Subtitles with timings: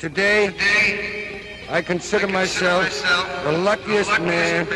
[0.00, 0.48] Today,
[1.68, 2.88] I consider myself
[3.44, 4.66] the luckiest man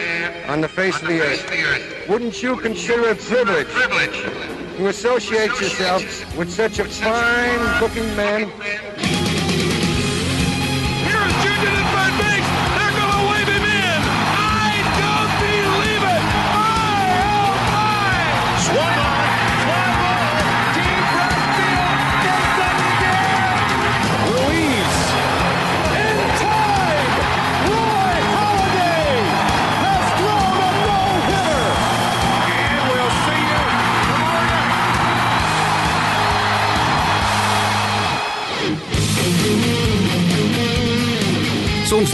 [0.50, 2.06] on the face of the earth.
[2.10, 4.22] Wouldn't you consider it a privilege
[4.76, 6.02] to associate yourself
[6.36, 8.52] with such a fine-looking man?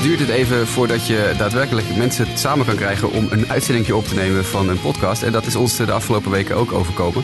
[0.00, 4.04] Soms duurt het even voordat je daadwerkelijk mensen samen kan krijgen om een uitzending op
[4.04, 5.22] te nemen van een podcast.
[5.22, 7.22] En dat is ons de afgelopen weken ook overkomen.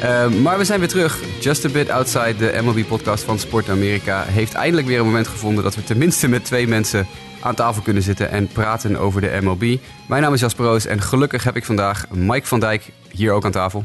[0.00, 1.20] Eh, maar we zijn weer terug.
[1.40, 5.64] Just a bit outside de MLB-podcast van Sport Amerika heeft eindelijk weer een moment gevonden
[5.64, 7.06] dat we tenminste met twee mensen
[7.40, 9.78] aan tafel kunnen zitten en praten over de MLB.
[10.08, 13.44] Mijn naam is Jasper Roos en gelukkig heb ik vandaag Mike van Dijk hier ook
[13.44, 13.84] aan tafel.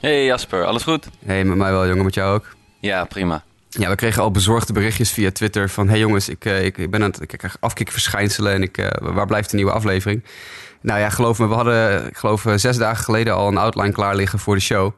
[0.00, 1.08] Hey Jasper, alles goed?
[1.24, 2.56] Hey, met mij wel jongen, met jou ook.
[2.80, 3.44] Ja, prima.
[3.78, 5.88] Ja, we kregen al bezorgde berichtjes via Twitter van...
[5.88, 8.88] hey jongens, ik, eh, ik, ik ben aan het ik krijg afkikverschijnselen en ik, eh,
[9.00, 10.24] waar blijft de nieuwe aflevering?
[10.82, 14.16] Nou ja, geloof me, we hadden geloof eh, zes dagen geleden al een outline klaar
[14.16, 14.92] liggen voor de show.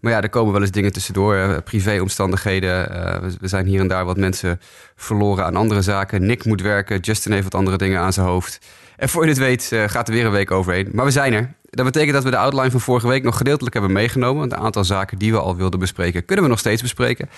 [0.00, 2.90] Maar ja, er komen wel eens dingen tussendoor, privéomstandigheden.
[2.90, 4.60] Eh, we, we zijn hier en daar wat mensen
[4.96, 6.26] verloren aan andere zaken.
[6.26, 8.60] Nick moet werken, Justin heeft wat andere dingen aan zijn hoofd.
[8.98, 10.88] En voor je het weet eh, gaat er weer een week overheen.
[10.92, 11.54] Maar we zijn er.
[11.70, 14.38] Dat betekent dat we de outline van vorige week nog gedeeltelijk hebben meegenomen.
[14.40, 17.30] Want een aantal zaken die we al wilden bespreken, kunnen we nog steeds bespreken.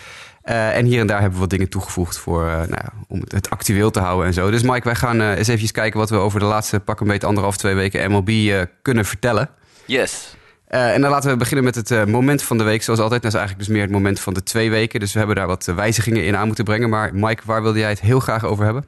[0.43, 3.23] Eh, en hier en daar hebben we wat dingen toegevoegd voor, eh, nou ja, om
[3.29, 4.51] het, actueel te houden en zo.
[4.51, 7.27] Dus Mike, wij gaan eens even kijken wat we over de laatste pak een beetje
[7.27, 9.49] anderhalf, twee weken MLB kunnen vertellen.
[9.87, 10.37] Yes.
[10.67, 13.23] En dan laten we beginnen met het moment van de week, zoals altijd.
[13.23, 15.01] Dat is eigenlijk dus meer het moment van de twee weken.
[15.01, 16.89] Dus we hebben daar wat wijzigingen in aan moeten brengen.
[16.89, 18.85] Maar Mike, waar wilde jij het heel graag over hebben?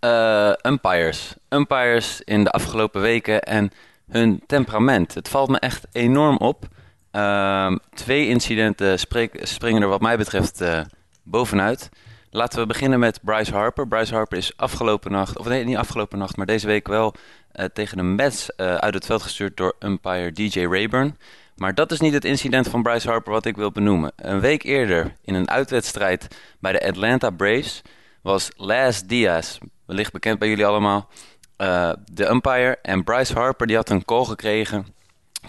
[0.00, 1.34] Eh, umpires.
[1.48, 3.70] Umpires in de afgelopen weken en
[4.10, 5.14] hun temperament.
[5.14, 6.66] Het valt me echt enorm op.
[7.10, 8.98] Ehm, twee incidenten
[9.32, 10.80] springen er wat mij betreft eh,
[11.22, 11.88] bovenuit.
[12.30, 13.88] Laten we beginnen met Bryce Harper.
[13.88, 17.14] Bryce Harper is afgelopen nacht, of nee, niet afgelopen nacht, maar deze week wel
[17.52, 21.18] eh, tegen de Mets uit het veld gestuurd door umpire DJ Rayburn.
[21.56, 24.12] Maar dat is niet het incident van Bryce Harper wat ik wil benoemen.
[24.16, 27.82] Een week eerder, in een uitwedstrijd bij de Atlanta Braves,
[28.22, 29.58] was Laz Diaz,
[29.88, 31.08] wellicht bekend bij jullie allemaal,
[31.56, 32.78] eh, de umpire.
[32.82, 34.86] En Bryce Harper die had een call gekregen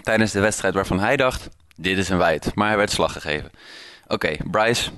[0.03, 2.55] tijdens de wedstrijd waarvan hij dacht, dit is een wijd.
[2.55, 3.51] Maar hij werd slag gegeven.
[4.07, 4.91] Oké, Bryce,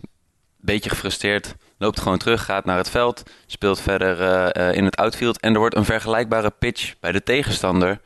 [0.57, 4.96] beetje gefrustreerd, loopt gewoon terug, gaat naar het veld, speelt verder eh, eh, in het
[4.96, 5.40] outfield.
[5.40, 8.02] En er wordt een vergelijkbare pitch bij de tegenstander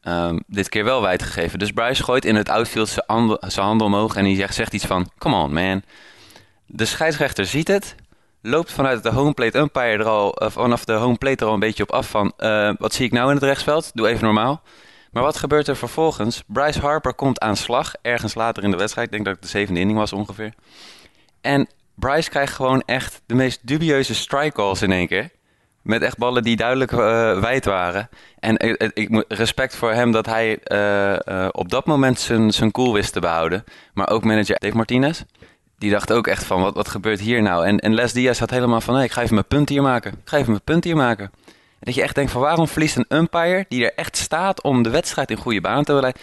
[0.00, 1.58] ehm, dit keer wel wijd gegeven.
[1.58, 5.10] Dus Bryce gooit in het outfield zijn handen omhoog en hij zegt, zegt iets van,
[5.18, 5.82] come on man.
[6.66, 7.94] De scheidsrechter ziet het,
[8.46, 11.54] loopt vanuit de home plate umpire er al, eh, vanaf de home plate er al
[11.54, 13.90] een beetje op af van, eh, wat zie ik nou in het rechtsveld?
[13.94, 14.62] Doe even normaal.
[15.12, 16.42] Maar wat gebeurt er vervolgens?
[16.46, 19.06] Bryce Harper komt aan slag, ergens later in de wedstrijd.
[19.06, 20.52] Ik denk dat het de zevende inning was ongeveer.
[21.40, 25.30] En Bryce krijgt gewoon echt de meest dubieuze strike calls in één keer.
[25.82, 28.08] Met echt ballen die duidelijk eh, wijd waren.
[28.38, 28.56] En
[28.94, 30.58] ik moet respect voor hem dat hij
[31.50, 33.64] op dat moment zijn, zijn cool wist te behouden.
[33.94, 35.22] Maar ook manager Dave Martinez.
[35.78, 37.66] Die dacht ook echt van, wat, wat gebeurt hier nou?
[37.66, 40.12] En, en Les Diaz had helemaal van, nee, ik ga even mijn punt hier maken.
[40.12, 41.24] Ik ga even mijn punt hier maken.
[41.78, 44.82] En dat je echt denkt van, waarom verliest een umpire die er echt staat om
[44.82, 46.22] de wedstrijd in goede baan te leiden?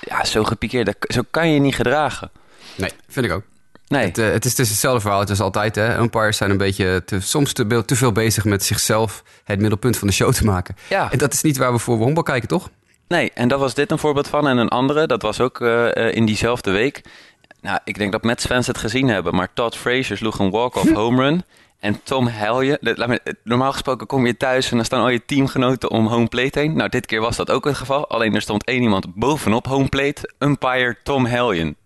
[0.00, 2.30] Ja, zo gepikeerd, zo kan je niet gedragen.
[2.76, 3.42] Nee, vind ik ook.
[3.88, 4.06] Nee.
[4.06, 5.20] Het, eh, het, is, is hetzelfde verhaal.
[5.20, 5.98] Het is altijd, hè.
[5.98, 10.08] Umpires zijn een beetje te, soms te, te veel bezig met zichzelf het middelpunt van
[10.08, 10.76] de show te maken.
[10.88, 11.10] Ja.
[11.12, 12.70] En dat is niet waar we voor honkbal kijken, toch?
[13.08, 14.48] Nee, en dat was dit een voorbeeld van.
[14.48, 17.02] En een andere, dat was ook eh, eh, in diezelfde week.
[17.64, 19.34] Nou, ik denk dat Mets-fans het gezien hebben.
[19.34, 21.42] Maar Todd Frazier sloeg een walk-off home run.
[21.80, 25.08] En Tom Helje, de- laat me- normaal gesproken kom je thuis en dan staan al
[25.08, 26.76] je teamgenoten om home plate heen.
[26.76, 28.08] Nou, dit keer was dat ook het geval.
[28.08, 31.76] Alleen er stond één iemand bovenop home plate, umpire Tom Heljen.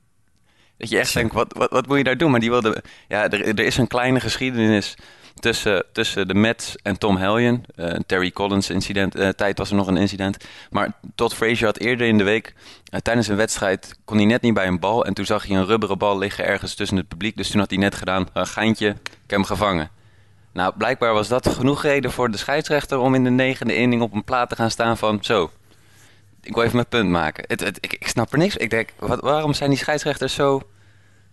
[0.79, 2.31] Dat je echt denkt, wat, wat, wat moet je daar doen?
[2.31, 4.97] Maar die wilde, ja, er, er is een kleine geschiedenis
[5.39, 7.63] tussen, tussen de Mets en Tom Heljen.
[7.75, 10.37] Eh, Terry Collins incident, eh, tijd was er nog een incident.
[10.71, 12.55] Maar Todd Frazier had eerder in de week,
[12.85, 15.05] eh, tijdens een wedstrijd, kon hij net niet bij een bal.
[15.05, 17.37] En toen zag hij een rubberen bal liggen ergens tussen het publiek.
[17.37, 19.91] Dus toen had hij net gedaan, een geintje, ik heb hem gevangen.
[20.53, 24.13] Nou, blijkbaar was dat genoeg reden voor de scheidsrechter om in de negende inning op
[24.15, 25.51] een plaat te gaan staan van zo.
[26.43, 27.45] Ik wil even mijn punt maken.
[27.47, 28.57] Het- ik, ik snap er niks.
[28.57, 30.63] Ik denk, wat, waarom zijn die scheidsrechters zo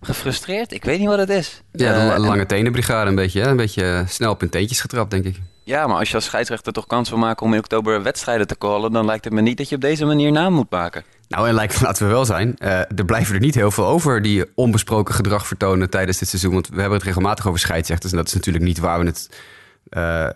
[0.05, 0.71] gefrustreerd?
[0.71, 1.61] Ik weet niet wat het is.
[1.71, 3.41] Ja, de Eh, lange tenenbrigade een beetje.
[3.41, 3.47] Hè?
[3.49, 5.39] Een beetje eh, snel op hun teentjes getrapt, denk ik.
[5.63, 8.57] Ja, maar als je als scheidsrechter toch kans wil maken om in oktober wedstrijden te
[8.57, 11.03] callen, dan lijkt het me niet dat je op deze manier naam moet maken.
[11.27, 14.21] Nou, en lijkt, laten we wel zijn, eh, er blijven er niet heel veel over
[14.21, 16.53] die onbesproken gedrag vertonen tijdens dit seizoen.
[16.53, 18.11] Want we hebben het regelmatig over scheidsrechters.
[18.11, 19.29] En dat is natuurlijk niet waar we het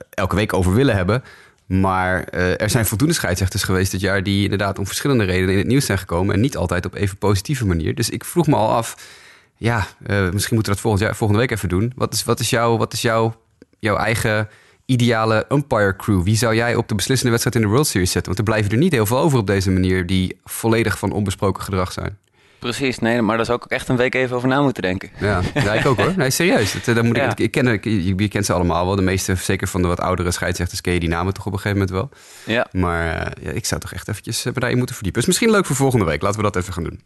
[0.09, 1.23] elke week over willen hebben.
[1.65, 5.67] Maar er zijn voldoende scheidsrechters geweest dit jaar die inderdaad om verschillende redenen in het
[5.67, 6.35] nieuws zijn gekomen.
[6.35, 7.95] En niet altijd op even positieve manier.
[7.95, 8.95] Dus ik vroeg me al af,
[9.59, 11.91] ja, eh, misschien moeten we dat volgend jaar, volgende week even doen.
[11.95, 13.41] Wat is, wat is, jouw, wat is jouw,
[13.79, 14.49] jouw eigen
[14.85, 16.23] ideale umpire crew?
[16.23, 18.33] Wie zou jij op de beslissende wedstrijd in de World Series zetten?
[18.35, 21.63] Want er blijven er niet heel veel over op deze manier die volledig van onbesproken
[21.63, 22.17] gedrag zijn.
[22.59, 25.09] Precies, nee, maar daar zou ik ook echt een week even over na moeten denken.
[25.19, 26.13] Ja, ja ik ook hoor.
[26.17, 26.71] Nee, serieus.
[26.73, 27.29] Dat, eh, dan moet ik, Ja.
[27.31, 28.95] ik, ik ken, ik- je, kent ze allemaal wel.
[28.95, 31.59] De meeste, zeker van de wat oudere scheidsrechters, ken je die namen toch op een
[31.59, 31.97] gegeven moment
[32.45, 32.55] wel.
[32.55, 35.21] Ja, Maar eh, ja, ik zou toch echt eventjes daarin moeten verdiepen.
[35.21, 36.21] Is misschien leuk voor volgende week.
[36.21, 37.01] Laten we dat even gaan doen.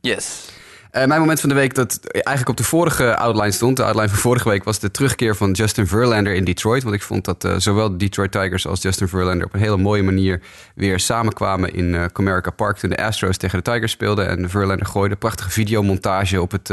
[0.00, 0.48] yes.
[0.90, 3.76] Eh, mijn moment van de week dat eigenlijk op de vorige outline stond.
[3.76, 6.82] De outline van vorige week was de terugkeer van Justin Verlander in Detroit.
[6.82, 9.76] Want ik vond dat eh, zowel de Detroit Tigers als Justin Verlander op een hele
[9.76, 10.42] mooie manier
[10.74, 12.76] weer samenkwamen in eh Comerica Park.
[12.76, 14.28] Toen de Astros tegen de Tigers speelden.
[14.28, 15.16] En Verlander gooide.
[15.16, 16.72] Prachtige videomontage op het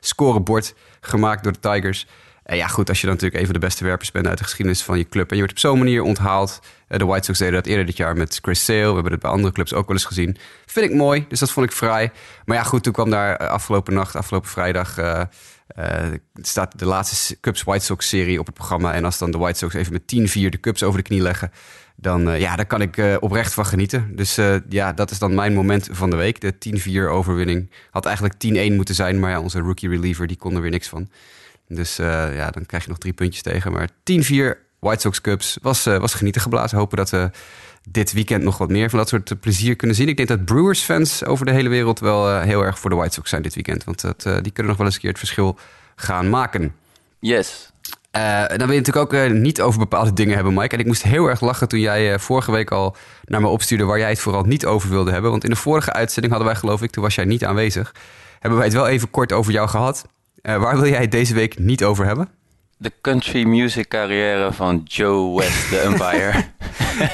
[0.00, 2.06] scorebord gemaakt door de Tigers.
[2.46, 4.44] En ja, goed, als je dan natuurlijk een van de beste werpers bent uit de
[4.44, 5.30] geschiedenis van je club.
[5.30, 6.60] En je wordt op zo'n manier onthaald.
[6.88, 8.88] Eh, de White Sox deden dat eerder dit jaar met Chris Sale.
[8.88, 10.36] We hebben het bij andere clubs ook wel eens gezien.
[10.66, 12.12] Vind ik mooi, dus dat vond ik vrij.
[12.44, 14.98] Maar ja, goed, toen kwam daar eh, afgelopen nacht, afgelopen vrijdag...
[14.98, 15.22] eh,
[16.34, 18.92] staat de laatste Cubs White Sox serie op het programma.
[18.92, 21.52] En als dan de White Sox even met 10-4 de Cubs over de knie leggen...
[21.96, 24.16] dan ja, daar kan ik oprecht van genieten.
[24.16, 24.38] Dus
[24.68, 26.40] ja, dat is dan mijn moment van de week.
[26.40, 26.54] De
[27.06, 28.34] 10-4 overwinning had eigenlijk
[28.72, 29.20] 10-1 moeten zijn.
[29.20, 31.08] Maar ja, onze rookie reliever die kon er weer niks van.
[31.68, 33.72] Dus eh, ja, dan krijg je nog drie puntjes tegen.
[33.72, 33.92] Maar 10-4
[34.78, 36.78] White Sox Cubs was, eh, was genieten geblazen.
[36.78, 37.30] Hopen dat we
[37.88, 40.08] dit weekend nog wat meer van dat soort eh, plezier kunnen zien.
[40.08, 43.14] Ik denk dat Brewers fans over de hele wereld wel heel erg voor de White
[43.14, 43.84] Sox zijn dit weekend.
[43.84, 45.58] Want dat, die kunnen nog wel eens een keer het verschil
[45.96, 46.74] gaan maken.
[47.18, 47.70] Yes.
[48.10, 50.74] Dan wil je natuurlijk ook niet over bepaalde dingen hebben, Mike.
[50.74, 53.84] En ik moest heel erg lachen toen jij vorige week al naar me opstuurde...
[53.84, 55.30] waar jij het vooral niet over wilde hebben.
[55.30, 57.94] Want in de vorige uitzending hadden wij, geloof ik, toen was jij niet aanwezig...
[58.38, 60.04] hebben wij het wel even kort over jou gehad.
[60.46, 62.28] Eh, waar wil jij het deze week niet over hebben?
[62.76, 66.32] De country music carrière van Joe West, de umpire.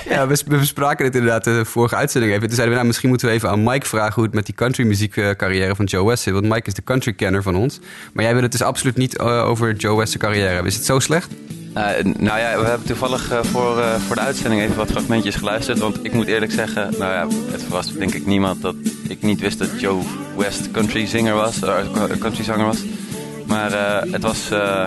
[0.09, 2.47] Ja, we, we bespraken het inderdaad de vorige uitzending even.
[2.47, 4.15] Toen zeiden we, nou, misschien moeten we even aan Mike vragen...
[4.15, 6.33] hoe het met die country muziekcarrière van Joe West zit.
[6.33, 7.81] Want Mike is de country kenner van ons.
[8.13, 10.67] Maar jij wil het dus absoluut niet eh, over Joe West's carrière.
[10.67, 11.31] Is het zo slecht?
[11.75, 15.35] Eh, nou ja, we hebben toevallig eh, voor, eh, voor de uitzending even wat fragmentjes
[15.35, 15.79] geluisterd.
[15.79, 18.75] Want ik moet eerlijk zeggen, nou ja, het verrast denk ik niemand dat
[19.09, 20.03] ik niet wist dat Joe
[20.37, 21.77] West country zinger was, eh,
[22.19, 22.83] country zanger was.
[23.53, 24.51] Maar eh, het was...
[24.51, 24.85] eh,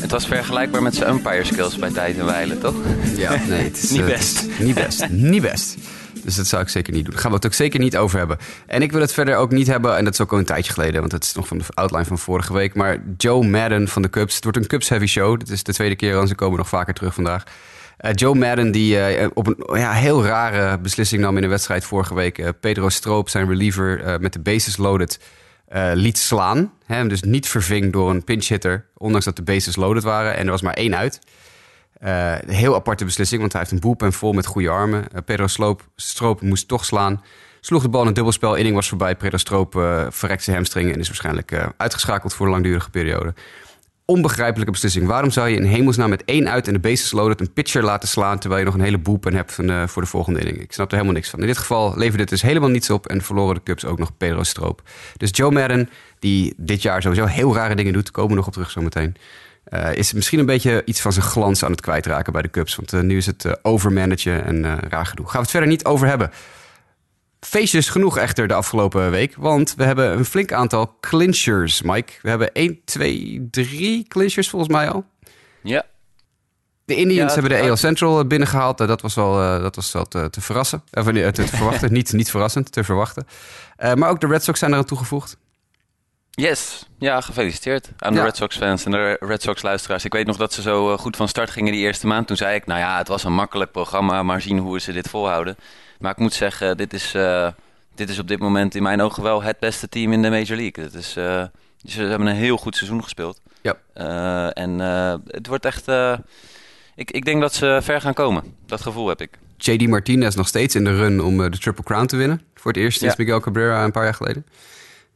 [0.00, 2.74] het was vergelijkbaar met zijn umpire skills bij tijd en wijlen, toch?
[3.16, 4.46] Ja, nee, het is Niet eh, best.
[4.58, 5.08] niet best.
[5.08, 5.76] niet best.
[6.24, 7.12] Dus dat zou ik zeker niet doen.
[7.12, 8.38] Daar gaan we het ook zeker niet over hebben.
[8.66, 10.72] En ik wil het verder ook niet hebben, en dat is ook al een tijdje
[10.72, 12.74] geleden, want het is nog van de outline van vorige week.
[12.74, 14.34] Maar Joe Madden van de Cubs.
[14.34, 15.38] Het wordt een Cubs heavy show.
[15.38, 17.42] Dit is de tweede keer en ze komen nog vaker terug vandaag.
[18.12, 18.98] Joe Madden, die
[19.34, 22.52] op een ja, heel rare beslissing nam in een wedstrijd vorige week.
[22.60, 25.18] Pedro Stroop, zijn reliever, met de bases loaded,
[25.66, 26.72] eh, liet slaan.
[26.84, 30.36] Hè, dus niet verving door een pinch hitter, ondanks dat de bases loaded waren.
[30.36, 31.20] En er was maar één uit.
[31.92, 35.12] Eh, een heel aparte beslissing, want hij heeft een bullpen vol met goede armen.
[35.12, 37.22] Eh, Pedro Sloop, Stroop moest toch slaan.
[37.60, 39.16] Sloeg de bal in een dubbelspel, inning was voorbij.
[39.16, 43.34] Pedro Stroop eh verrekt zijn hamstring en is waarschijnlijk uitgeschakeld voor een langdurige periode.
[44.06, 45.06] Onbegrijpelijke beslissing.
[45.06, 48.08] Waarom zou je in hemelsnaam met één uit en de bases loaded een pitcher laten
[48.08, 48.38] slaan...
[48.38, 50.60] terwijl je nog een hele bullpen hebt van, eh, voor de volgende inning?
[50.60, 51.40] Ik snap er helemaal niks van.
[51.40, 53.06] In dit geval leverde het dus helemaal niets op...
[53.06, 54.82] en verloren de Cubs ook nog Pedro Stroop.
[55.16, 58.10] Dus Joe Madden, die dit jaar sowieso heel rare dingen doet...
[58.10, 59.16] komen we nog op terug zometeen...
[59.66, 62.76] Eh, is misschien een beetje iets van zijn glans aan het kwijtraken bij de Cubs.
[62.76, 65.24] Want eh, nu is het eh, overmanagen en raar gedoe.
[65.24, 66.30] Gaan we het verder niet over hebben.
[67.46, 69.34] Feestjes genoeg echter de afgelopen week.
[69.36, 72.12] Want we hebben een flink aantal clinchers, Mike.
[72.22, 75.04] We hebben 1, 2, 3 clinchers volgens mij al.
[75.62, 75.84] Ja.
[76.84, 77.68] De Indians Ja, hebben de.
[77.70, 78.80] AL Central eh, binnengehaald.
[78.80, 80.82] Eh, dat was wel, eh, dat was wel te, te verrassen.
[80.92, 81.92] Of nee, te, te verwachten.
[81.92, 83.26] niet, niet verrassend, te verwachten.
[83.76, 85.36] Eh, maar ook de Red Sox zijn eraan toegevoegd.
[86.30, 86.86] Yes.
[86.98, 88.24] Ja, gefeliciteerd aan de Ja.
[88.24, 90.04] Red Sox fans en de Red Sox luisteraars.
[90.04, 92.26] Ik weet nog dat ze zo eh, goed van start gingen die eerste maand.
[92.26, 95.08] Toen zei ik, nou ja, het was een makkelijk programma, maar zien hoe ze dit
[95.08, 95.56] volhouden.
[95.98, 97.48] Maar ik moet zeggen, dit is, eh,
[97.94, 100.56] dit is op dit moment in mijn ogen wel het beste team in de Major
[100.56, 100.84] League.
[100.84, 101.44] Het is, eh,
[101.84, 103.40] ze hebben een heel goed seizoen gespeeld.
[103.62, 103.76] Ja.
[103.92, 104.78] Eh, en
[105.26, 105.88] het wordt echt...
[106.94, 108.42] ik, ik denk dat ze ver gaan komen.
[108.66, 109.38] Dat gevoel heb ik.
[109.56, 112.42] JD Martinez nog steeds in de run om de Triple Crown te winnen.
[112.54, 113.22] Voor het eerst sinds Ja.
[113.22, 114.46] Miguel Cabrera een paar jaar geleden.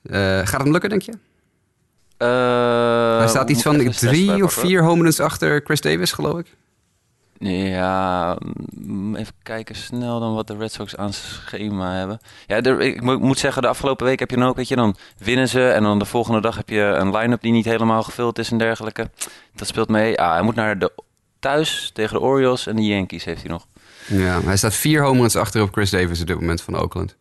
[0.03, 1.13] Gaat het hem lukken, denk je?
[3.19, 6.57] Hij staat iets van drie of vier home runs achter Chris Davis, geloof ik.
[7.49, 8.37] Ja,
[8.77, 12.21] mm, even kijken snel dan wat de Red Sox aan schema hebben.
[12.47, 14.97] Ja, ik mo- moet zeggen, de afgelopen week heb je dan ook, weet je, dan
[15.19, 18.39] winnen ze en dan de volgende dag heb je een line-up die niet helemaal gevuld
[18.39, 19.11] is en dergelijke.
[19.55, 20.21] Dat speelt mee.
[20.21, 20.93] Ah, hij moet naar de
[21.39, 23.67] thuis tegen de Orioles en de Yankees heeft hij nog.
[24.07, 27.17] Ja, hij staat vier home runs achter op Chris Davis op dit moment van Oakland.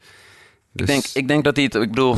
[0.72, 1.76] Dus- Ik, denk, ik denk dat hij het...
[1.76, 2.16] Ik bedoel,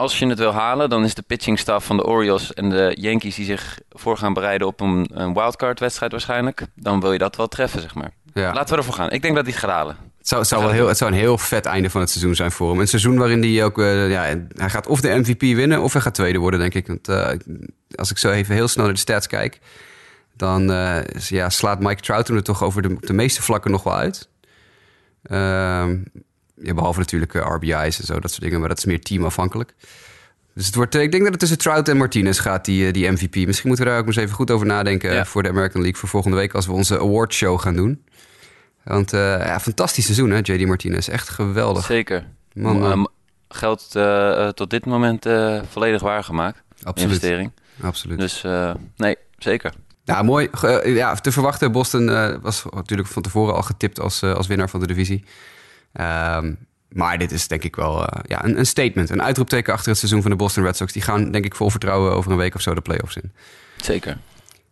[0.00, 0.90] als je het wil halen...
[0.90, 3.34] dan is de pitching staff van de Orioles en de Yankees...
[3.34, 6.66] die zich voor gaan bereiden op een, een wildcard-wedstrijd waarschijnlijk...
[6.74, 8.10] dan wil je dat wel treffen, zeg maar.
[8.34, 8.52] ja.
[8.52, 9.10] Laten we ervoor gaan.
[9.10, 9.96] Ik denk dat hij het gaat halen.
[10.18, 12.34] Het zou, het, zou wel heel, het zou een heel vet einde van het seizoen
[12.34, 12.80] zijn voor hem.
[12.80, 13.78] Een seizoen waarin hij ook...
[13.78, 14.22] eh, ja,
[14.54, 16.86] hij gaat of de MVP winnen of hij gaat tweede worden, denk ik.
[16.86, 17.30] Want eh,
[17.94, 19.58] als ik zo even heel snel naar de stats kijk...
[20.36, 23.82] dan eh, ja, slaat Mike Trout hem er toch over de, de meeste vlakken nog
[23.82, 24.28] wel uit.
[26.62, 28.60] Ja, behalve natuurlijk eh, RBI's en zo, dat soort dingen.
[28.60, 29.74] Maar dat is meer teamafhankelijk.
[30.54, 32.92] Dus het wordt, eh, ik denk dat het tussen Trout en Martinez gaat, die, eh,
[32.92, 33.34] die MVP.
[33.34, 35.12] Misschien moeten we daar ook eens even goed over nadenken...
[35.12, 35.24] Ja.
[35.24, 36.54] voor de American League voor volgende week...
[36.54, 38.04] als we onze awardshow gaan doen.
[38.84, 41.08] Want ja, fantastisch seizoen, hè, JD Martinez.
[41.08, 41.84] Echt geweldig.
[41.84, 42.26] Zeker.
[42.52, 43.10] Man, man.
[43.48, 45.26] Geldt eh, tot dit moment
[45.70, 46.62] volledig waargemaakt.
[46.82, 47.12] Absoluut.
[47.12, 47.52] Investering.
[47.80, 48.18] Absoluut.
[48.18, 48.44] Dus
[48.96, 49.72] nee, zeker.
[50.04, 50.48] Ja, mooi.
[50.84, 51.72] Ja, te verwachten.
[51.72, 52.06] Boston
[52.40, 55.24] was natuurlijk van tevoren al getipt als, als winnaar van de divisie.
[55.92, 56.54] Ehm,
[56.88, 59.10] maar dit is denk ik wel eh, ja, een, een statement.
[59.10, 60.92] Een uitroepteken achter het seizoen van de Boston Red Sox.
[60.92, 63.32] Die gaan denk ik vol vertrouwen over een week of zo de playoffs in.
[63.76, 64.18] Zeker.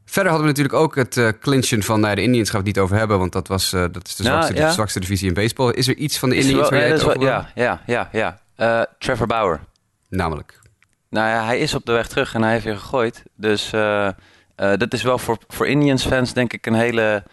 [0.05, 2.67] Verder hadden we natuurlijk ook het eh clinchen van nou, ja, de Indians gaan we
[2.67, 3.19] het niet over hebben.
[3.19, 4.67] Want dat, was, eh, dat is de Ja, zwakste, ja.
[4.67, 5.73] de zwakste divisie in baseball.
[5.73, 8.41] Is er iets van de Indians wel- waar ja, jij over ja, ja, ja, ja.
[8.57, 9.61] Eh, Trevor Bauer.
[10.09, 10.61] Namelijk.
[11.11, 13.23] Nou ja, hij is op de weg terug en hij heeft weer gegooid.
[13.37, 14.13] Dus eh, eh,
[14.57, 17.25] dat is wel voor, voor Indians fans denk ik een, hele,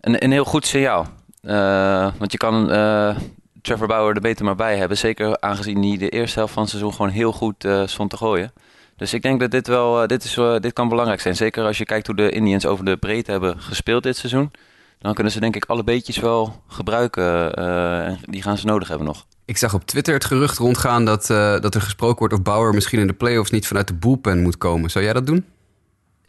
[0.00, 1.06] een, een heel goed signaal.
[1.42, 3.16] Eh, want je kan eh,
[3.62, 4.96] Trevor Bauer er beter maar bij hebben.
[4.96, 8.16] Zeker aangezien hij de eerste helft van het seizoen gewoon heel goed eh, stond te
[8.16, 8.52] gooien.
[8.96, 11.36] Dus ik denk dat dit wel, dit, is, dit kan belangrijk zijn.
[11.36, 14.50] Zeker als je kijkt hoe de Indians over de breedte hebben gespeeld dit seizoen.
[14.98, 17.54] Dan kunnen ze denk ik alle beetjes wel gebruiken.
[17.54, 19.26] en die gaan ze nodig hebben nog.
[19.44, 23.00] Ik zag op Twitter het gerucht rondgaan dat, dat er gesproken wordt of Bauer misschien
[23.00, 24.90] in de playoffs niet vanuit de bullpen moet komen.
[24.90, 25.44] Zou jij dat doen?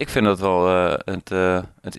[0.01, 1.96] Ik vind dat wel eh, het, eh, het,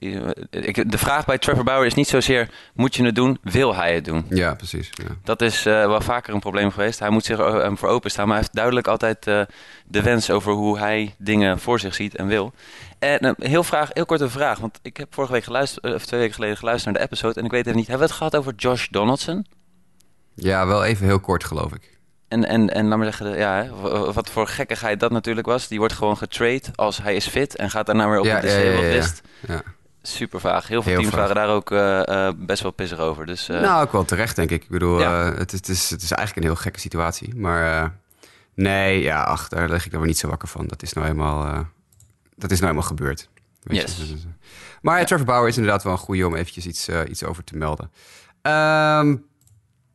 [0.50, 3.94] ik, de vraag bij Trevor Bauer is niet zozeer moet je het doen, wil hij
[3.94, 4.26] het doen?
[4.28, 4.90] Ja, precies.
[4.92, 5.04] Ja.
[5.24, 6.98] Dat is eh, wel vaker een probleem geweest.
[6.98, 9.42] Hij moet zich eh, voor openstaan, maar hij heeft duidelijk altijd eh,
[9.86, 12.52] de wens over hoe hij dingen voor zich ziet en wil.
[12.98, 16.20] En heel, vraag, heel korte vraag, want ik heb vorige week geluisterd, eh, of twee
[16.20, 18.36] weken geleden geluisterd naar de episode en ik weet even niet, hebben we het gehad
[18.36, 19.46] over Josh Donaldson?
[20.34, 21.91] ja, wel even heel kort geloof ik.
[22.32, 23.66] En, en, en laat maar zeggen, ja,
[24.12, 25.68] wat voor gekkigheid dat natuurlijk was.
[25.68, 28.46] Die wordt gewoon getrade als hij is fit en gaat daarna weer op Ja, de
[28.46, 29.20] disabled list.
[29.48, 29.62] Ja.
[30.02, 30.68] Super vaag.
[30.68, 31.20] Heel veel Heel teams vaag.
[31.28, 33.26] waren daar ook eh, eh, best wel pissig over.
[33.26, 34.62] Dus eh, nou, ook wel terecht, denk ik.
[34.62, 35.32] Ik bedoel, Ja.
[35.34, 37.34] het, is- het, is, het is eigenlijk een heel gekke situatie.
[37.36, 37.94] Maar
[38.54, 40.66] nee, ja, ach, daar leg ik dan weer niet zo wakker van.
[40.66, 41.60] Dat is nou eenmaal, eh,
[42.36, 43.28] dat is nou eenmaal gebeurd.
[43.62, 43.80] Weet?
[43.80, 44.24] Yes.
[44.82, 47.56] Maar ja, Trevor Bauer is inderdaad wel een goede om eventjes iets, iets over te
[47.56, 47.90] melden.
[48.42, 49.16] Ehm,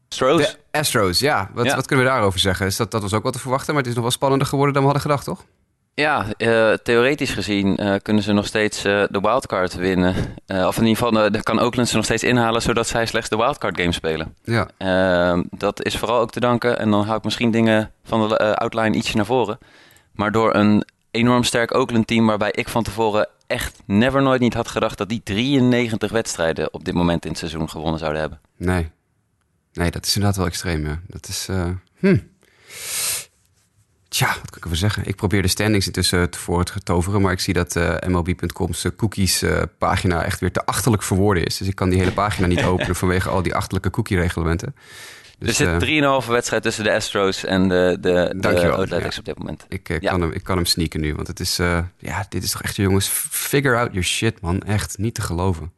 [0.10, 0.58] Stroos.
[0.78, 1.50] De Astros, ja.
[1.54, 1.76] Wat, Ja.
[1.76, 2.66] wat kunnen we daarover zeggen?
[2.66, 4.74] Is dat, dat was ook wat te verwachten, maar het is nog wel spannender geworden
[4.74, 5.46] dan we hadden gedacht, toch?
[5.94, 10.16] Ja, eh, theoretisch gezien eh, kunnen ze nog steeds eh, de wildcard winnen.
[10.48, 13.38] Of in ieder geval, uh, kan Oakland ze nog steeds inhalen zodat zij slechts de
[13.38, 14.36] wildcard game spelen.
[14.44, 14.68] Ja.
[14.78, 16.80] Ehm, dat is vooral ook te danken.
[16.80, 19.58] En dan hou ik misschien dingen van de outline ietsje naar voren.
[20.12, 24.54] Maar door een enorm sterk Oakland team waarbij ik van tevoren echt never nooit niet
[24.54, 28.40] had gedacht dat die 93 wedstrijden op dit moment in het seizoen gewonnen zouden hebben.
[28.58, 28.92] Nee.
[29.78, 31.00] Nee, dat is inderdaad wel extreem, ja.
[31.08, 31.48] Dat is...
[31.50, 31.70] eh,
[32.00, 32.18] hm.
[34.08, 35.06] Tja, wat kan ik ervoor zeggen?
[35.06, 37.22] Ik probeer de standings intussen tevoren te toveren...
[37.22, 41.58] maar ik zie dat eh, MLB.com's eh, cookies-pagina echt weer te achterlijk verwoorden is.
[41.58, 44.76] Dus ik kan die hele pagina niet openen vanwege al die achterlijke cookie-reglementen.
[45.40, 49.20] er Dus zit eh, 3,5 wedstrijd tussen de Astros en de, de, de Athletics ja.
[49.20, 49.66] op dit moment.
[49.70, 50.10] ik, Ja.
[50.12, 51.56] kan hem, ik kan hem sneaken nu, want het is...
[51.98, 54.62] ja, dit is toch echt, jongens, figure out your shit, man.
[54.62, 55.72] Echt, niet te geloven.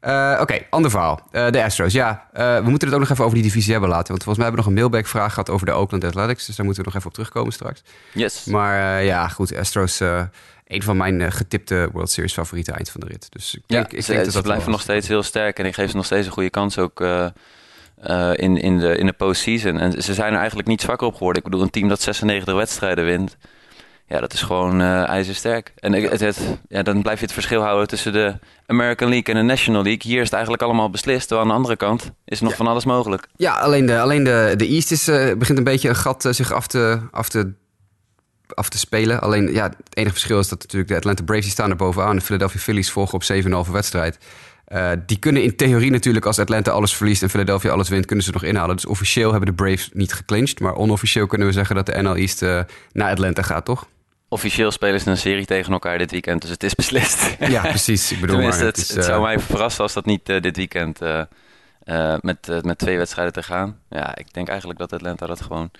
[0.00, 1.20] Eh, Oké, ander verhaal.
[1.30, 2.28] Eh, de Astros, ja.
[2.32, 4.08] eh, we moeten het ook nog even over die divisie hebben laten.
[4.08, 6.46] Want volgens mij hebben we nog een mailback-vraag gehad over de Oakland Athletics.
[6.46, 7.82] Dus daar moeten we nog even op terugkomen straks.
[8.12, 8.44] Yes.
[8.44, 10.00] Maar ja, goed, Astros,
[10.66, 13.26] een van mijn getipte World Series favorieten eind van de rit.
[13.30, 15.58] Dus ik Ja, denk, ik ze, denk dat ze dat blijven nog steeds heel sterk
[15.58, 19.12] en ik geef ze nog steeds een goede kans ook in, in, de, in de
[19.12, 19.78] postseason.
[19.78, 21.42] En ze zijn er eigenlijk niet zwakker op geworden.
[21.42, 23.36] Ik bedoel, een team dat 96 wedstrijden wint,
[24.10, 25.72] ja, dat is gewoon eh ijzersterk.
[25.76, 28.34] En het, het, ja, dan blijf je het verschil houden tussen de
[28.66, 30.10] American League en de National League.
[30.10, 32.84] Hier is het eigenlijk allemaal beslist, terwijl aan de andere kant is nog van alles
[32.84, 33.26] mogelijk.
[33.36, 36.32] Ja, alleen de, alleen de, de East is, eh, begint een beetje een gat eh,
[36.32, 37.52] zich af te, af, te,
[38.54, 39.20] af te spelen.
[39.20, 42.16] Alleen ja, het enige verschil is dat natuurlijk de Atlanta Braves die staan er bovenaan.
[42.16, 44.18] De Philadelphia Phillies volgen op 7,5 wedstrijd.
[45.06, 48.30] Die kunnen in theorie natuurlijk als Atlanta alles verliest en Philadelphia alles wint, kunnen ze
[48.30, 48.76] nog inhalen.
[48.76, 50.60] Dus officieel hebben de Braves niet geclinched.
[50.60, 52.40] Maar onofficieel kunnen we zeggen dat de NL East
[52.92, 53.86] naar Atlanta gaat, toch?
[54.32, 57.36] Officieel spelen ze een serie tegen elkaar dit weekend, dus het is beslist.
[57.40, 58.12] Ja, precies.
[58.12, 60.28] Ik bedoel, Tenminste, maar het, het, is, het zou eh, mij verrassen als dat niet
[60.28, 61.22] eh, dit weekend eh,
[62.20, 63.78] met, met twee wedstrijden te gaan.
[63.88, 65.70] Ja, ik denk eigenlijk dat Atlanta dat gewoon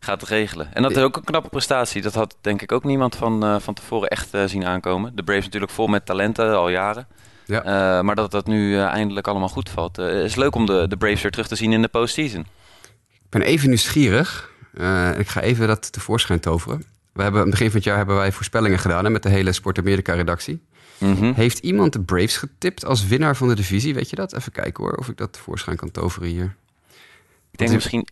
[0.00, 0.74] gaat regelen.
[0.74, 2.02] En dat is ook een knappe prestatie.
[2.02, 5.16] Dat had denk ik ook niemand van, van tevoren echt zien aankomen.
[5.16, 7.06] De Braves natuurlijk vol met talenten al jaren.
[7.46, 8.02] Ja.
[8.02, 9.98] Maar dat dat nu eindelijk allemaal goed valt.
[9.98, 12.46] Eh, is leuk om de, de Braves weer terug te zien in de postseason.
[13.28, 14.50] ben even nieuwsgierig.
[15.16, 16.91] Ik ga even dat tevoorschijn toveren.
[17.12, 19.78] We hebben, begin van het jaar hebben wij voorspellingen gedaan hè, met de hele Sport
[19.78, 20.62] Amerika redactie.
[20.98, 21.32] Mhm.
[21.32, 23.94] Heeft iemand de Braves getipt als winnaar van de divisie?
[23.94, 24.34] Weet je dat?
[24.34, 26.56] Even kijken hoor, of ik dat tevoorschijn kan toveren hier.
[27.50, 28.06] Ik denk misschien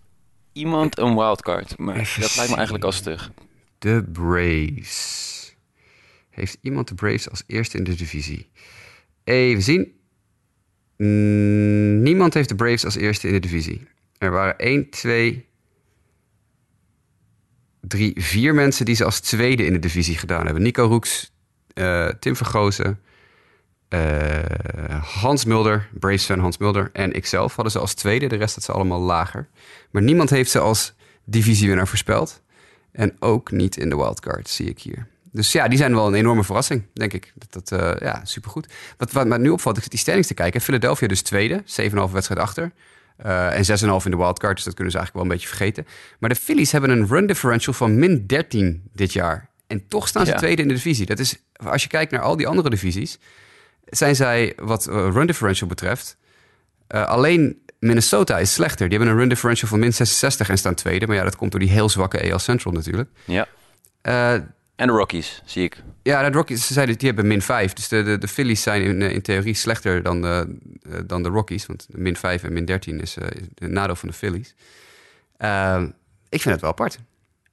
[0.52, 1.78] iemand een wildcard.
[1.78, 3.02] Maar Even dat lijkt me eigenlijk al zien.
[3.02, 3.30] stug.
[3.78, 5.54] De Braves.
[6.30, 8.50] Heeft iemand de Braves als eerste in de divisie?
[9.24, 9.92] Even zien.
[12.02, 13.86] Niemand heeft de Braves als eerste in de divisie.
[14.18, 15.46] Er waren 1, 2,
[17.80, 20.62] 3, 4 mensen die ze als tweede in de divisie gedaan hebben.
[20.62, 21.32] Nico Roeks,
[21.74, 23.00] eh, Tim Vergozen,
[23.88, 28.26] eh, Hans Mulder, Braves fan Hans Mulder en ikzelf hadden ze als tweede.
[28.26, 29.48] De rest had ze allemaal lager.
[29.90, 30.94] Maar niemand heeft ze als
[31.24, 32.42] divisiewinnaar voorspeld.
[32.92, 35.06] En ook niet in de wildcard, zie ik hier.
[35.32, 37.32] Dus ja, die zijn wel een enorme verrassing, denk ik.
[37.34, 38.72] Dat, dat, eh, ja, supergoed.
[38.96, 40.60] Wat, wat mij nu opvalt, ik zit die stellings te kijken.
[40.60, 42.72] Philadelphia dus tweede, 7,5 wedstrijd achter.
[43.22, 45.86] Eh, en 6,5 in de wildcard, dus dat kunnen ze eigenlijk wel een beetje vergeten.
[46.18, 49.48] Maar de Phillies hebben een run differential van min 13 dit jaar.
[49.66, 50.38] En toch staan ze Ja.
[50.38, 51.06] tweede in de divisie.
[51.06, 53.18] Dat is, als je kijkt naar al die andere divisies,
[53.84, 56.16] zijn zij, wat eh, run differential betreft,
[56.86, 58.88] eh, alleen Minnesota is slechter.
[58.88, 61.06] Die hebben een run differential van min 66 en staan tweede.
[61.06, 63.08] Maar ja, dat komt door die heel zwakke AL Central natuurlijk.
[63.24, 63.46] Ja.
[64.76, 65.82] En de Rockies, zie ik.
[66.10, 67.72] Ja, de Rockies, ze zeiden, die hebben min 5.
[67.72, 70.56] Dus de, de, de Phillies zijn in, eh, in theorie slechter dan de,
[70.90, 71.66] eh, dan de Rockies.
[71.66, 74.54] Want min 5 en min 13 is, eh, is een nadeel van de Phillies.
[75.36, 75.82] Eh,
[76.28, 76.98] ik vind het wel apart.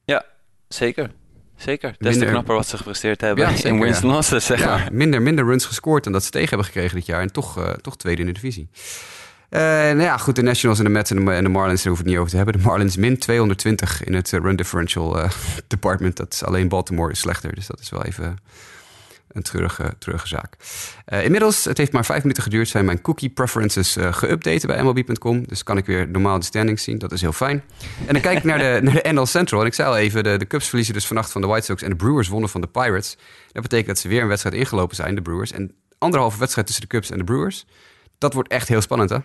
[0.04, 0.24] Ja,
[0.68, 1.10] zeker.
[1.56, 1.94] Zeker.
[1.98, 4.06] Des te knapper wat ze gepresteerd hebben Ja, zeker, in wins ja.
[4.06, 4.88] losses, zeg Ja, maar.
[4.92, 7.20] minder, minder runs gescoord dan dat ze tegen hebben gekregen dit jaar.
[7.20, 8.68] En toch, eh, toch tweede in de divisie.
[9.48, 11.92] Eh, nou ja, goed, de Nationals en de Mets en de, en de Marlins, daar
[11.92, 12.54] hoeven we het niet over te hebben.
[12.54, 15.30] De Marlins min 220 in het eh, run differential eh,
[15.66, 16.16] department.
[16.16, 17.54] Dat is alleen Baltimore is slechter.
[17.54, 18.36] Dus dat is wel even
[19.32, 20.56] een treurige, treurige zaak.
[21.22, 25.46] Inmiddels, het heeft maar vijf minuten geduurd, zijn mijn cookie preferences geüpdate bij MLB.com.
[25.46, 26.98] Dus kan ik weer normaal de standings zien.
[26.98, 27.62] Dat is heel fijn.
[28.06, 29.60] En dan kijk ik naar de, naar de NL Central.
[29.60, 31.82] En ik zei al even, de, de Cubs verliezen dus vannacht van de White Sox
[31.82, 33.16] en de Brewers wonnen van de Pirates.
[33.52, 35.52] Dat betekent dat ze weer een wedstrijd ingelopen zijn, de Brewers.
[35.52, 37.66] En anderhalve wedstrijd tussen de Cubs en de Brewers.
[38.18, 39.18] Dat wordt echt heel spannend, hè?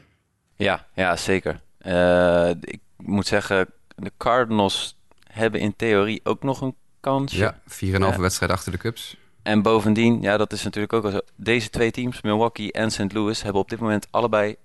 [0.55, 1.62] Ja, ja zeker.
[1.77, 7.38] Eh, ik moet zeggen, de Cardinals hebben in theorie ook nog een kansje.
[7.38, 8.19] Ja, 4,5 Ja.
[8.21, 9.17] wedstrijd achter de Cubs.
[9.43, 11.19] En bovendien, ja, dat is natuurlijk ook wel zo.
[11.36, 13.13] Deze twee teams, Milwaukee en St.
[13.13, 14.56] Louis, hebben op dit moment allebei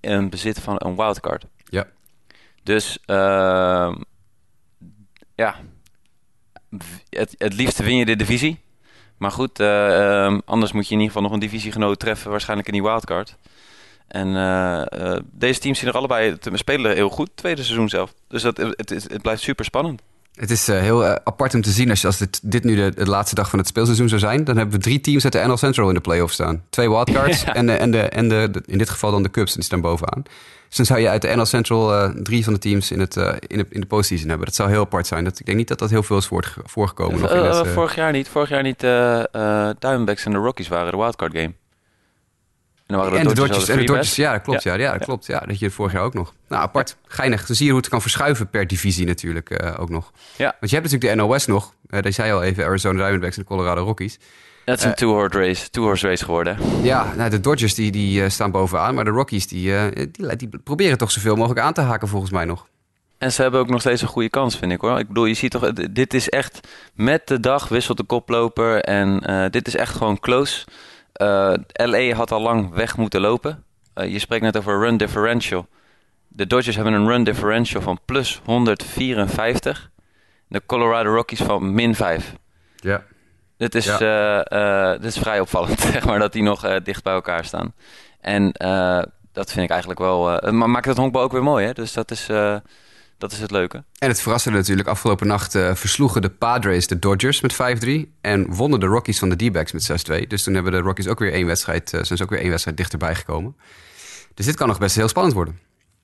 [0.00, 1.46] een bezit van een wildcard.
[1.64, 1.86] Ja.
[2.62, 3.94] Dus, ehm,
[5.34, 5.56] ja,
[7.08, 8.60] het, het liefst win je de divisie.
[9.16, 12.68] Maar goed, eh, ehm, anders moet je in ieder geval nog een divisiegenoot treffen, waarschijnlijk
[12.68, 13.36] in die wildcard.
[14.12, 18.14] En eh, eh, deze teams zien er allebei te spelen heel goed, tweede seizoen zelf.
[18.28, 20.00] Dus dat, het, het, het blijft super spannend.
[20.34, 22.92] Het is eh, heel apart om te zien als, je, als dit, dit nu de,
[22.94, 24.44] de laatste dag van het speelseizoen zou zijn.
[24.44, 26.62] Dan hebben we drie teams uit de NL Central in de playoffs staan.
[26.70, 27.54] Twee wildcards Ja.
[27.54, 29.80] en, de, en, de, en de, de- in dit geval dan de Cubs, die staan
[29.80, 30.22] bovenaan.
[30.68, 33.58] Dus dan zou je uit de NL Central drie van de teams in, het, in,
[33.58, 34.46] de, in de postseason hebben.
[34.46, 35.24] Dat zou heel apart zijn.
[35.24, 37.20] Dat, ik denk niet dat dat heel veel is voor, voorgekomen.
[37.20, 38.28] nog in het, vorig jaar niet.
[38.28, 38.80] Vorig jaar niet.
[39.80, 41.52] Diamondbacks en de Rockies waren de wildcard game.
[42.92, 44.62] En, dan waren en de Dodgers, en de Dodgers, ja, dat klopt.
[44.62, 44.74] Ja.
[44.74, 45.26] Ja, dat klopt.
[45.26, 46.34] Ja, dat je het vorig jaar ook nog.
[46.48, 46.96] Nou, apart.
[47.06, 47.46] Geinig.
[47.46, 50.12] Dan zie je hoe het kan verschuiven per divisie natuurlijk eh, ook nog.
[50.36, 50.56] Ja.
[50.60, 51.74] Want je hebt natuurlijk de NOS nog.
[51.90, 54.18] Eh die zei je al even, Arizona Diamondbacks en de Colorado Rockies.
[54.64, 56.56] Het is een Eh, two-horse race, two-horse race geworden.
[56.82, 58.94] Ja, nou, de Dodgers die, die staan bovenaan.
[58.94, 59.72] Maar de Rockies die,
[60.10, 62.66] die, die proberen toch zoveel mogelijk aan te haken volgens mij nog.
[63.18, 64.98] En ze hebben ook nog steeds een goede kans, vind ik hoor.
[64.98, 68.80] Ik bedoel, je ziet toch, dit is echt met de dag wisselt de koploper.
[68.80, 70.64] En dit is echt gewoon close.
[71.12, 73.64] Eh, LA had al lang weg moeten lopen.
[73.94, 75.66] Eh, je spreekt net over run differential.
[76.28, 79.90] De Dodgers hebben een run differential van plus 154.
[80.48, 82.34] De Colorado Rockies van min 5.
[82.76, 83.02] Ja.
[83.56, 84.44] Dit is, Ja.
[84.44, 87.74] eh, dit is vrij opvallend, zeg maar, dat die nog dicht bij elkaar staan.
[88.20, 88.52] En
[89.32, 90.40] dat vind ik eigenlijk wel...
[90.52, 91.72] maar maakt het honkbal ook weer mooi, hè?
[91.72, 92.26] Dus dat is,
[93.22, 93.84] dat is het leuke.
[93.98, 97.88] En het verrassende natuurlijk, afgelopen nacht eh, versloegen de Padres de Dodgers met 5-3.
[98.20, 100.26] En wonnen de Rockies van de D-backs met 6-2.
[100.26, 102.50] Dus toen hebben de Rockies ook weer één wedstrijd, eh, zijn ze ook weer één
[102.50, 103.56] wedstrijd dichterbij gekomen.
[104.34, 105.58] Dus dit kan nog best heel spannend worden.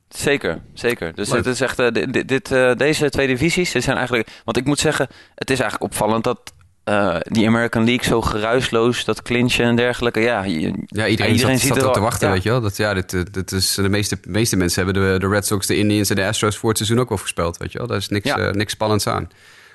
[0.09, 1.15] Zeker, zeker.
[1.15, 1.45] Dus Leuk.
[1.45, 1.87] is echt, eh,
[2.27, 4.29] dit, deze twee divisies dit zijn eigenlijk...
[4.45, 6.53] Want ik moet zeggen, het is eigenlijk opvallend dat
[6.88, 10.20] eh, die American League zo geruisloos, dat clinchen en dergelijke...
[10.20, 12.35] Ja, je- Ja, iedereen, iedereen zat, ziet zat er erop te wachten, ja.
[12.35, 12.61] weet je wel.
[12.61, 15.66] Dat, ja, dit, eh, dit is, de meeste, meeste mensen hebben de, de Red Sox,
[15.66, 17.87] de Indians en de Astros voor het seizoen ook wel voorspeld, weet je wel.
[17.87, 18.38] Daar is niks, Ja.
[18.38, 19.29] eh, niks spannends aan.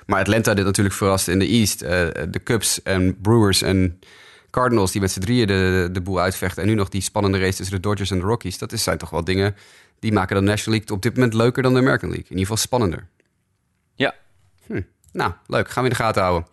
[0.06, 1.82] Maar Atlanta dit natuurlijk verrast in de East.
[1.82, 1.90] Eh,
[2.28, 3.98] de Cubs en Brewers en
[4.50, 6.62] Cardinals die met z'n drieën de, de, boel uitvechten.
[6.62, 8.58] En nu nog die spannende race tussen de Dodgers en de Rockies.
[8.58, 9.56] Dat is, zijn toch wel dingen
[9.98, 12.26] die maken de National League op dit moment leuker dan de American League.
[12.30, 13.06] In ieder geval spannender.
[13.94, 14.14] ja.
[15.12, 15.70] Nou, leuk.
[15.70, 16.48] Gaan we in de gaten houden.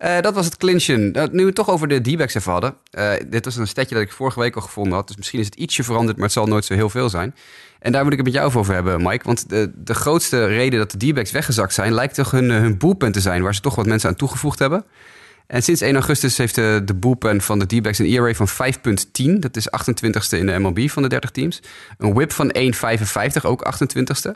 [0.00, 1.12] Eh, dat was het clinchen.
[1.12, 2.74] Nou, nu we het toch over de D-backs even hadden.
[2.90, 5.06] Eh, dit was een stetje dat ik vorige week al gevonden had.
[5.06, 7.34] Dus misschien is het ietsje veranderd, maar het zal nooit zo heel veel zijn.
[7.78, 9.24] En daar moet ik het met jou over hebben, Mike.
[9.24, 11.92] Want de, de grootste reden dat de D-backs weggezakt zijn...
[11.92, 13.42] lijkt toch hun, hun boelpunt te zijn...
[13.42, 14.84] waar ze toch wat mensen aan toegevoegd hebben.
[15.50, 19.38] En sinds 1 augustus heeft de, de van de D-backs een ERA van 5,10.
[19.38, 21.60] Dat is 28ste in de MLB van de 30 teams.
[21.98, 24.30] Een whip van 1,55, ook 28ste.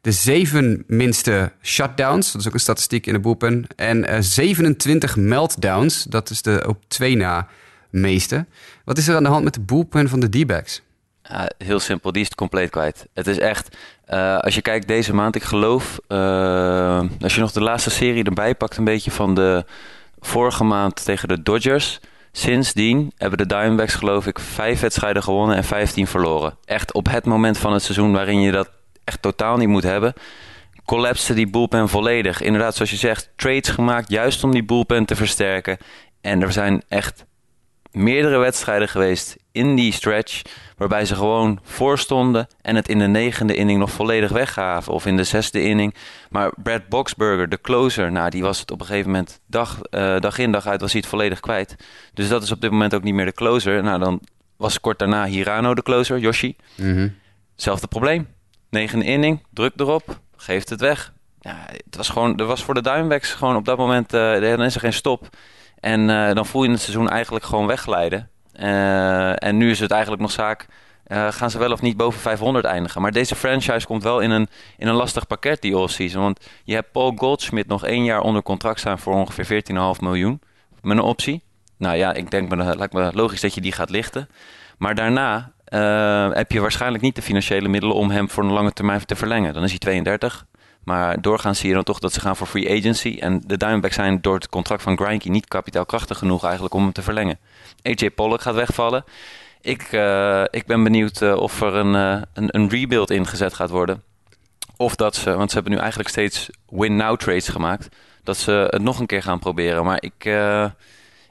[0.00, 3.66] De zeven minste shutdowns, dat is ook een statistiek in de boelpen.
[3.76, 7.48] En uh, 27 meltdowns, dat is de op twee na
[7.90, 8.46] meeste.
[8.84, 10.82] Wat is er aan de hand met de boelpen van de D-backs?
[11.58, 13.06] Heel simpel, die is het compleet kwijt.
[13.14, 13.76] Het is echt,
[14.08, 18.24] uh, als je kijkt deze maand, ik geloof, uh, als je nog de laatste serie
[18.24, 19.64] erbij pakt, een beetje van de
[20.20, 22.00] vorige maand tegen de Dodgers.
[22.32, 26.58] Sindsdien hebben de Diamondbacks geloof ik vijf wedstrijden gewonnen en 15 verloren.
[26.64, 28.70] Echt op het moment van het seizoen waarin je dat
[29.04, 30.12] echt totaal niet moet hebben.
[30.84, 32.40] Collapste die bullpen volledig.
[32.40, 35.78] Inderdaad, zoals je zegt, trades gemaakt juist om die bullpen te versterken.
[36.20, 37.24] En er zijn echt
[37.90, 40.42] meerdere wedstrijden geweest in die stretch
[40.76, 44.92] waarbij ze gewoon voorstonden en het in de negende inning nog volledig weggaven.
[44.92, 45.94] Of in de zesde inning.
[46.30, 50.18] Maar Brad Boxberger, de closer, nou, die was het op een gegeven moment dag, uh,
[50.18, 51.76] dag in dag uit was hij het volledig kwijt.
[52.14, 53.82] Dus dat is op dit moment ook niet meer de closer.
[53.82, 54.20] Nou, dan
[54.56, 56.56] was kort daarna Hirano de closer, Yoshi.
[56.76, 57.14] Mm -hmm.
[57.56, 58.28] Zelfde probleem.
[58.70, 61.12] Negende inning, druk erop, geeft het weg.
[61.40, 64.62] Ja, het was gewoon, er was voor de Diamondbacks gewoon op dat moment, uh, dan
[64.62, 65.28] is er geen stop.
[65.80, 68.30] En uh, dan voel je het seizoen eigenlijk gewoon wegglijden.
[68.60, 70.66] Uh, en nu is het eigenlijk nog zaak,
[71.06, 73.02] uh, gaan ze wel of niet boven 500 eindigen.
[73.02, 76.22] Maar deze franchise komt wel in een, in een lastig pakket die offseason.
[76.22, 79.62] Want je hebt Paul Goldschmidt nog één jaar onder contract staan voor ongeveer
[79.96, 80.40] 14,5 miljoen.
[80.82, 81.42] Met een optie.
[81.76, 84.28] Nou ja, ik denk, me, lijkt me logisch dat je die gaat lichten.
[84.78, 88.72] Maar daarna uh, heb je waarschijnlijk niet de financiële middelen om hem voor een lange
[88.72, 89.54] termijn te verlengen.
[89.54, 90.46] Dan is hij 32.
[90.84, 93.16] Maar doorgaans zie je dan toch dat ze gaan voor free agency.
[93.20, 96.92] En de Diamondbacks zijn door het contract van Greinke niet kapitaalkrachtig genoeg eigenlijk om hem
[96.92, 97.38] te verlengen.
[97.82, 99.04] AJ Pollock gaat wegvallen.
[99.60, 103.70] Ik, uh, ik ben benieuwd uh, of er een, uh, een, een, rebuild ingezet gaat
[103.70, 104.02] worden.
[104.76, 107.88] Of dat ze, want ze hebben nu eigenlijk steeds win-now trades gemaakt.
[108.22, 109.84] Dat ze het nog een keer gaan proberen.
[109.84, 110.24] Maar ik,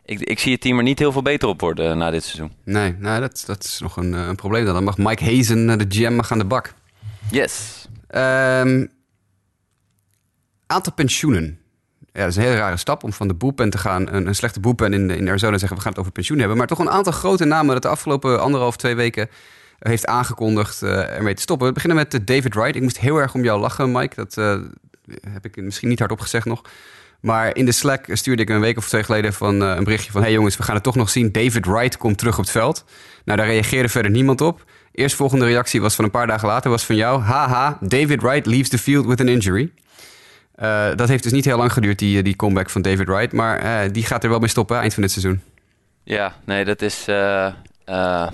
[0.05, 2.51] ik, ik zie het team er niet heel veel beter op worden na dit seizoen.
[2.63, 4.65] Nee, nou, dat, dat is nog een, een probleem.
[4.65, 6.73] Dan mag Mike Hazen, de GM, mag aan de bak.
[7.31, 7.85] Yes.
[8.15, 8.91] Um,
[10.65, 11.58] aantal pensioenen.
[12.13, 14.35] Ja, dat is een hele rare stap om van de boelpen te gaan, een, een
[14.35, 16.57] slechte boelpen in, in Arizona zeggen we gaan het over pensioen hebben.
[16.57, 19.29] Maar toch een aantal grote namen dat de afgelopen anderhalf, twee weken
[19.79, 21.67] heeft aangekondigd uh, ermee te stoppen.
[21.67, 22.75] We beginnen met uh, David Wright.
[22.75, 24.15] Ik moest heel erg om jou lachen, Mike.
[24.15, 24.55] Dat uh,
[25.29, 26.61] heb ik misschien niet hardop gezegd nog.
[27.19, 30.21] Maar in de Slack stuurde ik een week of twee geleden van een berichtje van...
[30.21, 31.31] hey jongens, we gaan het toch nog zien.
[31.31, 32.85] David Wright komt terug op het veld.
[33.25, 34.63] Nou, daar reageerde verder niemand op.
[34.91, 37.21] Eerstvolgende reactie was van een paar dagen later, was van jou.
[37.21, 39.71] Haha, David Wright leaves the field with an injury.
[40.61, 43.33] Uh, dat heeft dus niet heel lang geduurd, die, die comeback van David Wright.
[43.33, 45.41] Maar uh, die gaat er wel mee stoppen eind van dit seizoen.
[46.03, 47.05] Ja, nee, dat is...
[47.07, 48.27] Uh,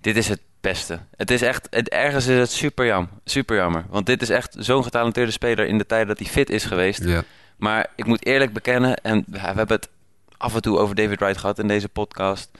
[0.00, 0.98] dit is het beste.
[1.16, 1.66] Het is echt...
[1.70, 3.84] Het, ergens is het super, jam, super jammer.
[3.88, 7.04] Want dit is echt zo'n getalenteerde speler in de tijd dat hij fit is geweest.
[7.04, 7.22] Ja.
[7.56, 8.96] Maar ik moet eerlijk bekennen...
[8.96, 9.88] En we hebben het
[10.36, 12.50] af en toe over David Wright gehad in deze podcast.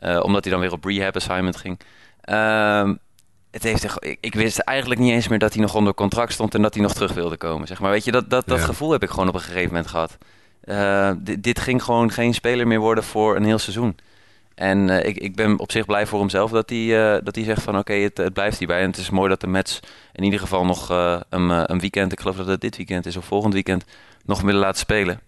[0.00, 1.80] omdat hij dan weer op rehab assignment ging.
[3.50, 6.54] Het heeft, ik, ik, wist eigenlijk niet eens meer dat hij nog onder contract stond
[6.54, 7.66] en dat hij nog terug wilde komen.
[7.66, 7.90] Zeg maar.
[7.90, 8.64] Weet je, dat, dat, dat ja.
[8.64, 10.18] gevoel heb ik gewoon op een gegeven moment gehad.
[10.64, 13.96] Uh, dit, dit, ging gewoon geen speler meer worden voor een heel seizoen.
[14.54, 17.44] En uh, ik, ik ben op zich blij voor hemzelf dat hij, uh, dat hij
[17.44, 18.80] zegt van oké, okay, het, het, blijft hierbij.
[18.80, 19.80] En het is mooi dat de Mets
[20.12, 23.24] in ieder geval nog een, een weekend, ik geloof dat het dit weekend is of
[23.24, 23.84] volgend weekend,
[24.24, 25.20] nog willen laten spelen.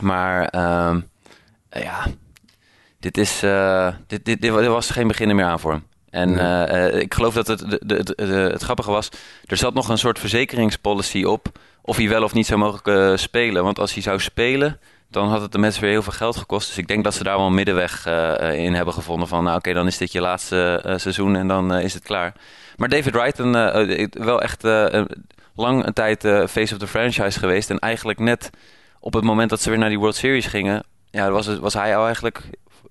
[0.00, 1.00] Maar ehm,
[1.70, 2.06] ja,
[3.00, 3.40] dit, is,
[4.06, 5.84] dit, dit, dit, was geen beginnen meer aan voor hem.
[6.16, 9.08] En uh, ik geloof dat het, de, de, de, het grappige was,
[9.46, 13.16] er zat nog een soort verzekeringspolicy op of hij wel of niet zou mogen uh,
[13.16, 13.64] spelen.
[13.64, 16.68] Want als hij zou spelen, dan had het de mensen weer heel veel geld gekost.
[16.68, 19.56] Dus ik denk dat ze daar wel een middenweg uh, in hebben gevonden van, nou
[19.56, 22.32] oké, okay, dan is dit je laatste seizoen en dan is het klaar.
[22.76, 23.52] Maar David Wright, een,
[24.10, 24.62] wel echt
[25.54, 27.70] lang een tijd face of the franchise geweest.
[27.70, 28.50] En eigenlijk net
[29.00, 31.74] op het moment dat ze weer naar die World Series gingen, ja, was, het, was
[31.74, 32.42] hij al eigenlijk,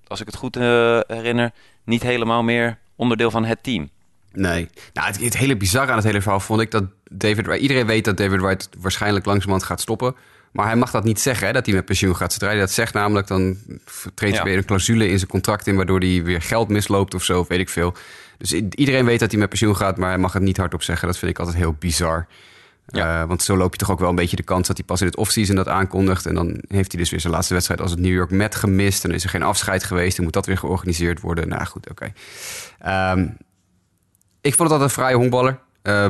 [0.06, 1.50] als ik het goed herinner,
[1.84, 3.90] niet helemaal meer onderdeel van het team.
[4.32, 4.68] Nee.
[4.92, 7.62] Nou, het, het, hele bizarre aan het hele verhaal vond ik dat David Wright...
[7.62, 10.14] Iedereen weet dat David Wright waarschijnlijk langzamerhand gaat stoppen.
[10.52, 12.32] Maar hij mag dat niet zeggen, hè, dat hij met pensioen gaat.
[12.32, 13.56] Zodra hij dat zegt namelijk, dan
[14.14, 14.42] treedt ja.
[14.42, 15.76] hij weer een clausule in zijn contract in...
[15.76, 17.94] waardoor hij weer geld misloopt of zo, of weet ik veel.
[18.38, 21.08] Dus iedereen weet dat hij met pensioen gaat, maar hij mag het niet hardop zeggen.
[21.08, 22.26] Dat vind ik altijd heel bizar.
[22.86, 23.22] Ja.
[23.22, 25.00] Uh, want zo loop je toch ook wel een beetje de kans dat hij pas
[25.00, 26.26] in het offseason dat aankondigt.
[26.26, 29.02] En dan heeft hij dus weer zijn laatste wedstrijd als het New York Met gemist.
[29.02, 30.16] En dan is er geen afscheid geweest.
[30.16, 31.48] Dan moet dat weer georganiseerd worden.
[31.48, 32.12] Nou goed, oké.
[32.78, 33.12] Okay.
[33.12, 33.36] Um,
[34.40, 35.58] ik vond het altijd een fraaie honkballer.
[35.82, 36.06] Uh,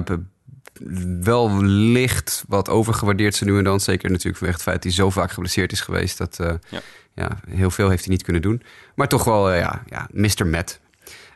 [1.20, 3.80] wel licht wat overgewaardeerd ze nu en dan.
[3.80, 6.18] Zeker natuurlijk vanwege het feit dat hij zo vaak geblesseerd is geweest.
[6.18, 6.80] Dat, eh, Ja.
[7.14, 7.38] ja.
[7.48, 8.62] heel veel heeft hij niet kunnen doen.
[8.94, 10.46] Maar toch wel, eh, ja, ja, Mr.
[10.46, 10.80] Matt.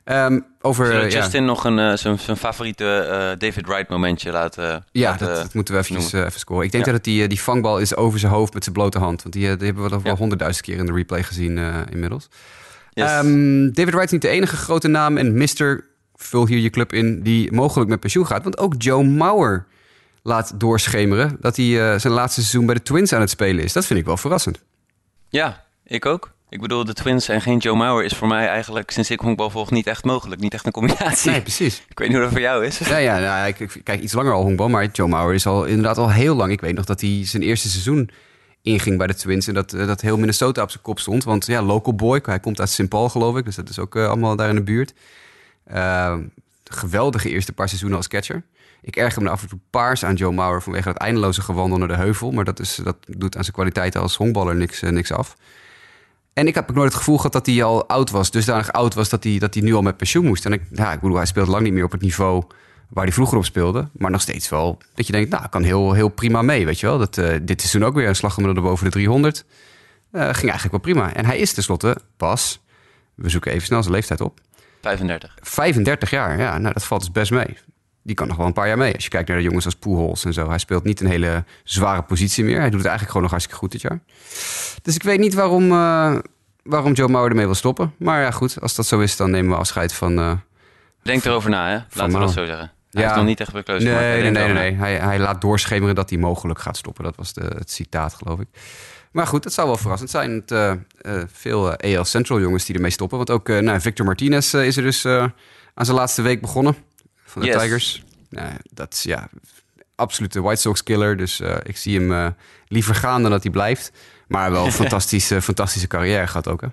[0.05, 4.31] Ehm, over, eh, ja, Justin nog een, eh, zijn, zijn favoriete eh, David Wright momentje
[4.33, 6.65] laten Ja, laten dat, dat moeten we eventjes, even scoren.
[6.65, 6.93] Ik denk Ja.
[6.93, 9.23] dat die, die vangbal is over zijn hoofd met zijn blote hand.
[9.23, 10.19] Want die, die hebben we al wel Ja.
[10.19, 11.59] honderdduizend keer in de replay gezien
[11.91, 12.29] inmiddels.
[12.93, 13.11] Yes.
[13.11, 15.17] Ehm, David Wright is niet de enige grote naam.
[15.17, 15.85] En Mr.
[16.15, 18.43] vul hier je club in die mogelijk met pensioen gaat.
[18.43, 19.67] Want ook Joe Mauer
[20.23, 23.73] laat doorschemeren dat hij zijn laatste seizoen bij de Twins aan het spelen is.
[23.73, 24.63] Dat vind ik wel verrassend.
[25.29, 26.33] Ja, ik ook.
[26.51, 29.51] Ik bedoel, de Twins en geen Joe Mauer is voor mij eigenlijk sinds ik honkbal
[29.51, 30.41] volg niet echt mogelijk.
[30.41, 31.31] Niet echt een combinatie.
[31.31, 31.83] Nee, precies.
[31.89, 32.79] Ik weet niet hoe dat voor jou is.
[32.79, 34.69] Ja, ja nou, ik, ik kijk iets langer al honkbal.
[34.69, 36.53] Maar Joe Mauer is al inderdaad al heel lang.
[36.53, 38.11] Ik weet nog dat hij zijn eerste seizoen
[38.63, 39.47] inging bij de Twins.
[39.47, 41.25] En dat, eh, dat heel Minnesota op zijn kop stond.
[41.25, 42.21] Want ja, local boy.
[42.23, 42.89] Hij komt uit St.
[42.89, 43.45] Paul, geloof ik.
[43.45, 44.95] Dus dat is ook eh, allemaal daar in de buurt.
[45.65, 46.17] Eh,
[46.65, 48.43] geweldige eerste paar seizoenen als catcher.
[48.83, 51.89] Ik erger me af en toe paars aan Joe Mauer vanwege het eindeloze gewandel naar
[51.89, 52.31] de heuvel.
[52.31, 55.37] Maar dat, is, dat doet aan zijn kwaliteiten als honkballer niks, eh, niks af.
[56.33, 58.31] En ik heb ook nooit het gevoel gehad dat hij al oud was.
[58.31, 60.45] Dusdanig oud was dat hij, dat hij nu al met pensioen moest.
[60.45, 62.45] En ik, ja, ik bedoel, hij speelt lang niet meer op het niveau
[62.89, 63.89] waar hij vroeger op speelde.
[63.93, 66.87] Maar nog steeds wel dat je denkt, nou, kan heel, heel prima mee, weet je
[66.87, 66.99] wel.
[66.99, 69.45] Dat, eh, dit is toen ook weer een slaggemiddelde boven de 300.
[70.11, 71.15] Eh, ging eigenlijk wel prima.
[71.15, 72.61] En hij is tenslotte pas,
[73.15, 74.41] we zoeken even snel zijn leeftijd op,
[74.81, 75.39] 35.
[75.41, 76.39] 35 jaar.
[76.39, 77.57] Ja, nou, dat valt dus best mee.
[78.03, 78.95] Die kan nog wel een paar jaar mee.
[78.95, 80.49] Als je kijkt naar de jongens als Pujols en zo.
[80.49, 82.59] Hij speelt niet een hele zware positie meer.
[82.61, 84.01] Hij doet het eigenlijk gewoon nog hartstikke goed dit jaar.
[84.83, 86.19] Dus ik weet niet waarom, eh,
[86.63, 87.95] waarom Joe Mauer ermee wil stoppen.
[87.99, 88.61] Maar ja, goed.
[88.61, 90.19] Als dat zo is, dan nemen we afscheid van...
[90.19, 90.33] eh,
[91.03, 91.79] Denk erover na, hè?
[91.93, 92.73] Laten we dat zo zeggen.
[92.91, 93.09] Hij Ja.
[93.09, 93.91] heeft nog niet echt beklozen.
[93.95, 94.73] nee, nee, nee, nee.
[94.75, 97.05] Hij, hij laat doorschemeren dat hij mogelijk gaat stoppen.
[97.05, 98.47] Dat was de, het citaat, geloof ik.
[99.13, 100.31] Maar goed, dat zou wel verrassend zijn.
[100.31, 100.73] Het, eh,
[101.33, 103.17] veel AL Central jongens die ermee stoppen.
[103.17, 105.07] Want ook nou, Victor Martinez is er dus
[105.75, 106.75] aan zijn laatste week begonnen.
[107.31, 107.63] Van de Yes.
[107.63, 108.03] Tigers.
[108.73, 109.29] Dat is ja,
[109.95, 111.17] absolute White Sox killer.
[111.17, 112.27] Dus eh, ik zie hem eh,
[112.69, 113.93] liever gaan dan dat hij blijft.
[114.29, 116.61] Maar wel een fantastische, fantastische carrière gehad ook.
[116.61, 116.67] Hè?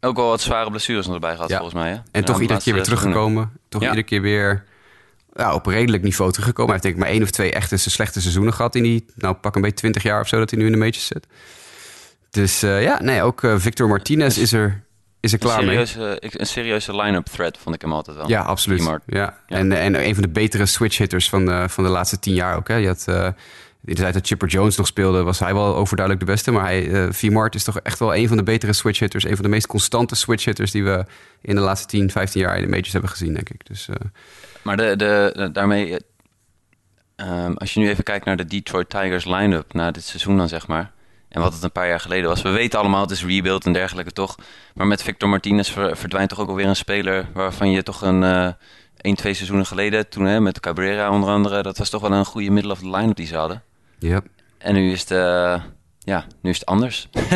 [0.00, 1.58] Ook wel wat zware blessures nog erbij gehad, Ja.
[1.58, 1.90] volgens mij.
[1.90, 1.98] Hè?
[2.10, 3.52] En toch de iedere keer weer teruggekomen.
[3.68, 3.86] Toch Ja.
[3.88, 4.64] iedere keer weer
[5.34, 6.72] ja, op redelijk niveau teruggekomen.
[6.72, 9.34] Hij heeft denk ik maar één of twee echte slechte seizoenen gehad in die, nou
[9.34, 11.26] pak een beetje 20 jaar of zo dat hij nu in de majors zit.
[12.30, 14.83] Dus eh, ja, nee, ook Victor Martinez is er,
[15.24, 15.86] is er Een klaar mee.
[15.86, 18.28] serieuze, een serieuze line-up threat vond ik hem altijd wel.
[18.28, 18.82] Ja, absoluut.
[18.82, 18.98] Ja.
[19.06, 19.38] Ja.
[19.46, 22.56] En, en een van de betere switch hitters van de, van de laatste tien jaar
[22.56, 22.68] ook.
[22.68, 22.74] Hè.
[22.76, 23.24] Je had, eh,
[23.84, 26.50] in de tijd dat Chipper Jones nog speelde, was hij wel overduidelijk de beste.
[26.50, 29.24] Maar hij, V-Mart is toch echt wel een van de betere switch hitters.
[29.24, 31.04] Een van de meest constante switch hitters die we
[31.40, 33.66] in de laatste 10, 15 jaar in de majors hebben gezien, denk ik.
[33.66, 33.94] Dus eh,
[34.62, 35.98] Maar de, de, de- daarmee, eh,
[37.44, 40.48] ehm, als je nu even kijkt naar de Detroit Tigers line-up na dit seizoen dan
[40.48, 40.92] zeg maar.
[41.34, 42.42] En wat het een paar jaar geleden was.
[42.42, 44.34] We weten allemaal, het is rebuild en dergelijke toch.
[44.74, 48.22] Maar met Victor Martinez ver- verdwijnt toch ook alweer een speler waarvan je toch een
[48.22, 48.48] eh
[49.00, 52.24] 1, 2 seizoenen geleden, toen hè, met Cabrera onder andere, dat was toch wel een
[52.24, 53.62] goede middle of the line-up die ze hadden.
[53.98, 54.20] ja.
[54.58, 55.62] En nu is het, eh,
[56.04, 57.08] ja, nu is het anders.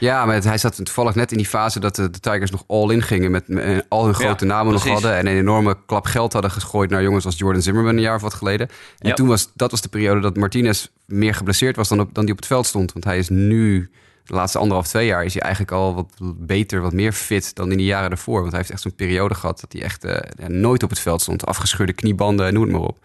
[0.00, 3.02] Ja, maar hij zat toevallig net in die fase dat de, de Tigers nog all-in
[3.02, 3.30] gingen.
[3.30, 5.16] Met, met al hun grote Ja, namen nog hadden.
[5.16, 8.22] En een enorme klap geld hadden gegooid naar jongens als Jordan Zimmerman een jaar of
[8.22, 8.68] wat geleden.
[8.98, 9.14] En Ja.
[9.14, 12.32] toen was dat was de periode dat Martinez meer geblesseerd was dan, op, dan die
[12.32, 12.92] op het veld stond.
[12.92, 13.90] Want hij is nu,
[14.24, 17.70] de laatste anderhalf, twee jaar, is hij eigenlijk al wat beter, wat meer fit dan
[17.70, 18.38] in de jaren daarvoor.
[18.38, 21.20] Want hij heeft echt zo'n periode gehad dat hij echt eh, nooit op het veld
[21.22, 21.46] stond.
[21.46, 22.98] Afgescheurde kniebanden, noem het maar op.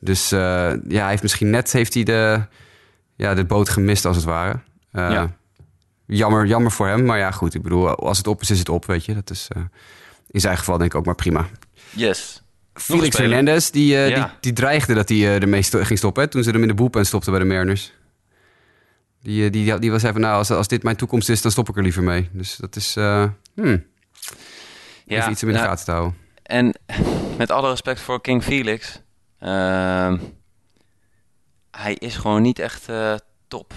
[0.00, 0.38] Dus eh,
[0.88, 2.40] ja, hij heeft misschien net heeft hij de,
[3.18, 4.60] ja, de boot gemist als het ware.
[4.92, 5.36] Eh, Ja.
[6.06, 7.04] Jammer, jammer voor hem.
[7.04, 7.54] Maar ja, goed.
[7.54, 9.14] Ik bedoel, als het op is, is het op, weet je.
[9.14, 9.62] Dat is eh,
[10.30, 11.46] in zijn geval denk ik ook maar prima.
[11.90, 12.42] Yes.
[12.74, 13.16] Felix.
[13.16, 14.14] Hernandez, die, eh, Ja.
[14.14, 16.22] die, die dreigde dat hij ermee sto- ging stoppen...
[16.22, 17.92] Hè, toen ze hem in de boelpen stopten bij de Mariners.
[19.22, 21.68] Die, die, die, die was even, nou, als, als dit mijn toekomst is, dan stop
[21.68, 22.28] ik er liever mee.
[22.32, 23.84] Dus dat is hmm,
[25.06, 26.16] even iets om in de nou, gaten te houden.
[26.42, 26.74] En
[27.38, 29.00] met alle respect voor King Felix,
[29.38, 30.18] ehm,
[31.78, 33.14] hij is gewoon niet echt eh,
[33.48, 33.72] top.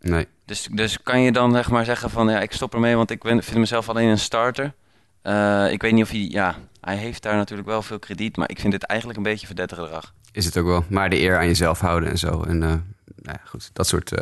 [0.00, 0.26] Nee.
[0.44, 3.22] Dus, dus kan je dan zeg maar zeggen van ja, ik stop ermee, want ik
[3.22, 4.72] ben, vind mezelf alleen een starter.
[5.22, 8.50] Eh, ik weet niet of hij, ja, hij heeft daar natuurlijk wel veel krediet, maar
[8.50, 10.12] ik vind dit eigenlijk een beetje verdette gedrag.
[10.32, 10.84] Is het ook wel.
[10.88, 12.42] Maar de eer aan jezelf houden en zo.
[12.42, 12.82] En eh, nou
[13.22, 14.12] ja, goed, dat soort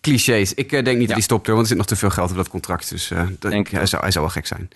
[0.00, 0.54] clichés.
[0.54, 2.36] Ik denk niet dat hij stopt er, want er zit nog te veel geld op
[2.36, 2.90] dat contract.
[2.90, 3.08] Dus
[3.38, 4.68] dat, Denk hij, zou, hij zou wel gek zijn.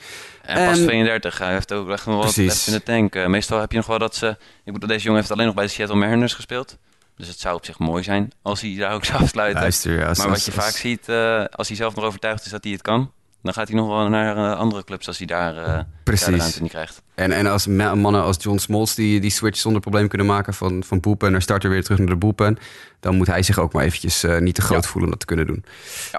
[0.43, 2.61] En pas En- 32, hij heeft ook echt nog wat Precies.
[2.67, 3.29] even in de tank.
[3.29, 5.65] Meestal heb je nog wel dat ze, ik bedoel, deze jongen heeft alleen nog bij
[5.65, 6.77] de Seattle Mariners gespeeld.
[7.17, 9.61] Dus het zou op zich mooi zijn als hij daar ook zou afsluiten.
[9.61, 12.45] Luister, als, Maar als- wat je als- vaak ziet, eh, als hij zelf nog overtuigd
[12.45, 13.11] is dat hij het kan,
[13.43, 16.27] dan gaat hij nog wel naar eh, andere clubs als hij daar, eh, Precies.
[16.27, 17.03] daar ruimte niet krijgt.
[17.15, 20.55] En, en als ma- mannen als John Smoltz die die switch zonder probleem kunnen maken
[20.55, 22.59] van, van boepen naar starter weer terug naar de boepen,
[23.01, 24.89] dan moet hij zich ook maar eventjes niet te groot Ja.
[24.89, 25.65] voelen om dat te kunnen doen.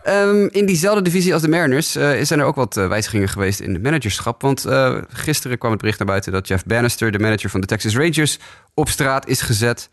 [0.04, 3.74] Ehm, in diezelfde divisie als de Mariners eh, zijn er ook wat wijzigingen geweest in
[3.74, 4.42] de managerschap.
[4.42, 4.66] Want
[5.10, 8.38] gisteren kwam het bericht naar buiten dat Jeff Bannister, de manager van de Texas Rangers,
[8.74, 9.90] op straat is gezet.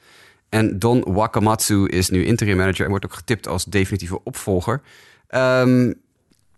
[0.54, 4.80] En Don Wakamatsu is nu interim manager en wordt ook getipt als definitieve opvolger.
[5.28, 5.92] Ehm,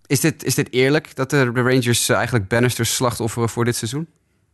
[0.06, 4.06] is, dit, is dit eerlijk dat de, Rangers eh, eigenlijk Bannister slachtofferen voor dit seizoen?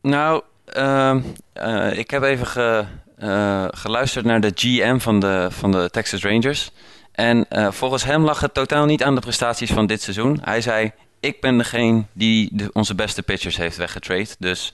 [0.03, 1.21] Nou, ehm,
[1.53, 2.85] eh, ik heb even ge-
[3.19, 6.71] eh, geluisterd naar de GM van de, van de Texas Rangers.
[7.13, 10.39] En volgens hem lag het totaal niet aan de prestaties van dit seizoen.
[10.43, 14.29] Hij zei, ik ben degene die de, onze beste pitchers heeft weggetrade.
[14.39, 14.73] Dus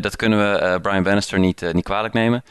[0.00, 2.44] dat kunnen we Brian Bannister niet, niet kwalijk nemen.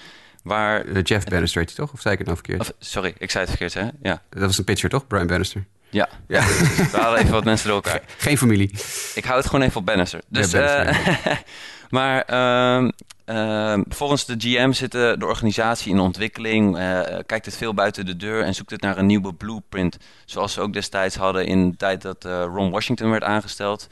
[0.47, 1.93] Waar, Eh, Jeff Bannister heet hij toch?
[1.93, 2.62] Of zei ik het nou verkeerd?
[2.62, 3.89] of, sorry, ik zei het verkeerd, hè?
[4.10, 5.07] Ja, Dat was een pitcher toch?
[5.07, 5.65] Brian Bannister.
[5.89, 6.10] ja.
[6.27, 6.41] Ja.
[6.91, 8.01] We halen even wat mensen door elkaar.
[8.17, 8.71] Geen familie.
[9.15, 10.19] Ik hou het gewoon even op Bannister.
[10.27, 11.38] Dus, Ja, Bannister, eh,
[11.89, 12.89] maar ehm,
[13.25, 18.05] ehm, volgens de GM zit de de organisatie in ontwikkeling, eh, kijkt het veel buiten
[18.05, 19.97] de deur en zoekt het naar een nieuwe blueprint.
[20.25, 23.88] Zoals ze ook destijds hadden in de tijd dat Ron Washington werd aangesteld.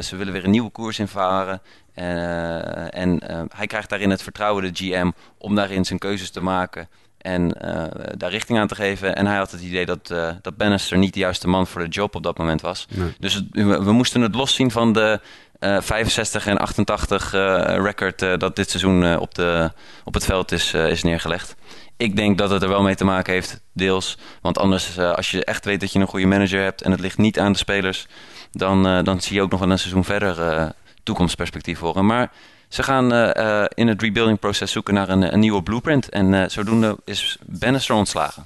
[0.00, 1.60] Ze willen weer een nieuwe koers invaren.
[1.98, 6.40] Eh, en eh, hij krijgt daarin het vertrouwen, de GM, om daarin zijn keuzes te
[6.42, 7.84] maken en eh,
[8.16, 9.16] daar richting aan te geven.
[9.16, 10.06] En hij had het idee dat,
[10.42, 12.86] dat Bannister niet de juiste man voor de job op dat moment was.
[12.90, 13.14] Nee.
[13.18, 15.20] Dus het- we, we moesten het loszien van de
[15.58, 17.40] eh, 65 en 88 eh,
[17.82, 19.70] record dat dit seizoen op, de,
[20.04, 21.54] op het veld is, is neergelegd.
[21.96, 24.18] Ik denk dat het er wel mee te maken heeft, deels.
[24.42, 27.18] Want anders, als je echt weet dat je een goede manager hebt en het ligt
[27.18, 28.06] niet aan de spelers,
[28.52, 30.72] dan, dan zie je ook nog wel een seizoen verder
[31.08, 32.06] toekomstperspectief hem.
[32.06, 32.30] Maar
[32.68, 36.08] ze gaan eh, eh, in het rebuilding proces zoeken naar een, een nieuwe blueprint.
[36.08, 38.44] En eh, zodoende is Bannister ontslagen.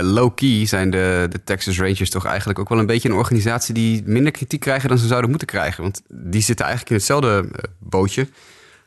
[0.00, 4.02] Low-key zijn de, de Texas Rangers toch eigenlijk ook wel een beetje een organisatie die
[4.06, 5.82] minder kritiek krijgen dan ze zouden moeten krijgen.
[5.82, 8.28] Want die zitten eigenlijk in hetzelfde bootje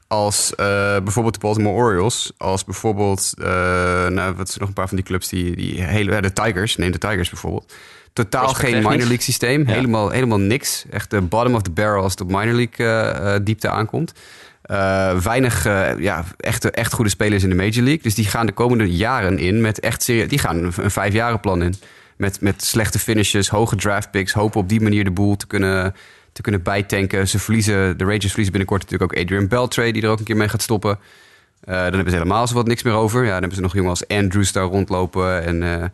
[0.08, 0.53] als
[1.03, 2.32] bijvoorbeeld de Baltimore Orioles.
[2.38, 6.34] Als bijvoorbeeld, nou, wat zijn nog een paar van die clubs die, die hele, de
[6.34, 7.73] Tigers, neem de Tigers bijvoorbeeld.
[8.23, 9.73] Totaal geen minor league systeem, Ja.
[9.73, 10.86] helemaal, helemaal niks.
[10.89, 14.13] Echt de bottom of the barrel als het op minor league eh, eh, diepte aankomt.
[14.62, 18.01] Eh, weinig eh, ja, echt, echt goede spelers in de Major League.
[18.01, 20.27] Dus die gaan de komende jaren in met echt serieus.
[20.27, 21.75] Die gaan een, een vijfjarenplan in.
[22.15, 24.34] Met, met slechte finishes, hoge draft picks.
[24.34, 25.95] Hopen op die manier de boel te kunnen,
[26.34, 27.27] te kunnen bijtanken.
[27.27, 30.36] Ze verliezen, de Rangers verliezen binnenkort natuurlijk ook Adrian Beltre, die er ook een keer
[30.38, 30.99] mee gaat stoppen.
[31.63, 33.19] Eh, dan hebben ze helemaal zo wat niks meer over.
[33.23, 35.43] Ja, dan hebben ze nog jongen als Andrews daar rondlopen.
[35.43, 35.91] En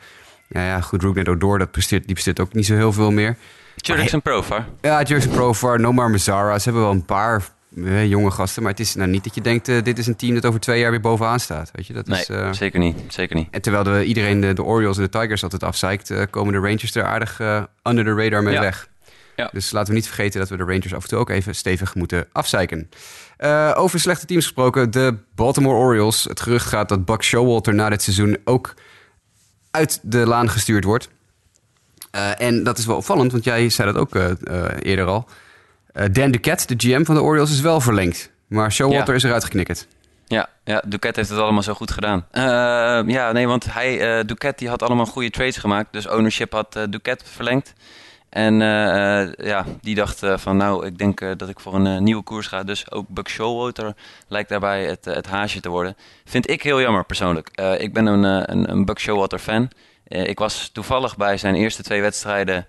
[0.54, 3.12] eh, ja, ja, goed, Rougned Odor, dat presteert, die presteert ook niet zo heel veel
[3.12, 3.36] meer.
[3.76, 4.66] Jurickson Profar.
[4.82, 6.58] Ja, Jersey Profar, Nomar Mazzara.
[6.58, 7.44] Ze hebben wel een paar
[7.84, 8.62] eh, jonge gasten.
[8.63, 10.60] Maar het is nou niet dat je denkt, eh, dit is een team dat over
[10.60, 11.72] twee jaar weer bovenaan staat.
[11.74, 12.98] Weet je, dat Nee, is, eh, zeker niet.
[13.08, 13.48] Zeker niet.
[13.52, 16.10] en terwijl de, iedereen de, de Orioles en de Tigers altijd afzeikt...
[16.10, 17.39] eh, komen de Rangers er aardig
[17.84, 18.62] under the radar mee Ja.
[18.62, 18.88] weg.
[19.36, 19.50] Ja.
[19.54, 21.96] Dus laten we niet vergeten dat we de Rangers af en toe ook even stevig
[21.96, 22.89] moeten afzeiken.
[23.76, 26.24] Over slechte teams gesproken, de Baltimore Orioles.
[26.24, 28.74] Het gerucht gaat dat Buck Showalter na dit seizoen ook
[29.73, 31.09] uit de laan gestuurd wordt.
[32.12, 35.27] Eh, en dat is wel opvallend, want jij zei dat ook eh, eh, eerder al.
[36.12, 38.31] Dan Duquette, de GM van de Orioles, is wel verlengd.
[38.47, 39.13] Maar Showalter Ja.
[39.13, 39.88] is eruit geknikkerd.
[40.27, 42.25] Ja, ja, Duquette heeft het allemaal zo goed gedaan.
[43.07, 45.88] Ja, nee, want hij, Duquette die had allemaal goede trades gemaakt.
[45.91, 47.73] Dus ownership had Duquette verlengd.
[48.34, 52.04] En eh, ja, die dacht eh, van nou, ik denk eh, dat ik voor een
[52.04, 52.63] nieuwe koers ga.
[52.63, 53.96] Dus ook Buck Showalter
[54.28, 55.96] lijkt daarbij het, het haasje te worden.
[56.26, 57.50] Vind ik heel jammer persoonlijk.
[57.78, 59.69] Ik ben een, een, een Buck Showalter fan.
[60.08, 62.67] Ik was toevallig bij zijn eerste twee wedstrijden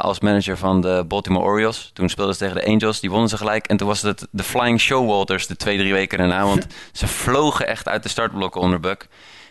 [0.00, 1.90] als manager van de Baltimore Orioles.
[1.92, 3.66] Toen speelden ze tegen de Angels, die wonnen ze gelijk.
[3.66, 6.44] En toen was het de Flying Showalters de twee, drie weken daarna.
[6.44, 9.08] Want ze vlogen echt uit de startblokken onder Buck.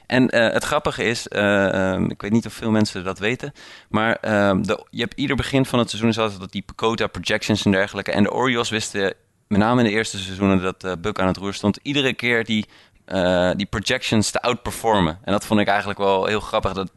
[0.08, 3.54] En eh, het grappige is, eh, ehm, ik weet niet of veel mensen dat weten,
[3.90, 7.08] maar ehm, de, je hebt ieder begin van het seizoen is altijd dat die quota
[7.08, 8.12] projections en dergelijke.
[8.12, 9.14] En de Orioles wisten,
[9.48, 12.44] met name in de eerste seizoenen dat eh, Buck aan het roer stond, iedere keer
[12.46, 12.66] die,
[13.56, 15.20] die projections te outperformen.
[15.24, 16.74] En dat vond ik eigenlijk wel heel grappig.
[16.74, 16.92] Dat,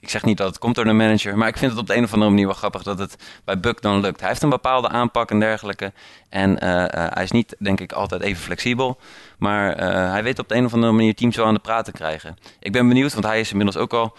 [0.00, 1.96] ik, zeg niet dat het komt door de manager, maar ik vind het op de
[1.96, 4.20] een of andere manier wel grappig dat het bij Buck dan lukt.
[4.20, 5.92] Hij heeft een bepaalde aanpak en dergelijke.
[6.28, 8.98] En eh, eh, hij is niet, denk ik, altijd even flexibel.
[9.38, 11.84] Maar eh, hij weet op de een of andere manier teams wel aan de praat
[11.84, 12.36] te krijgen.
[12.60, 14.16] Ik ben benieuwd, want hij is inmiddels ook al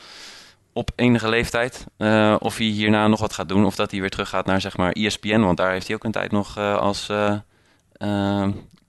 [0.73, 1.85] op enige leeftijd.
[2.39, 3.65] of hij hierna nog wat gaat doen.
[3.65, 5.39] Of dat hij weer terug gaat naar zeg maar ESPN.
[5.39, 7.09] Want daar heeft hij ook een tijd nog als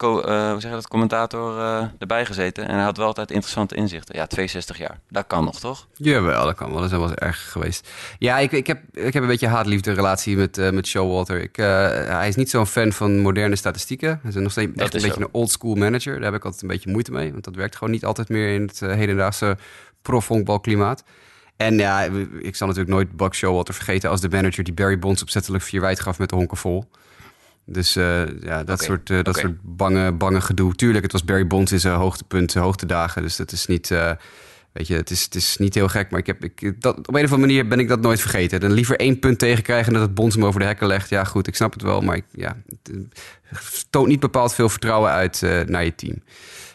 [0.02, 2.68] co- eh, hoe zeg je dat, commentator eh, erbij gezeten.
[2.68, 4.16] En hij had wel altijd interessante inzichten.
[4.16, 4.98] Ja, 62 jaar.
[5.08, 5.86] Dat kan nog, toch?
[5.96, 6.80] Jawel, dat kan wel.
[6.80, 7.88] Dat is wel erg geweest.
[8.18, 11.40] Ja, ik, ik, heb, ik heb een beetje haatliefde relatie met, eh met Showalter.
[11.42, 14.18] Ik, hij is niet zo'n fan van moderne statistieken.
[14.22, 16.14] Hij is nog steeds echt een beetje een old school manager.
[16.14, 17.32] Daar heb ik altijd een beetje moeite mee.
[17.32, 19.56] Want dat werkt gewoon niet altijd meer in het hedendaagse
[20.02, 21.04] profhonkbalklimaat.
[21.56, 22.02] En ja,
[22.40, 25.80] ik zal natuurlijk nooit Buck Showalter vergeten als de manager die Barry Bonds opzettelijk vier
[25.80, 26.84] wijd gaf met de honken vol.
[27.64, 30.74] Dus eh, ja, dat, soort, eh, dat soort bange, bange gedoe.
[30.74, 33.22] Tuurlijk, het was Barry Bonds in zijn hoogtepunt, zijn hoogtedagen.
[33.22, 34.10] Dus dat is niet, eh,
[34.72, 36.10] weet je, het is, het is niet heel gek.
[36.10, 38.60] Maar ik heb, ik, dat, op een of andere manier ben ik dat nooit vergeten.
[38.60, 41.08] Dan liever één punt tegenkrijgen dat het Bonds hem over de hekken legt.
[41.08, 42.00] Ja, goed, ik snap het wel.
[42.00, 42.56] Maar ik, ja,
[43.42, 46.22] het toont niet bepaald veel vertrouwen uit naar je team.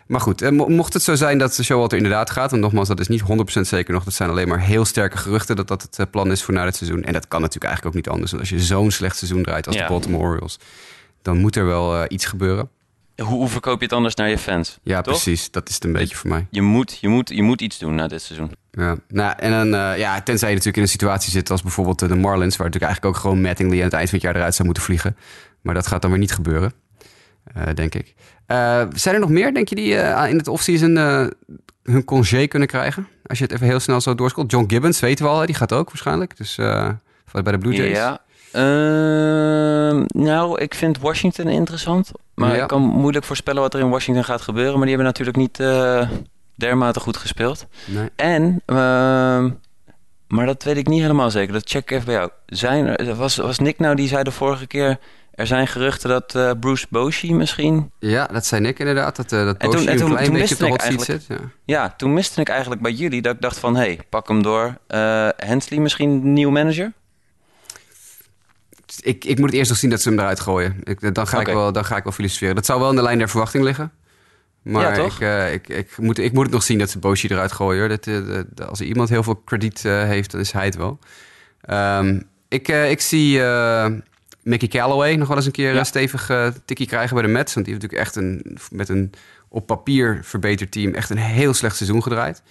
[0.08, 2.54] Maar goed, eh, mo- mocht het zo zijn dat de Showalter inderdaad gaat...
[2.54, 4.04] en nogmaals, dat is niet 100% zeker nog...
[4.04, 6.66] dat zijn alleen maar heel sterke geruchten dat dat het eh, plan is voor na
[6.66, 7.04] het seizoen.
[7.04, 8.32] En dat kan natuurlijk eigenlijk ook niet anders.
[8.32, 9.82] Want als je zo'n slecht seizoen draait als Ja.
[9.82, 10.60] de Baltimore Orioles...
[11.22, 12.70] dan moet er wel eh, iets gebeuren.
[13.16, 14.78] Hoe, hoe verkoop je het anders naar je fans?
[14.84, 15.14] Ja, Toch?
[15.14, 15.52] precies.
[15.52, 16.48] Dat is het een beetje voor mij.
[16.50, 18.52] Je moet, je, moet, je moet iets doen na dit seizoen.
[18.72, 22.08] Ja, nou, en dan, ja, tenzij je natuurlijk in een situatie zit als bijvoorbeeld de
[22.16, 24.66] Marlins, waar natuurlijk eigenlijk ook gewoon Mattingly aan het eind van het jaar eruit zou
[24.66, 25.18] moeten vliegen.
[25.62, 26.74] Maar dat gaat dan weer niet gebeuren,
[27.74, 28.16] denk ik.
[28.46, 31.28] Eh, zijn er nog meer, denk je, die eh, in het offseason eh
[31.84, 33.08] hun congé kunnen krijgen?
[33.26, 34.52] Als je het even heel snel zo doorscrollt.
[34.52, 36.38] John Gibbons, weten we al, die gaat ook waarschijnlijk.
[36.38, 36.90] Dus eh,
[37.32, 37.98] bij de Blue Jays.
[37.98, 38.20] Ja.
[38.52, 42.12] Ehm, nou, ik vind Washington interessant.
[42.36, 42.62] Maar Ja.
[42.62, 44.74] ik kan moeilijk voorspellen wat er in Washington gaat gebeuren.
[44.74, 46.10] Maar die hebben natuurlijk niet eh,
[46.56, 47.68] dermate goed gespeeld.
[47.86, 48.10] Nee.
[48.16, 49.50] En, ehm,
[50.28, 51.54] maar dat weet ik niet helemaal zeker.
[51.54, 52.30] Dat check ik even bij jou.
[52.46, 54.98] Zijn er, was, was Nick nou die zei de vorige keer...
[55.38, 57.92] Er zijn geruchten dat eh, Bruce Bochy misschien...
[58.00, 59.16] Ja, dat zei ik inderdaad.
[59.16, 61.26] Dat, eh dat toen- en een toen- klein toen beetje op de hot seat zit.
[61.28, 61.38] Ja.
[61.66, 63.76] Ja, toen miste ik eigenlijk bij jullie dat ik dacht van...
[63.76, 64.78] Hé, hey, pak hem door.
[64.88, 66.94] Eh Hensley misschien nieuw manager?
[69.02, 70.76] Ik, ik moet eerst nog zien dat ze hem eruit gooien.
[70.84, 72.56] Ik, dan, ga ik wel, dan ga ik wel filosoferen.
[72.56, 73.92] Dat zou wel in de lijn der verwachting liggen.
[74.62, 75.46] Maar Ja?
[75.46, 77.80] Ik, ik, ik, moet, ik moet het nog zien dat ze Boshi eruit gooien.
[77.80, 77.90] Hoor.
[77.90, 78.04] Dat,
[78.56, 81.00] dat- als er iemand heel veel krediet heeft, dan is hij het wel.
[81.62, 83.42] Ehm, ik, ik zie
[84.48, 85.80] Mickey Callaway nog wel eens een keer Ja.
[85.80, 87.54] een stevig eh, tikkie krijgen bij de Mets.
[87.54, 89.12] Want die heeft natuurlijk echt een, met een
[89.50, 90.94] op papier verbeterd team...
[90.94, 92.42] echt een heel slecht seizoen gedraaid.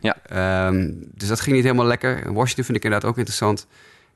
[0.00, 0.16] Ja.
[0.26, 2.32] Ehm, dus dat ging niet helemaal lekker.
[2.32, 3.66] Washington vind ik inderdaad ook interessant.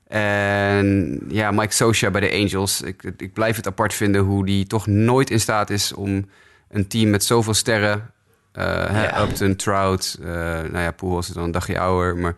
[0.08, 2.82] En ja, Mike Socia bij de Angels.
[2.82, 6.28] Ik, ik blijf het apart vinden hoe die toch nooit in staat is om
[6.70, 8.10] een team met zoveel sterren...
[8.52, 9.22] eh hè, Ja.
[9.22, 10.28] Upton, Trout, eh
[10.60, 12.16] nou ja, Pujols is dan een dagje ouder...
[12.16, 12.36] maar eh,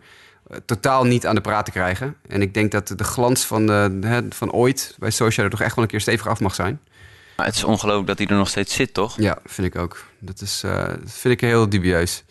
[0.65, 2.15] totaal niet aan de praat te krijgen.
[2.27, 5.61] En ik denk dat de glans van, de, hè, van ooit bij Socia er toch
[5.61, 6.79] echt wel een keer stevig af mag zijn.
[7.37, 9.15] Maar het is ongelooflijk dat hij er nog steeds zit, toch?
[9.19, 10.05] Ja, vind ik ook.
[10.19, 12.23] Dat, is, eh, dat vind ik heel dubieus.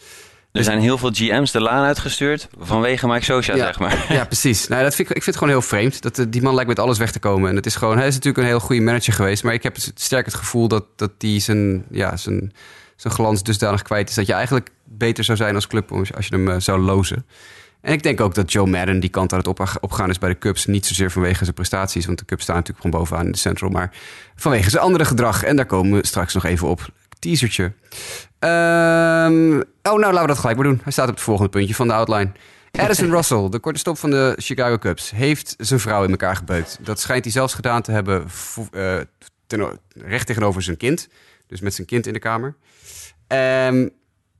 [0.52, 4.06] Er zijn heel veel GM's de laan uitgestuurd vanwege Mike Socia, zeg maar.
[4.12, 4.68] Ja, precies.
[4.68, 6.02] Nou, dat vind ik, ik vind het gewoon heel vreemd.
[6.02, 7.50] Dat, eh, die man lijkt met alles weg te komen.
[7.50, 9.44] En het is gewoon, hij is natuurlijk een heel goede manager geweest.
[9.44, 12.52] Maar ik heb sterk het gevoel dat, dat die zijn, ja, zijn,
[12.96, 14.14] zijn glans dusdanig kwijt is.
[14.14, 17.26] Dat je eigenlijk beter zou zijn als club als je hem eh, zou lozen.
[17.87, 20.28] En ik denk ook dat Joe Madden die kant aan het op- opgaan is bij
[20.28, 20.66] de Cubs.
[20.66, 22.07] Niet zozeer vanwege zijn prestaties.
[22.07, 23.70] Want de Cubs staan natuurlijk gewoon bovenaan in de Central.
[23.70, 23.93] Maar
[24.37, 25.43] vanwege zijn andere gedrag.
[25.43, 26.89] En daar komen we straks nog even op.
[27.18, 27.72] Teasertje.
[28.39, 30.80] Ehm, oh, nou laten we dat gelijk maar doen.
[30.82, 32.30] Hij staat op het volgende puntje van de outline.
[32.72, 36.78] Addison Russell, de korte stop van de Chicago Cubs, heeft zijn vrouw in elkaar gebeukt.
[36.80, 38.26] Dat schijnt hij zelfs gedaan te hebben
[38.72, 38.97] eh,
[39.47, 41.09] ten- recht tegenover zijn kind.
[41.47, 42.55] Dus met zijn kind in de kamer.
[43.26, 43.89] Ehm,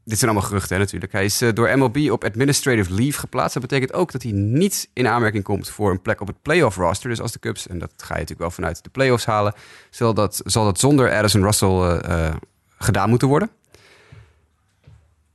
[0.07, 1.13] dit zijn allemaal geruchten natuurlijk.
[1.13, 3.53] Hij is eh, door MLB op administrative leave geplaatst.
[3.53, 6.77] Dat betekent ook dat hij niet in aanmerking komt voor een plek op het playoff
[6.77, 7.09] roster.
[7.09, 9.55] Dus als de Cubs, en dat ga je natuurlijk wel vanuit de playoffs halen,
[9.91, 12.35] zal dat, zal dat zonder Addison Russell eh, eh,
[12.79, 13.51] gedaan moeten worden.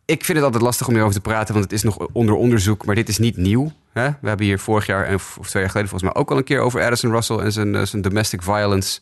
[0.06, 2.86] Ik vind het altijd lastig om hierover te praten, want het is nog onder onderzoek.
[2.86, 3.72] Maar dit is niet nieuw.
[3.92, 4.10] Hè?
[4.22, 6.44] We hebben hier vorig jaar en of twee jaar geleden volgens mij ook al een
[6.44, 9.00] keer over Addison Russell en zijn, zijn domestic violence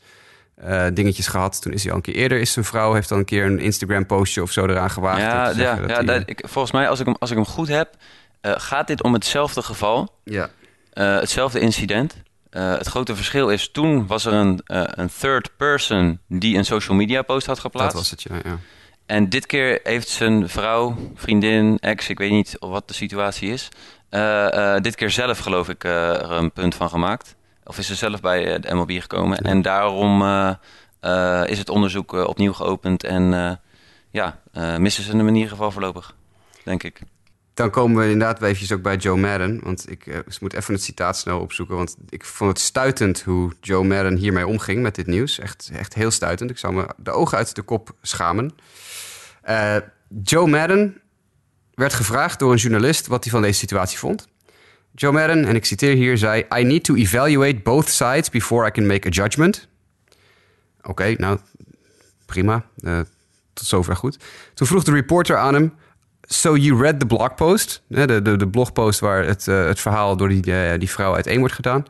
[0.60, 1.62] eh, dingetjes gehad.
[1.62, 3.60] Toen is hij al een keer eerder, is zijn vrouw heeft al een keer een
[3.60, 5.22] Instagram postje of zo eraan gewaagd.
[5.22, 7.45] Ja, ja, dat ja hij- dat, ik, volgens mij, als ik, hem, als ik hem
[7.45, 7.95] goed heb,
[8.41, 10.20] eh, gaat dit om hetzelfde geval.
[10.24, 10.49] ja.
[10.93, 12.16] Eh, hetzelfde incident.
[12.49, 17.22] Het grote verschil is, toen was er een, een third person die een social media
[17.22, 17.91] post had geplaatst.
[17.95, 18.49] dat was het, ja.
[18.51, 18.57] ja.
[19.05, 23.70] En dit keer heeft zijn vrouw, vriendin, ex, ik weet niet wat de situatie is.
[24.82, 27.36] dit keer zelf, geloof ik, er een punt van gemaakt.
[27.70, 29.38] Of is ze zelf bij eh, de MLB gekomen.
[29.38, 30.53] En daarom eh,
[30.99, 33.03] eh, is het onderzoek opnieuw geopend.
[33.03, 33.59] En
[34.11, 34.39] ja,
[34.78, 36.15] missen ze hem in ieder geval voorlopig,
[36.63, 36.99] denk ik.
[37.53, 39.59] Dan komen we inderdaad eventjes ook bij Joe Madden.
[39.63, 41.76] Want ik eh, moet even het citaat snel opzoeken.
[41.76, 45.39] Want ik vond het stuitend hoe Joe Madden hiermee omging met dit nieuws.
[45.39, 46.49] Echt, echt heel stuitend.
[46.49, 48.55] Ik zou me de ogen uit de kop schamen.
[50.24, 51.01] Joe Madden
[51.74, 54.28] werd gevraagd door een journalist wat hij van deze situatie vond.
[54.95, 56.45] Joe Madden, en ik citeer hier, zei...
[56.57, 59.67] I need to evaluate both sides before I can make a judgment.
[60.81, 61.39] Oké, nou,
[62.25, 62.65] prima.
[62.77, 62.99] Eh,
[63.53, 64.17] tot zover goed.
[64.53, 65.73] Toen vroeg de reporter aan hem...
[66.21, 67.83] So you read the blogpost?
[67.87, 71.53] De, de, blogpost waar het, eh, het verhaal door die, eh, die vrouw uiteen wordt
[71.53, 71.85] gedaan.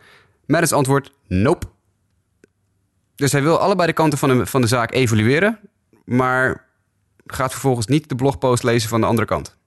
[0.45, 1.65] Madden's antwoord, nope.
[3.15, 5.59] Dus hij wil allebei de kanten van de, van de zaak evalueren...
[6.05, 6.67] maar
[7.25, 9.57] gaat vervolgens niet de blogpost lezen van de andere kant.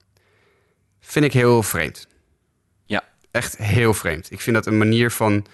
[1.00, 2.06] Vind ik heel vreemd.
[3.32, 4.30] Echt heel vreemd.
[4.30, 5.46] Ik vind dat een manier van...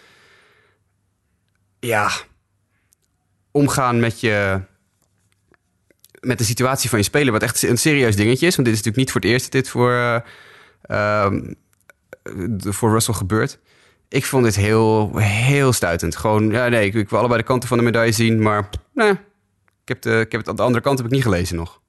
[1.80, 2.10] Ja...
[3.50, 4.60] Omgaan met je...
[6.20, 7.32] Met de situatie van je speler...
[7.32, 8.56] wat echt een serieus dingetje is.
[8.56, 9.92] Want dit is natuurlijk niet voor het eerst dat dit voor...
[9.92, 10.20] eh,
[10.82, 11.52] ehm,
[12.48, 13.58] de- voor Russell gebeurt.
[14.08, 16.16] Ik vond dit heel, heel stuitend.
[16.16, 19.10] Gewoon, ja, nee, ik, ik wil allebei de kanten van de medaille zien, maar nee,
[19.10, 19.18] ik
[19.84, 21.80] heb, de, ik heb het aan de andere kant heb ik niet gelezen nog.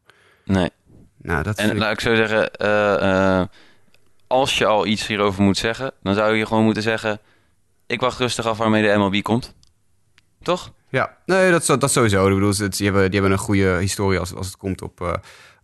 [0.45, 0.69] Nee.
[1.17, 3.47] Nou, dat En ik- laat ik zo zeggen, eh, eh,
[4.29, 7.19] als je al iets hierover moet zeggen, dan zou je gewoon moeten zeggen:
[7.87, 9.55] ik wacht rustig af waarmee de MLB komt.
[10.41, 10.73] Toch?
[10.89, 12.27] Ja, nee, dat, dat sowieso.
[12.27, 15.13] Ik bedoel, die, hebben, die hebben een goede historie als, als het komt op, eh,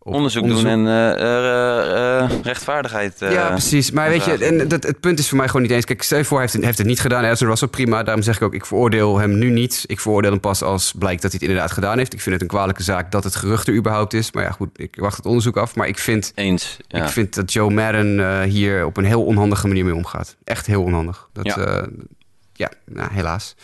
[0.07, 3.21] op onderzoek, doen en eh, eh, eh, rechtvaardigheid.
[3.21, 3.91] eh, ja, precies.
[3.91, 5.85] Maar weet je, en dat, het punt is voor mij gewoon niet eens.
[5.85, 7.23] Kijk, stel je voor, hij heeft, het- heeft het niet gedaan.
[7.23, 8.03] Edson Russell, prima.
[8.03, 9.83] Daarom zeg ik ook, ik veroordeel hem nu niet.
[9.87, 12.13] Ik veroordeel hem pas als blijkt dat hij het inderdaad gedaan heeft.
[12.13, 14.31] Ik vind het een kwalijke zaak dat het gerucht er überhaupt is.
[14.31, 15.75] Maar ja, goed, ik wacht het onderzoek af.
[15.75, 16.77] Maar ik vind, Eens.
[16.87, 17.03] Ja.
[17.03, 20.35] ik vind dat Joe Madden eh, hier op een heel onhandige manier mee omgaat.
[20.43, 21.27] Echt heel onhandig.
[21.33, 21.55] Dat, Ja.
[21.57, 21.85] ja,
[22.53, 23.55] ja nou, helaas.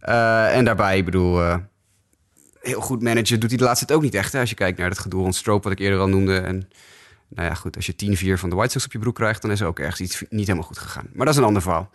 [0.00, 1.40] Eh, en daarbij, ik bedoel...
[2.60, 4.32] heel goed managen doet hij de laatste tijd ook niet echt.
[4.32, 4.40] Hè?
[4.40, 6.38] Als je kijkt naar het gedoe rond Stroop, wat ik eerder al noemde.
[6.38, 6.68] En
[7.34, 9.42] nou ja, goed, als je 10-4 van de White Sox op je broek krijgt...
[9.42, 11.06] dan is er ook ergens iets niet helemaal goed gegaan.
[11.12, 11.90] Maar dat is een ander verhaal.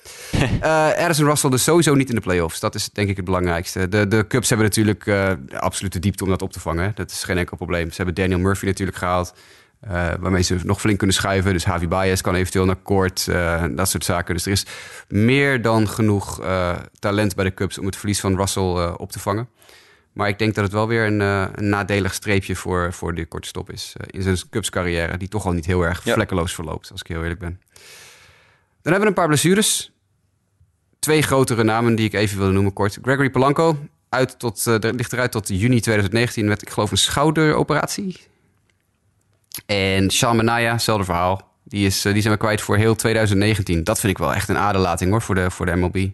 [1.04, 2.60] Addison Russell dus sowieso niet in de playoffs.
[2.60, 3.90] Dat is denk ik het belangrijkste.
[3.90, 6.92] De, de Cubs hebben natuurlijk eh absolute diepte om dat op te vangen.
[6.96, 7.90] Dat is geen enkel probleem.
[7.90, 9.34] Ze hebben Daniel Murphy natuurlijk gehaald...
[9.80, 11.54] eh, waarmee ze nog flink kunnen schuiven.
[11.54, 13.26] Dus Javi Baez kan eventueel naar kort.
[13.76, 14.34] dat soort zaken.
[14.34, 14.66] Dus er is
[15.08, 16.42] meer dan genoeg
[17.00, 17.78] talent bij de Cubs...
[17.78, 19.48] om het verlies van Russell op te vangen.
[20.16, 23.26] Maar ik denk dat het wel weer een, eh, een nadelig streepje voor, voor de
[23.26, 23.94] korte stop is.
[23.98, 26.14] eh, in zijn Cubs carrière, die toch al niet heel erg Ja.
[26.14, 27.60] vlekkeloos verloopt, als ik heel eerlijk ben.
[28.82, 29.92] Dan hebben we een paar blessures.
[31.00, 32.98] Twee grotere namen die ik even wilde noemen kort.
[33.02, 33.78] Gregory Polanco,
[34.10, 38.18] uit tot, er ligt eruit tot juni 2019 met, ik geloof, een schouderoperatie.
[39.66, 41.54] En Sean Manaya, hetzelfde verhaal.
[41.64, 43.84] Die, is, die zijn we kwijt voor heel 2019.
[43.84, 46.10] Dat vind ik wel echt een aderlating hoor, voor de, voor de MLB.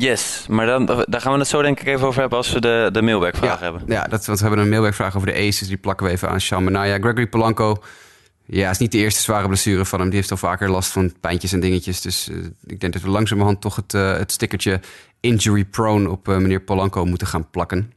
[0.00, 2.60] Yes, maar dan, daar gaan we het zo denk ik even over hebben als we
[2.60, 3.82] de, de mailback-vraag ja, hebben.
[3.86, 5.68] Ja, dat, want we hebben een mailbackvraag over de Aces.
[5.68, 6.98] Die plakken we even aan Sean Manaya.
[6.98, 7.82] Gregory Polanco.
[8.46, 10.08] Ja, is niet de eerste zware blessure van hem.
[10.08, 12.00] Die heeft al vaker last van pijntjes en dingetjes.
[12.00, 12.36] Dus eh,
[12.66, 14.80] ik denk dat we langzamerhand toch het, eh, het stickertje
[15.20, 17.92] injury prone op eh, meneer Polanco moeten gaan plakken.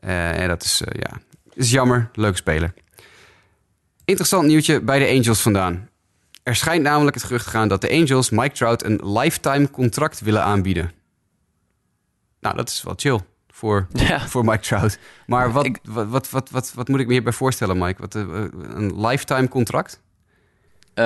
[0.00, 1.10] En dat is, ja,
[1.54, 2.10] is jammer.
[2.12, 2.74] Leuke speler.
[4.04, 5.88] Interessant nieuwtje bij de Angels vandaan.
[6.42, 10.20] Er schijnt namelijk het gerucht te gaan dat de Angels Mike Trout een lifetime contract
[10.20, 10.95] willen aanbieden.
[12.46, 13.20] Nou, dat is wel chill
[13.50, 14.20] voor, Ja.
[14.28, 14.98] voor Mike Trout.
[15.26, 18.00] Maar wat, Ik- wat, wat, wat, wat, wat moet ik me hierbij voorstellen, Mike?
[18.00, 18.22] Wat, eh,
[18.74, 20.00] een lifetime contract?
[20.94, 21.04] Eh,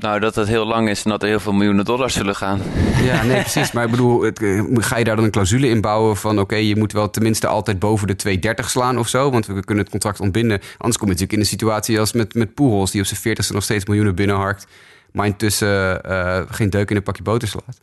[0.00, 2.60] nou, dat het heel lang is en dat er heel veel miljoenen dollars zullen gaan.
[3.02, 3.72] Ja, nee, precies.
[3.72, 6.38] Maar ik bedoel, het, eh, ga je daar dan een clausule in bouwen van...
[6.38, 9.30] oké, je moet wel tenminste altijd boven de 230 slaan of zo...
[9.30, 10.60] want we kunnen het contract ontbinden.
[10.78, 12.90] Anders kom je natuurlijk in een situatie als met, met Pujols...
[12.90, 14.66] die op zijn 40ste nog steeds miljoenen binnenharkt...
[15.12, 17.80] maar intussen eh, geen deuk in een pakje boter slaat.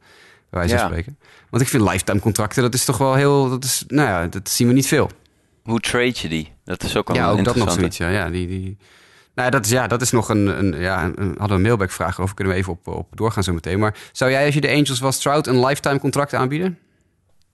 [0.52, 0.86] Van Ja.
[0.86, 1.18] spreken.
[1.50, 3.50] Want ik vind lifetime contracten, dat is toch wel heel...
[3.50, 5.10] Dat is, nou ja, dat zien we niet veel.
[5.64, 6.54] Hoe trade je die?
[6.64, 7.98] Dat is ook wel Ja, ook dat nog zoiets.
[7.98, 8.78] Ja, ja, die, die...
[9.36, 11.62] Nou, ja, dat is, ja, dat is nog een, een, ja, een, hadden we een
[11.62, 12.36] mailback-vraag over.
[12.36, 13.80] Kunnen we even op, op doorgaan zo meteen.
[13.80, 16.80] Maar zou jij, als je de Angels was, Trout een lifetime contract aanbieden?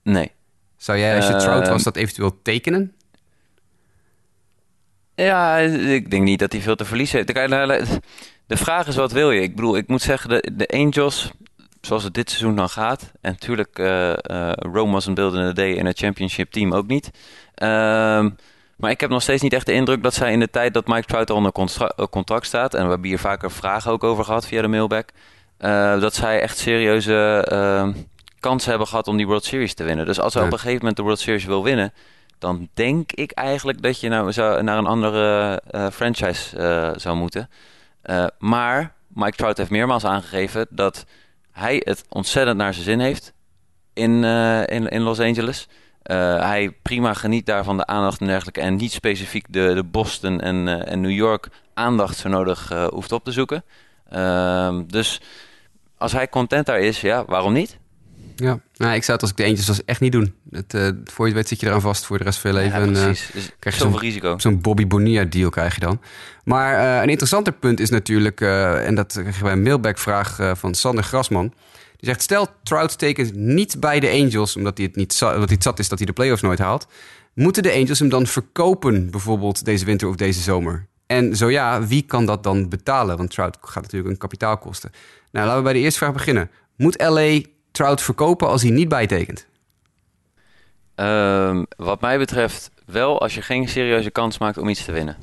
[0.02, 0.32] Nee.
[0.76, 2.94] Zou jij, als je Eh, Trout was, dat eventueel tekenen?
[5.14, 7.32] Ja, ik denk niet dat hij veel te verliezen heeft.
[7.32, 7.84] Kijk, nou,
[8.46, 9.40] De vraag is, wat wil je?
[9.40, 11.30] Ik bedoel, ik moet zeggen, de, de Angels,
[11.86, 13.12] zoals het dit seizoen dan gaat...
[13.20, 17.10] en natuurlijk, eh eh, Rome was een beeldende day in het championship team ook niet...
[17.54, 18.30] Ehm,
[18.76, 20.86] maar ik heb nog steeds niet echt de indruk dat zij in de tijd dat
[20.86, 22.74] Mike Trout al onder eh, contract staat...
[22.74, 25.08] en we hebben hier vaker vragen ook over gehad via de mailback...
[26.00, 27.92] dat zij echt serieuze ehm,
[28.40, 30.06] kansen hebben gehad om die World Series te winnen.
[30.06, 30.40] Dus als Ja.
[30.40, 31.92] op een gegeven moment de World Series wil winnen...
[32.38, 35.62] dan denk ik eigenlijk dat je nou zou, naar een andere
[35.92, 37.50] franchise zou moeten.
[38.38, 41.06] Maar Mike Trout heeft meermaals aangegeven dat
[41.56, 43.32] hij het ontzettend naar zijn zin heeft
[43.92, 45.68] in, eh, in, in Los Angeles.
[46.02, 48.60] Eh, hij prima geniet daar van de aandacht en dergelijke.
[48.60, 53.12] En niet specifiek de, de Boston en, eh, en New York aandacht zo nodig hoeft
[53.12, 53.64] op te zoeken.
[54.08, 55.20] Ehm, dus
[55.98, 57.78] als hij content daar is, ja, waarom niet?
[58.36, 58.60] Ja.
[58.76, 60.34] Nou, ik zou het als ik de Angels was echt niet doen.
[60.50, 62.56] Het, eh, voor je het weet zit je eraan vast voor de rest van je
[62.56, 62.80] leven.
[62.80, 63.30] ja, En, eh, precies.
[63.32, 64.38] Dus krijg je zoveel zo'n- risico.
[64.38, 66.00] Zo'n Bobby Bonilla deal krijg je dan.
[66.44, 70.54] Maar eh, een interessanter punt is natuurlijk, en dat krijg je bij een mailback-vraag eh,
[70.54, 71.48] van Sander Grasman.
[71.96, 75.46] Die zegt: Stel, Trout tekent niet bij de Angels, omdat hij het, niet omdat hij
[75.54, 76.86] het zat is dat hij de playoffs nooit haalt.
[77.34, 80.86] Moeten de Angels hem dan verkopen, bijvoorbeeld deze winter of deze zomer?
[81.06, 83.16] En zo ja, wie kan dat dan betalen?
[83.16, 84.90] Want Trout gaat natuurlijk een kapitaal kosten.
[85.32, 86.50] Nou, laten we bij de eerste vraag beginnen.
[86.76, 87.40] Moet LA
[87.76, 89.46] Trout verkopen als hij niet bijtekent?
[90.94, 95.16] Ehm, wat mij betreft wel als je geen serieuze kans maakt om iets te winnen.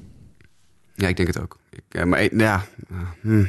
[0.96, 1.58] Ja, ik denk het ook.
[1.70, 3.46] Ik, eh, maar eh, ja, eh, hm.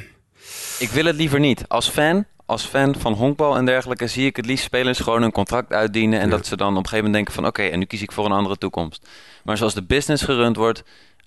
[0.79, 1.69] Ik wil het liever niet.
[1.69, 5.33] Als fan, als fan van honkbal en dergelijke, zie ik het liefst spelers gewoon een
[5.33, 6.21] contract uitdienen.
[6.21, 6.37] En Ja.
[6.37, 8.25] dat ze dan op een gegeven moment denken van oké, en nu kies ik voor
[8.25, 9.09] een andere toekomst.
[9.45, 10.83] Maar zoals de business gerund wordt,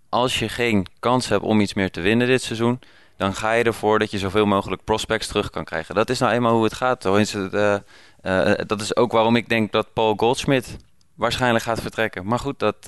[0.09, 2.79] als je geen kans hebt om iets meer te winnen dit seizoen,
[3.17, 5.95] dan ga je ervoor dat je zoveel mogelijk prospects terug kan krijgen.
[5.95, 7.05] Dat is nou eenmaal hoe het gaat.
[7.05, 7.73] Eh,
[8.21, 10.77] eh, dat is ook waarom ik denk dat Paul Goldschmidt
[11.15, 12.25] waarschijnlijk gaat vertrekken.
[12.25, 12.87] Maar goed, dat,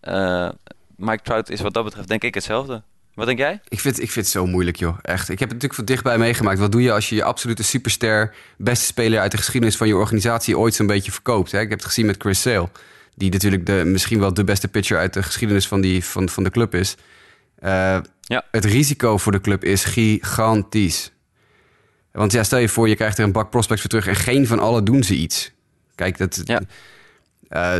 [0.00, 0.48] eh,
[0.96, 2.82] Mike Trout is wat dat betreft denk ik hetzelfde.
[3.14, 3.60] Wat denk jij?
[3.68, 4.98] Ik vind, ik vind het zo moeilijk, joh.
[5.02, 5.28] Echt.
[5.28, 6.58] Ik heb het natuurlijk van dichtbij meegemaakt.
[6.58, 9.96] Wat doe je als je je absolute superster, beste speler uit de geschiedenis van je
[9.96, 11.52] organisatie ooit zo'n beetje verkoopt?
[11.52, 11.60] Hè?
[11.60, 12.68] Ik heb het gezien met Chris Sale.
[13.14, 16.44] Die natuurlijk de, misschien wel de beste pitcher uit de geschiedenis van, die, van, van
[16.44, 16.96] de club is.
[18.32, 18.44] Ja.
[18.50, 21.12] Het risico voor de club is gigantisch.
[22.12, 24.46] Want ja, stel je voor, je krijgt er een bak prospects voor terug en geen
[24.46, 25.52] van allen doen ze iets.
[25.94, 26.60] Kijk, dat, Ja.
[27.48, 27.74] eh,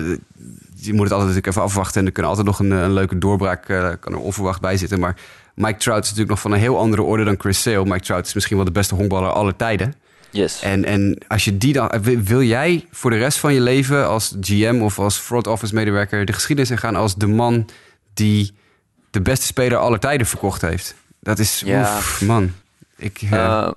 [0.74, 2.00] je moet het altijd natuurlijk even afwachten.
[2.00, 5.00] En er kan altijd nog een, een leuke doorbraak eh, kan er onverwacht bij zitten.
[5.00, 5.16] Maar
[5.54, 7.84] Mike Trout is natuurlijk nog van een heel andere orde dan Chris Sale.
[7.84, 9.94] Mike Trout is misschien wel de beste honkballer aller tijden.
[10.30, 10.62] Yes.
[10.62, 11.92] En, en als je die dan.
[12.02, 15.74] wil- Wil jij voor de rest van je leven als GM of als front office
[15.74, 17.68] medewerker de geschiedenis ingaan als de man
[18.14, 18.52] die
[19.12, 20.94] de beste speler aller tijden verkocht heeft?
[21.20, 21.62] Dat is.
[21.64, 21.96] Ja.
[21.96, 22.52] Oef, man.
[22.96, 23.68] Ik, eh,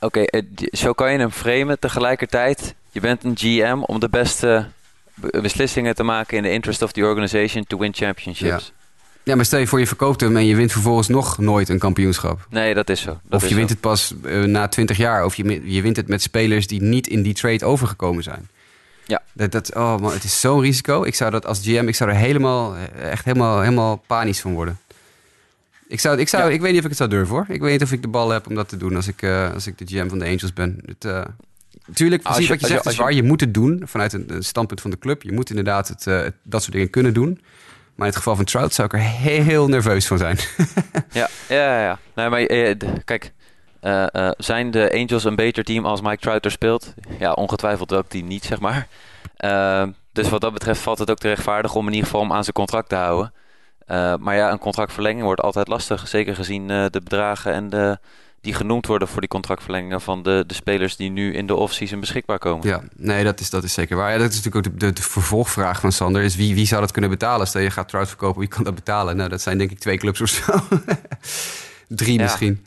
[0.00, 0.24] Oké,
[0.72, 2.74] zo kan je hem framen tegelijkertijd.
[2.90, 4.66] Je bent een GM om de beste
[5.14, 8.72] be- beslissingen te maken in the interest of the organization to win championships.
[9.22, 11.78] ja, maar stel je voor je verkoopt hem en je wint vervolgens nog nooit een
[11.78, 12.46] kampioenschap.
[12.50, 13.20] Nee, dat is zo.
[13.24, 13.72] Dat of je wint zo.
[13.74, 14.14] het pas
[14.46, 15.24] na 20 jaar.
[15.24, 18.48] Of je, je wint het met spelers die niet in die trade overgekomen zijn.
[19.06, 19.22] Ja.
[19.32, 21.02] Dat, dat, oh man, het is zo'n risico.
[21.04, 24.52] Ik zou dat als GM, ik zou er helemaal, eh, echt helemaal, helemaal panisch van
[24.54, 24.78] worden.
[25.88, 26.50] Ik, zou, ik, zou, Ja.
[26.54, 27.44] ik weet niet of ik het zou durven hoor.
[27.48, 29.52] Ik weet niet of ik de bal heb om dat te doen als ik, eh,
[29.52, 30.80] als ik de GM van de Angels ben.
[30.86, 31.24] Het, eh,
[31.94, 33.12] tuurlijk, Als precies je- wat je je- zegt als is je- waar.
[33.12, 35.22] Je moet het doen vanuit een, een standpunt van de club.
[35.22, 37.40] Je moet inderdaad het, dat soort dingen kunnen doen.
[37.94, 40.38] Maar in het geval van Trout zou ik er heel nerveus van zijn.
[41.12, 41.98] Ja, ja, ja.
[42.14, 42.46] Nee, maar
[43.04, 43.32] kijk,
[43.86, 46.94] eh, eh, zijn de Angels een beter team als Mike Trout er speelt?
[47.18, 48.88] Ja, ongetwijfeld welk team niet, zeg maar.
[49.36, 49.82] Eh,
[50.12, 52.42] dus wat dat betreft valt het ook te rechtvaardig om in ieder geval hem aan
[52.42, 53.32] zijn contract te houden.
[54.20, 56.08] Maar ja, een contractverlenging wordt altijd lastig.
[56.08, 57.98] Zeker gezien de bedragen en de,
[58.40, 62.00] die genoemd worden voor die contractverlengingen van de, de spelers die nu in de offseason
[62.00, 62.68] beschikbaar komen.
[62.68, 64.12] Ja, nee, dat is, dat is zeker waar.
[64.12, 66.22] Ja, dat is natuurlijk ook de, de, de vervolgvraag van Sander.
[66.22, 67.46] Is wie, wie zou dat kunnen betalen?
[67.46, 69.16] Stel je gaat Trout verkopen, wie kan dat betalen?
[69.16, 70.52] Nou, dat zijn denk ik twee clubs of zo.
[71.88, 72.22] Drie Ja.
[72.22, 72.66] misschien.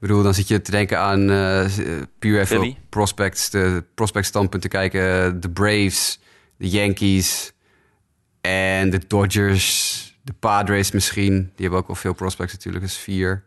[0.00, 1.64] Ik bedoel, dan zit je te denken aan eh,
[2.18, 5.24] puur even prospects, de prospect standpunt te kijken.
[5.24, 6.20] eh, De Braves,
[6.56, 7.52] de Yankees
[8.40, 11.32] en de Dodgers, de Padres misschien.
[11.34, 13.42] Die hebben ook wel veel prospects natuurlijk, is vier.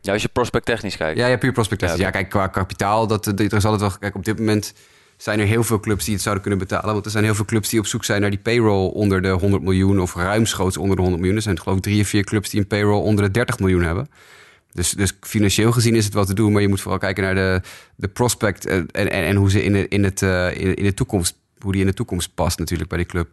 [0.00, 1.18] Ja, als je prospect technisch kijkt.
[1.18, 1.80] Ja, ja, puur prospect.
[1.80, 3.98] Ja, Ja, kijk, qua kapitaal, dat, dat, er is altijd wel...
[3.98, 4.74] Kijk, op dit moment
[5.16, 6.92] zijn er heel veel clubs die het zouden kunnen betalen.
[6.92, 9.28] Want er zijn heel veel clubs die op zoek zijn naar die payroll onder de
[9.28, 10.00] 100 miljoen...
[10.00, 11.38] of ruimschoots onder de 100 miljoen.
[11.38, 13.82] Er zijn geloof ik drie of vier clubs die een payroll onder de 30 miljoen
[13.82, 14.08] hebben.
[14.72, 16.52] Dus, dus financieel gezien is het wel te doen.
[16.52, 17.60] Maar je moet vooral kijken naar de,
[17.96, 20.94] de prospect en, en, en hoe ze in de, in, het, eh, in, in de
[20.94, 21.36] toekomst...
[21.58, 23.28] hoe die in de toekomst past natuurlijk bij die club.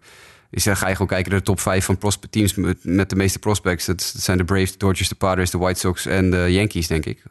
[0.50, 3.10] Dus dan ga je gewoon kijken naar de top 5 van prospect teams met, met
[3.10, 3.86] de meeste prospects.
[3.86, 6.88] Dat, dat zijn de Braves, de Dodgers, de Padres, de White Sox en de Yankees,
[6.88, 7.24] denk ik.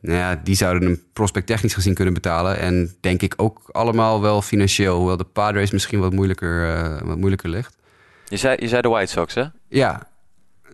[0.00, 2.58] Nou ja, die zouden een prospect technisch gezien kunnen betalen.
[2.58, 4.96] En denk ik ook allemaal wel financieel.
[4.96, 7.76] Hoewel de Padres misschien wat moeilijker, eh, wat moeilijker ligt.
[8.28, 9.44] Je, zei, je zei de White Sox, hè?
[9.68, 10.10] Ja.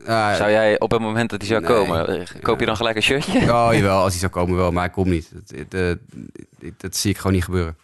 [0.08, 1.70] Ah, Zou jij op het moment dat hij zou Nee.
[1.70, 3.38] komen, eh, koop je dan gelijk een shirtje?
[3.54, 5.30] Oh, jawel, als hij zou komen wel, maar hij komt niet.
[5.32, 5.98] Dat, dat,
[6.76, 7.76] dat, zie ik gewoon niet gebeuren.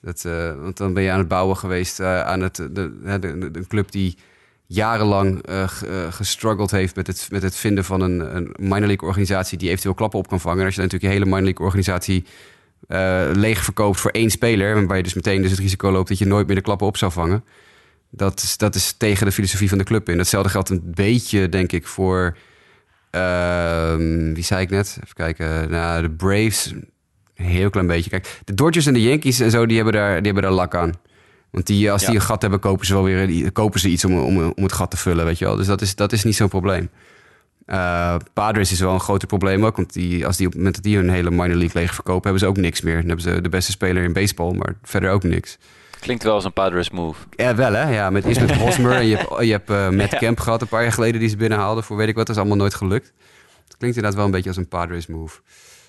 [0.00, 3.28] Dat, eh, want dan ben je aan het bouwen geweest eh, aan het, de, de,
[3.52, 4.16] een club die
[4.66, 8.86] jarenlang eh, ge- eh, gestruggeld heeft met het, met het vinden van een, een minor
[8.86, 10.58] league organisatie die eventueel klappen op kan vangen.
[10.58, 12.24] En als je dan natuurlijk je hele minor league organisatie
[12.88, 16.18] eh, leeg verkoopt voor één speler, waar je dus meteen dus het risico loopt dat
[16.18, 17.44] je nooit meer de klappen op zou vangen.
[18.14, 20.16] Dat is, dat is tegen de filosofie van de club in.
[20.16, 22.36] Datzelfde geldt een beetje, denk ik, voor.
[23.10, 24.98] ehm, wie zei ik net?
[25.02, 25.70] Even kijken.
[25.70, 26.72] Nou, de Braves.
[27.36, 28.10] Een heel klein beetje.
[28.10, 30.74] Kijk, de Dodgers en de Yankees en zo, die hebben daar, die hebben daar lak
[30.74, 30.92] aan.
[31.50, 34.18] Want die, als die een gat hebben, kopen ze wel weer kopen ze iets om,
[34.18, 35.56] om, om het gat te vullen, weet je wel.
[35.56, 36.88] Dus dat is, dat is niet zo'n probleem.
[37.66, 39.76] Eh Padres is wel een groter probleem ook.
[39.76, 42.22] Want die, als die op het moment dat die hun hele minor league leeg verkopen,
[42.22, 42.96] hebben ze ook niks meer.
[42.96, 45.58] Dan hebben ze de beste speler in baseball, maar verder ook niks.
[46.02, 47.20] Klinkt wel als een Padres move.
[47.36, 47.94] Ja, wel hè.
[47.94, 50.68] Ja, met, eerst met Hosmer en je hebt, je hebt eh, Matt Kemp gehad een
[50.68, 52.26] paar jaar geleden die ze binnenhaalden voor weet ik wat.
[52.26, 53.12] Dat is allemaal nooit gelukt.
[53.64, 55.40] Het klinkt inderdaad wel een beetje als een Padres move.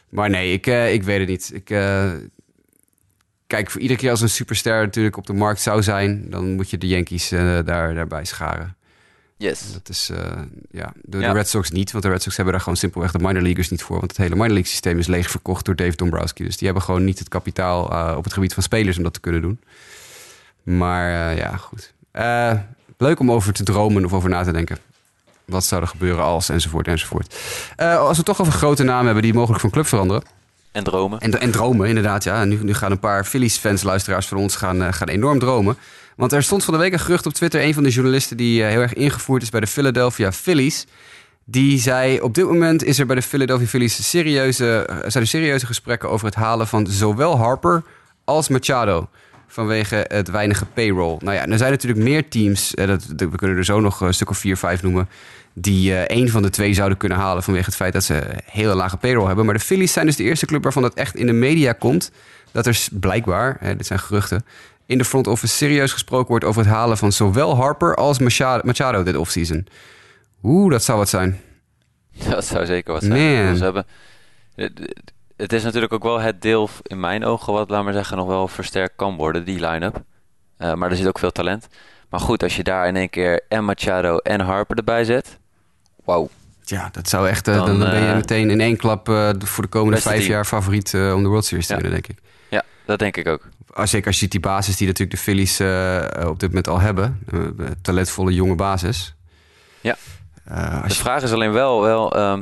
[0.09, 1.51] Maar nee, ik, eh, ik weet het niet.
[1.53, 2.11] Ik, eh,
[3.47, 6.69] kijk, voor iedere keer als een superster natuurlijk op de markt zou zijn, dan moet
[6.69, 8.75] je de Yankees daar, daarbij scharen.
[9.37, 9.73] Yes.
[9.73, 10.11] Dat is,
[10.71, 11.27] ja, de, Ja.
[11.27, 13.69] de Red Sox niet, want de Red Sox hebben daar gewoon simpelweg de minor leaguers
[13.69, 13.99] niet voor.
[13.99, 16.43] Want het hele minor league systeem is leeg verkocht door Dave Dombrowski.
[16.43, 17.83] Dus die hebben gewoon niet het kapitaal
[18.17, 19.59] op het gebied van spelers om dat te kunnen doen.
[20.63, 21.93] Maar eh, ja, goed.
[22.11, 22.51] Eh,
[22.97, 24.77] leuk om over te dromen of over na te denken.
[25.45, 27.35] Wat zou er gebeuren als, enzovoort, enzovoort.
[27.75, 30.23] Eh, als we toch over grote namen hebben die mogelijk van club veranderen.
[30.71, 31.19] En dromen.
[31.19, 32.23] En, en dromen, inderdaad.
[32.23, 32.43] Ja.
[32.43, 35.77] Nu, nu gaan een paar Phillies-fans, luisteraars van ons, gaan, gaan enorm dromen.
[36.15, 37.63] Want er stond van de week een gerucht op Twitter.
[37.63, 40.85] Een van de journalisten die heel erg ingevoerd is bij de Philadelphia Phillies.
[41.45, 45.65] Die zei, op dit moment is er bij de Philadelphia Phillies serieuze, zijn er serieuze
[45.65, 47.83] gesprekken over het halen van zowel Harper
[48.23, 49.09] als Machado.
[49.53, 51.17] Vanwege het weinige payroll.
[51.19, 54.13] Nou ja, er zijn natuurlijk meer teams, eh, dat, we kunnen er zo nog een
[54.13, 55.09] stuk of vier, vijf noemen,
[55.53, 58.75] die eh één van de twee zouden kunnen halen vanwege het feit dat ze hele
[58.75, 59.45] lage payroll hebben.
[59.45, 62.11] Maar de Phillies zijn dus de eerste club waarvan dat echt in de media komt.
[62.51, 64.45] Dat er blijkbaar, hè, dit zijn geruchten,
[64.85, 68.61] in de front office serieus gesproken wordt over het halen van zowel Harper als Machado,
[68.65, 69.67] Machado dit offseason.
[70.43, 71.41] Oeh, dat zou wat zijn.
[72.29, 73.45] Dat zou zeker wat zijn.
[73.45, 73.55] Man.
[73.55, 73.85] Ze hebben,
[75.43, 78.27] het- is natuurlijk ook wel het deel in mijn ogen wat, laat maar zeggen, nog
[78.27, 80.01] wel versterkt kan worden, die line-up.
[80.57, 81.67] Eh, maar er zit ook veel talent.
[82.09, 85.39] Maar goed, als je daar in één keer en Machado en Harper erbij zet.
[86.05, 86.29] Wauw.
[86.63, 87.47] Ja, dat zou echt.
[87.47, 89.07] eh, Dan, dan, dan ben je eh, meteen in één klap
[89.39, 90.31] voor de komende vijf team.
[90.31, 91.81] jaar favoriet om de World Series te Ja.
[91.81, 92.23] winnen, denk ik.
[92.49, 93.47] Ja, dat denk ik ook.
[93.73, 95.59] Ah, Zeker als je ziet die basis die natuurlijk de Phillies
[96.27, 97.19] op dit moment al hebben.
[97.81, 99.15] Talentvolle jonge basis.
[99.81, 99.95] Ja.
[100.43, 102.41] De als je, vraag is alleen wel, wel ehm,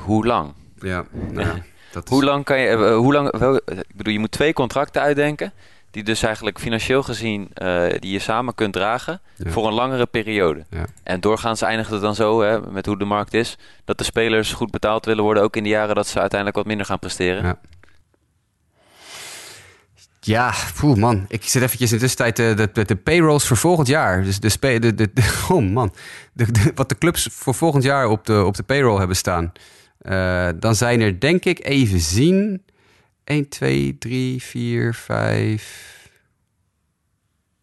[0.00, 0.52] hoe lang?
[0.78, 1.54] Ja, nou, ja,
[1.92, 4.52] dat is- Hoe lang kan je, eh, hoe lang, wel, ik bedoel, je moet twee
[4.52, 5.52] contracten uitdenken.
[5.90, 9.50] Die dus eigenlijk financieel gezien, eh, die je samen kunt dragen Ja.
[9.50, 10.64] voor een langere periode.
[10.70, 10.84] Ja.
[11.02, 14.52] En doorgaans eindigt het dan zo, hè, met hoe de markt is, dat de spelers
[14.52, 17.42] goed betaald willen worden, ook in de jaren dat ze uiteindelijk wat minder gaan presteren.
[17.44, 17.58] Ja.
[20.20, 21.24] Ja, poeh, man.
[21.28, 24.22] Ik zit eventjes in de tussentijd eh, de, de, de payrolls voor volgend jaar.
[24.22, 25.94] Dus de, spe- de, de, de- oh man.
[26.32, 29.52] De, de- wat de clubs voor volgend jaar op de, op de payroll hebben staan.
[30.06, 32.62] Eh, dan zijn er denk ik even zien.
[33.24, 36.10] 1, 2, 3, 4, 5.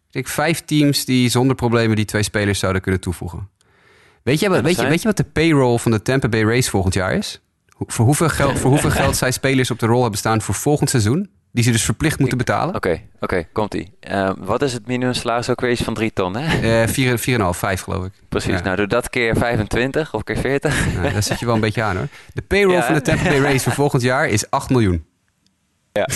[0.06, 3.48] Ik denk vijf teams die zonder problemen die twee spelers zouden kunnen toevoegen.
[4.22, 6.42] Weet je, wat- dat weet je, weet je wat de payroll van de Tampa Bay
[6.44, 7.40] Rays volgend jaar is?
[7.68, 10.54] Hoe- Voor hoeveel, geld, voor hoeveel geld zij spelers op de rol hebben staan voor
[10.54, 11.30] volgend seizoen?
[11.54, 12.74] Die ze dus verplicht moeten betalen?
[12.74, 13.92] Oké, oké, komt-ie.
[14.38, 16.88] wat is het minimum salaris ook weer iets van 3 ton, hè?
[16.88, 18.12] 4, 4,5, 5 geloof ik.
[18.28, 18.62] Precies, Ja.
[18.62, 20.94] nou doe dat keer 25 of keer 40.
[20.94, 22.08] Nou, daar zit je wel een beetje aan hoor.
[22.32, 23.00] De payroll Ja, van de?
[23.00, 25.04] Tampa Bay Rays voor volgend jaar is 8 miljoen.
[25.92, 26.08] Ja.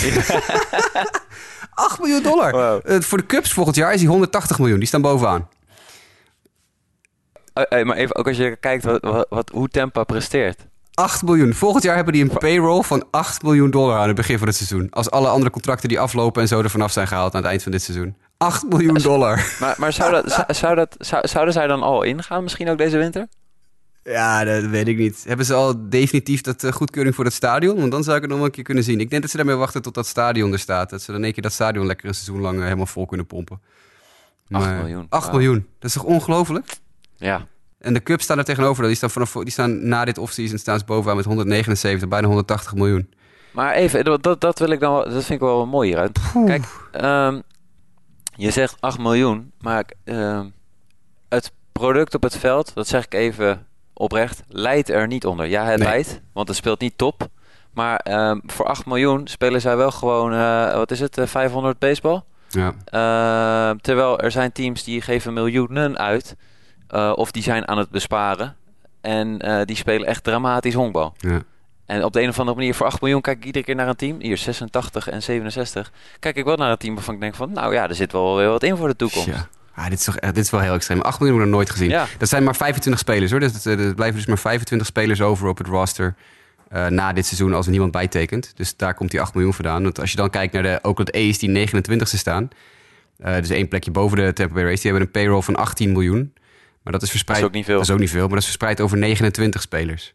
[1.73, 2.51] 8 miljoen dollar!
[2.51, 2.81] Wow.
[2.91, 4.79] Eh, voor de Cubs volgend jaar is die 180 miljoen.
[4.79, 5.47] Die staan bovenaan.
[7.53, 10.65] Eh, eh, maar even, ook als je kijkt wat, wat, wat- hoe Tampa presteert.
[10.99, 11.53] 8 miljoen.
[11.53, 14.55] Volgend jaar hebben die een payroll van 8 miljoen dollar aan het begin van het
[14.55, 14.89] seizoen.
[14.89, 17.63] Als alle andere contracten die aflopen en zo er vanaf zijn gehaald aan het eind
[17.63, 18.15] van dit seizoen.
[18.37, 19.35] 8 miljoen dollar.
[19.59, 22.77] Maar, maar zou dat, zou, zou dat, zou, zouden zij dan al ingaan misschien ook
[22.77, 23.27] deze winter?
[24.03, 25.23] Ja, dat weet ik niet.
[25.27, 27.77] Hebben ze al definitief dat eh, goedkeuring voor het stadion?
[27.79, 28.99] Want dan zou ik het nog een keer kunnen zien.
[28.99, 30.89] Ik denk dat ze daarmee wachten tot dat stadion er staat.
[30.89, 33.05] Dat ze dan in één keer dat stadion lekker een seizoen lang eh, helemaal vol
[33.05, 33.61] kunnen pompen.
[34.49, 35.05] 8 Maar- miljoen.
[35.09, 35.37] 8 Wauw.
[35.37, 35.67] miljoen.
[35.79, 36.65] Dat is toch ongelooflijk?
[37.15, 37.47] Ja,
[37.79, 38.83] En de Cubs staan er tegenover.
[38.85, 42.73] Die staan, vanaf, die staan na dit offseason staan ze bovenaan met 179, bijna 180
[42.73, 43.13] miljoen.
[43.51, 46.19] maar even, dat, dat, wil ik dan dat vind ik wel mooi hieruit.
[46.45, 47.41] Kijk, ehm,
[48.35, 50.45] je zegt 8 miljoen, maar ehm,
[51.29, 55.45] het product op het veld, dat zeg ik even oprecht, leidt er niet onder.
[55.47, 55.87] Ja, het Nee.
[55.87, 57.27] leidt, want het speelt niet top.
[57.73, 61.79] Maar ehm, voor 8 miljoen spelen zij wel gewoon, eh, wat is het, eh, 500
[61.79, 62.21] baseball?
[62.49, 62.73] Ja.
[63.81, 66.35] Terwijl er zijn teams die geven miljoenen uit.
[66.89, 68.55] Eh, of die zijn aan het besparen.
[69.01, 71.13] En eh, die spelen echt dramatisch honkbal.
[71.17, 71.41] ja.
[71.85, 73.87] En op de een of andere manier voor 8 miljoen kijk ik iedere keer naar
[73.87, 74.19] een team.
[74.21, 75.91] Hier 86 en 67.
[76.19, 77.51] Kijk ik wel naar een team waarvan ik denk van...
[77.51, 79.27] Nou ja, er zit wel weer wat in voor de toekomst.
[79.27, 79.47] Ja.
[79.75, 81.01] Ah, dit, is toch, dit is wel heel extreem.
[81.01, 81.89] 8 miljoen heb ik nog nooit gezien.
[81.89, 82.05] Ja.
[82.17, 83.39] Dat zijn maar 25 spelers hoor.
[83.39, 86.15] Dus het- er blijven dus maar 25 spelers over op het roster.
[86.69, 88.51] eh, na dit seizoen als er niemand bijtekent.
[88.55, 89.83] Dus daar komt die 8 miljoen vandaan.
[89.83, 92.49] Want als je dan kijkt naar de Oakland A's die 29ste staan.
[93.17, 94.81] dus één plekje boven de Tampa Bay Rays.
[94.81, 96.33] Die hebben een payroll van 18 miljoen.
[96.83, 97.39] Maar dat is verspreid.
[97.39, 97.77] Dat is ook niet veel.
[97.77, 100.13] Dat is ook niet veel, maar dat is verspreid over 29 spelers.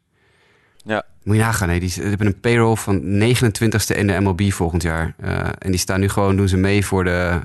[0.84, 1.04] Ja.
[1.22, 1.78] Moet je nagaan, hè?
[1.78, 5.14] die hebben een payroll van 29ste in de MLB volgend jaar.
[5.18, 7.40] Eh, en die staan nu gewoon, doen ze mee voor de,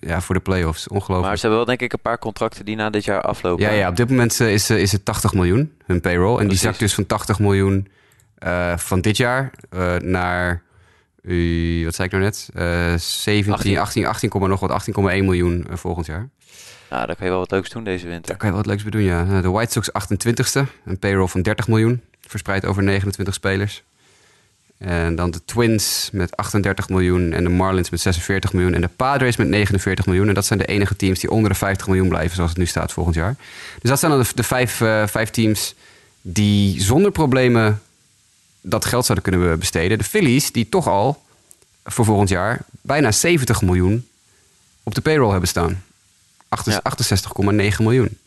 [0.00, 0.88] ja, voor de playoffs.
[0.88, 1.26] Ongelooflijk.
[1.26, 3.64] Maar ze hebben wel denk ik een paar contracten die na dit jaar aflopen.
[3.64, 6.38] Ja, ja, op dit moment eh, is, eh, is het 80 miljoen, hun payroll.
[6.40, 7.88] En die zakt dus van 80 miljoen
[8.76, 9.50] van dit jaar
[10.02, 10.62] naar,
[11.84, 12.48] wat zei ik nou net?
[12.54, 13.78] Eh 17, 18.
[13.78, 16.28] 18, 18, komma nog wat, 18,1 miljoen volgend jaar.
[16.90, 18.26] Nou, daar kan je wel wat leuks doen deze winter.
[18.26, 19.36] Daar kan je wel wat leuks bij doen, ja.
[19.36, 23.82] Eh, De White Sox 28ste, een payroll van 30 miljoen, verspreid over 29 spelers.
[24.78, 28.88] En dan de Twins met 38 miljoen en de Marlins met 46 miljoen en de
[28.96, 30.28] Padres met 49 miljoen.
[30.28, 32.66] En dat zijn de enige teams die onder de 50 miljoen blijven, zoals het nu
[32.66, 33.36] staat volgend jaar.
[33.80, 35.74] Dus dat zijn dan de, de vijf, eh, vijf teams
[36.20, 37.82] die zonder problemen
[38.60, 39.98] dat geld zouden kunnen besteden.
[39.98, 41.22] De Phillies, die toch al
[41.84, 44.08] voor volgend jaar bijna 70 miljoen
[44.82, 45.82] op de payroll hebben staan.
[46.50, 46.80] Achter- Ja.
[46.82, 48.18] 68,9 miljoen.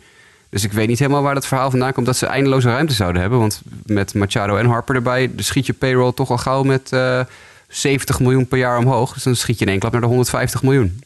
[0.50, 3.22] Dus ik weet niet helemaal waar dat verhaal vandaan komt dat ze eindeloze ruimte zouden
[3.22, 3.40] hebben.
[3.40, 7.22] Want met Machado en Harper erbij schiet je payroll toch al gauw met eh
[7.68, 9.14] 70 miljoen per jaar omhoog.
[9.14, 11.04] Dus dan schiet je in één klap naar de 150 miljoen.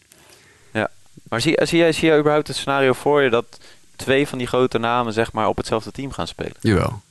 [0.74, 0.90] Ja.
[1.30, 3.60] Maar zie, zie, jij, zie jij überhaupt het scenario voor je dat
[3.96, 6.56] twee van die grote namen zeg maar op hetzelfde team gaan spelen?
[6.60, 7.02] Jawel.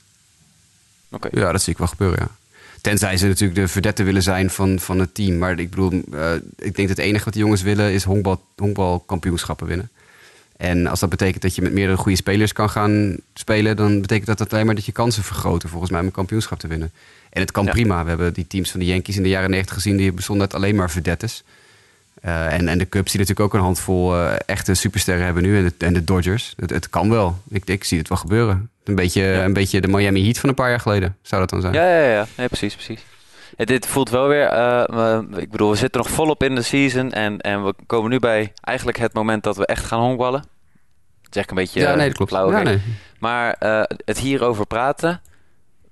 [1.11, 1.27] Oké.
[1.31, 2.27] Ja, dat zie ik wel gebeuren, ja.
[2.81, 5.37] Tenzij ze natuurlijk de verdette willen zijn van, van het team.
[5.37, 8.41] Maar ik bedoel, eh, ik denk dat het enige wat die jongens willen is honkbal,
[8.55, 9.89] honkbalkampioenschappen winnen.
[10.57, 14.37] En als dat betekent dat je met meerdere goede spelers kan gaan spelen, dan betekent
[14.37, 16.91] dat alleen maar dat je kansen vergroten, volgens mij, om een kampioenschap te winnen.
[17.29, 17.71] En het kan Ja.
[17.71, 18.03] prima.
[18.03, 20.55] We hebben die teams van de Yankees in de jaren 90 gezien, die bestonden uit
[20.55, 21.43] alleen maar verdettes.
[22.21, 25.57] Eh, en, en de Cubs die natuurlijk ook een handvol eh, echte supersterren hebben nu.
[25.57, 26.53] En de, en de Dodgers.
[26.57, 27.41] Het, het kan wel.
[27.49, 28.69] Ik, ik zie het wel gebeuren.
[28.83, 31.15] Een beetje, een beetje de Miami Heat van een paar jaar geleden.
[31.21, 31.73] Zou dat dan zijn?
[31.73, 32.27] Ja, ja, ja.
[32.37, 32.99] Nee, precies, precies.
[33.57, 34.45] Ja, dit voelt wel weer...
[34.47, 37.11] eh, ik bedoel, we zitten nog volop in de season.
[37.11, 40.41] En, en we komen nu bij eigenlijk het moment dat we echt gaan honkballen.
[41.21, 42.31] Dat zeg ik een beetje Ja, eh, nee, dat klopt.
[42.31, 42.81] Ja, nee.
[43.19, 45.21] Maar eh, het hierover praten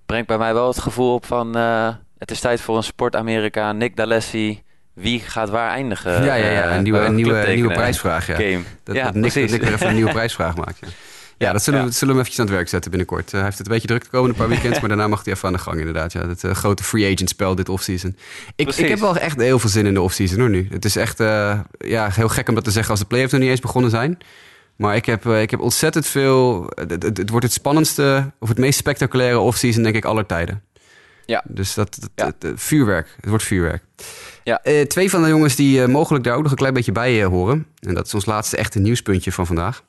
[0.06, 1.56] brengt bij mij wel het gevoel op van...
[1.56, 1.88] eh,
[2.18, 3.72] het is tijd voor een sport-Amerika.
[3.72, 4.64] Nick D'Alessi.
[4.94, 6.24] Wie gaat waar eindigen?
[6.24, 6.64] ja, ja, ja.
[6.70, 8.28] eh, Een nieuwe, een nieuwe, nieuwe prijsvraag.
[8.28, 8.36] Ja.
[8.36, 8.64] Game.
[8.84, 10.78] Dat, ja, dat Nick, dat even een nieuwe prijsvraag maakt.
[10.82, 10.88] Ja,
[11.38, 11.86] ja dat zullen, Ja.
[11.86, 13.26] We, zullen we hem eventjes aan het werk zetten binnenkort.
[13.26, 15.34] Eh, hij heeft het een beetje druk de komende paar weekends, maar daarna mag hij
[15.34, 16.12] even aan de gang inderdaad.
[16.14, 18.18] Ja, het eh, grote free agent spel dit offseason.
[18.56, 20.68] Ik, ik heb wel echt heel veel zin in de offseason hoor nu.
[20.72, 23.42] Het is echt eh, ja, heel gek om dat te zeggen als de playoffs nog
[23.42, 24.18] niet eens begonnen zijn.
[24.76, 26.72] Maar ik heb, ik heb ontzettend veel...
[26.76, 30.62] Het, het, het wordt het spannendste of het meest spectaculaire offseason denk ik aller tijden.
[31.26, 31.44] Ja.
[31.48, 32.26] Dus dat, dat, Ja.
[32.40, 33.16] het, vuurwerk.
[33.22, 33.84] Het wordt vuurwerk.
[34.44, 34.62] Ja.
[34.88, 37.66] Twee van de jongens die mogelijk daar ook nog een klein beetje bij horen.
[37.80, 39.84] En dat is ons laatste echte nieuwspuntje van vandaag.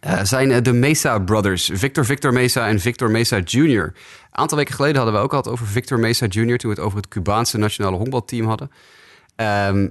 [0.00, 1.70] Eh, zijn eh, de Mesa Brothers.
[1.72, 3.84] Victor Victor Mesa en Victor Mesa Jr.
[3.84, 3.92] Een
[4.30, 6.56] aantal weken geleden hadden we ook al het over Victor Mesa Jr.
[6.58, 8.70] toen we het over het Cubaanse nationale honkbalteam hadden.
[9.36, 9.88] Ehm,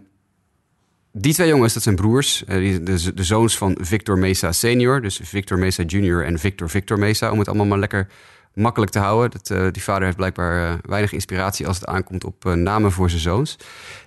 [1.12, 2.45] die twee jongens, dat zijn broers.
[2.45, 5.01] eh, de, de zoons van Victor Mesa senior.
[5.01, 7.32] Dus Victor Mesa junior en Victor Victor Mesa.
[7.32, 8.07] Om het allemaal maar lekker
[8.53, 9.39] makkelijk te houden.
[9.43, 13.57] Dat, die vader heeft blijkbaar weinig inspiratie als het aankomt op namen voor zijn zoons.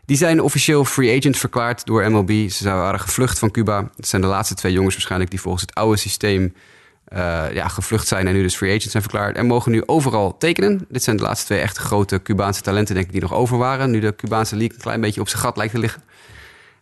[0.05, 2.51] Die zijn officieel free agent verklaard door MLB.
[2.51, 3.91] Ze waren gevlucht van Cuba.
[3.97, 6.55] Het zijn de laatste twee jongens waarschijnlijk die volgens het oude systeem
[7.05, 9.37] eh, ja, gevlucht zijn en nu dus free agent zijn verklaard.
[9.37, 10.87] En mogen nu overal tekenen.
[10.89, 13.91] Dit zijn de laatste twee echt grote Cubaanse talenten, denk ik, die nog over waren.
[13.91, 16.03] Nu de Cubaanse league een klein beetje op zijn gat lijkt te liggen.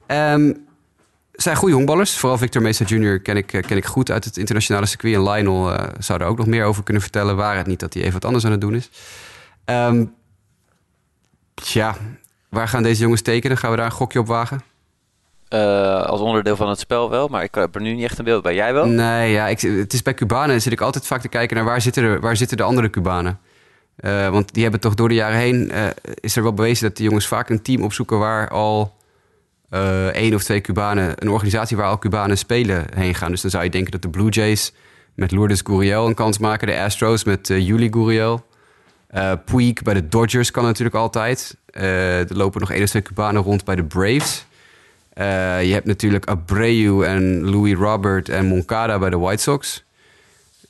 [0.06, 0.52] Ehm
[1.32, 2.16] zijn goede honkballers.
[2.16, 3.20] Vooral Victor Mesa Jr.
[3.20, 5.14] ken ik, eh, ken ik goed uit het internationale circuit.
[5.14, 7.36] En Lionel eh, zou er ook nog meer over kunnen vertellen.
[7.36, 8.90] Waar het niet dat hij even wat anders aan het doen is.
[9.64, 10.04] Ehm
[11.54, 11.96] tja,
[12.50, 13.56] waar gaan deze jongens tekenen?
[13.56, 14.60] Gaan we daar een gokje op wagen?
[15.48, 18.24] Eh, als onderdeel van het spel wel, maar ik heb er nu niet echt een
[18.24, 18.54] beeld bij.
[18.54, 18.86] Jij wel?
[18.86, 21.80] Nee, ja, ik, het is bij Cubanen zit ik altijd vaak te kijken naar waar
[21.80, 23.38] zitten de, waar zitten de andere Cubanen.
[23.96, 25.84] Eh, want die hebben toch door de jaren heen, eh,
[26.14, 28.98] is er wel bewezen dat die jongens vaak een team opzoeken waar al
[30.12, 33.30] één of twee Cubanen, een organisatie waar al Cubanen spelen, heen gaan.
[33.30, 34.72] Dus dan zou je denken dat de Blue Jays
[35.14, 38.44] met Lourdes Gurriel een kans maken, de Astros met Yuli Gurriel.
[39.10, 41.56] Eh Puig bij de Dodgers kan natuurlijk altijd.
[41.66, 44.44] Eh, er lopen nog één of twee Cubanen rond bij de Braves.
[45.12, 49.84] Eh, je hebt natuurlijk Abreu en Louis Robert en Moncada bij de White Sox.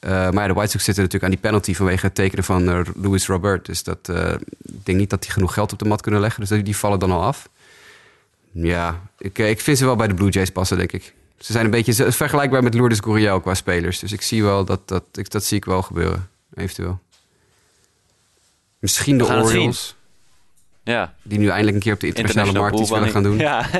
[0.01, 2.81] Maar ja, de White Sox zitten natuurlijk aan die penalty vanwege het tekenen van eh,
[2.95, 3.67] Louis Robert.
[3.67, 4.09] Dus dat,
[4.63, 6.47] ik denk niet dat die genoeg geld op de mat kunnen leggen.
[6.47, 7.49] Dus die- vallen dan al af.
[8.53, 11.15] Ja, ik, ik vind ze wel bij de Blue Jays passen, denk ik.
[11.39, 13.99] Ze zijn een beetje vergelijkbaar met Lourdes Gurriel qua spelers.
[13.99, 17.01] Dus ik zie wel dat, dat, ik, dat zie ik wel gebeuren, eventueel.
[18.81, 19.97] Misschien de Orioles,
[20.85, 21.15] Ja.
[21.23, 23.39] die nu eindelijk een keer op de internationale markt iets willen gaan doen.
[23.39, 23.67] Ja.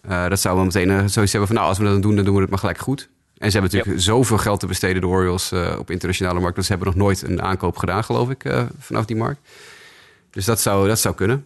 [0.00, 2.24] Eh, dat zou wel meteen zoiets hebben van, nou, als we dat dan doen, dan
[2.24, 3.08] doen we het maar gelijk goed.
[3.38, 6.56] En ze hebben natuurlijk zoveel geld te besteden, de Orioles, eh, op internationale markt.
[6.56, 8.44] Dus ze hebben nog nooit een aankoop gedaan, geloof ik,
[8.78, 9.40] vanaf die markt.
[10.30, 11.44] Dus dat zou, dat zou kunnen.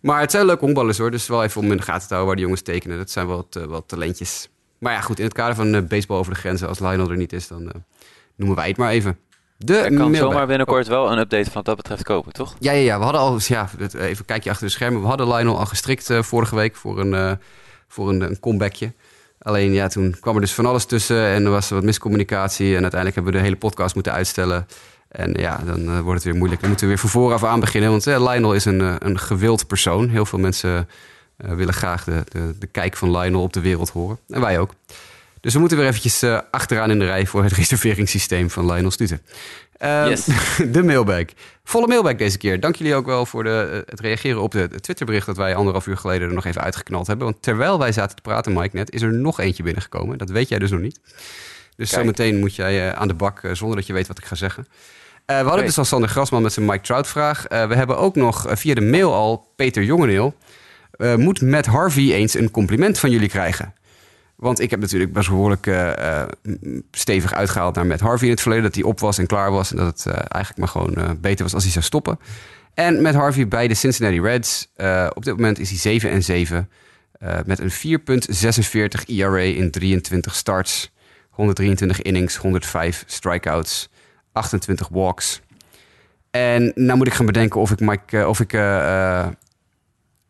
[0.00, 1.10] Maar het zijn leuke honkballers hoor.
[1.10, 2.96] Dus wel even om in de gaten te houden waar die jongens tekenen.
[2.96, 4.48] Dat zijn wel, wat, talentjes.
[4.78, 7.32] Maar ja, goed, in het kader van baseball over de grenzen, als Lionel er niet
[7.32, 7.72] is, dan
[8.34, 9.18] noemen wij het maar even.
[9.60, 10.18] De Er kan mailbag.
[10.20, 12.56] zomaar binnenkort wel een update van wat dat betreft kopen, toch?
[12.58, 15.00] Ja, ja, ja, we hadden al, ja, even een kijkje achter de schermen.
[15.00, 17.32] We hadden Lionel al gestrikt eh, vorige week voor een, eh,
[17.88, 18.92] voor een, een comebackje.
[19.38, 22.66] Alleen ja, toen kwam er dus van alles tussen en er was wat miscommunicatie.
[22.76, 24.66] En uiteindelijk hebben we de hele podcast moeten uitstellen.
[25.08, 26.60] En ja, dan eh, wordt het weer moeilijk.
[26.60, 27.90] Dan moeten we weer van vooraf aan beginnen.
[27.90, 30.08] Want Lionel is een, een gewild persoon.
[30.08, 30.88] Heel veel mensen
[31.36, 34.18] willen graag de, de, de kijk van Lionel op de wereld horen.
[34.28, 34.74] En wij ook.
[35.40, 38.90] Dus we moeten weer eventjes eh, achteraan in de rij voor het reserveringssysteem van Lionel
[38.90, 39.22] Stuten.
[39.76, 40.24] Ehm, Yes.
[40.72, 41.24] de mailbag.
[41.64, 42.60] Volle mailbag deze keer.
[42.60, 45.54] Dank jullie ook wel voor de, eh, het reageren op de, het Twitterbericht dat wij
[45.54, 47.26] anderhalf uur geleden er nog even uitgeknald hebben.
[47.26, 50.18] Want terwijl wij zaten te praten, Mike, net, is er nog eentje binnengekomen.
[50.18, 51.00] Dat weet jij dus nog niet.
[51.76, 52.00] Dus Kijk.
[52.00, 54.66] zometeen moet jij eh, aan de bak zonder dat je weet wat ik ga zeggen.
[55.26, 57.44] We hadden dus al Sander Grasman met zijn Mike Trout vraag.
[57.48, 60.34] We hebben ook nog via de mail al Peter Jongeneel.
[60.98, 63.74] Eh, moet Matt Harvey eens een compliment van jullie krijgen?
[64.38, 66.28] Want ik heb natuurlijk best behoorlijk eh, eh,
[66.90, 68.64] stevig uitgehaald naar Matt Harvey in het verleden.
[68.64, 69.70] Dat hij op was en klaar was.
[69.70, 72.18] En dat het eh, eigenlijk maar gewoon beter was als hij zou stoppen.
[72.74, 74.68] En Matt Harvey bij de Cincinnati Reds.
[75.14, 76.68] op dit moment is hij 7 en 7.
[77.12, 80.92] eh, met een 4,46 ERA in 23 starts.
[81.30, 83.90] 123 innings, 105 strikeouts,
[84.32, 85.40] 28 walks.
[86.30, 88.52] En nou moet ik gaan bedenken of ik, Mike, of ik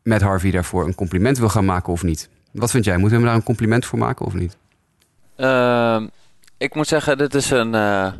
[0.02, 2.28] Matt Harvey daarvoor een compliment wil gaan maken of niet.
[2.50, 2.96] Wat vind jij?
[2.96, 4.56] Moeten we hem daar een compliment voor maken of niet?
[5.36, 6.06] Ehm,
[6.58, 7.74] ik moet zeggen, dit is een...
[7.74, 8.12] eh,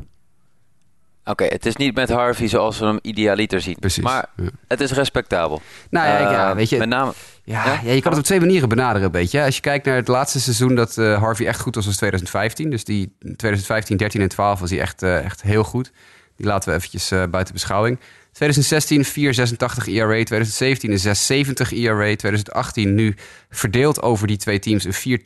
[1.24, 3.76] Oké, het is niet met Harvey zoals we hem idealiter zien.
[3.80, 4.44] Precies, Maar ja.
[4.68, 5.60] het is respectabel.
[5.90, 7.12] Nou ja, ik- ja, Eh, weet je, Met name...
[7.44, 7.80] Ja, Ja?
[7.84, 9.42] ja, je kan het op twee manieren benaderen een beetje.
[9.42, 12.70] Als je kijkt naar het laatste seizoen dat eh, Harvey echt goed was, was 2015.
[12.70, 15.92] Dus die 2015, 13 en 12 was hij echt, eh, echt heel goed.
[16.36, 17.98] Die laten we eventjes buiten beschouwing.
[18.38, 23.14] 2016 4,86 ERA, 2017 een 6,70 ERA, 2018 nu
[23.50, 25.18] verdeeld over die twee teams een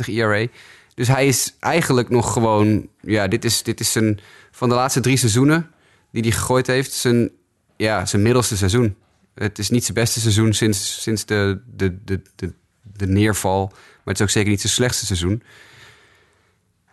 [0.00, 0.46] 4,92 ERA.
[0.94, 5.00] Dus hij is eigenlijk nog gewoon, ja, dit is, dit is zijn, van de laatste
[5.00, 5.70] drie seizoenen
[6.12, 7.30] die hij gegooid heeft, zijn,
[7.76, 8.96] ja, zijn middelste seizoen.
[9.34, 12.52] Het is niet zijn beste seizoen sinds, sinds de, de, de, de,
[12.96, 13.66] de neerval.
[13.68, 15.42] Maar het is ook zeker niet zijn slechtste seizoen.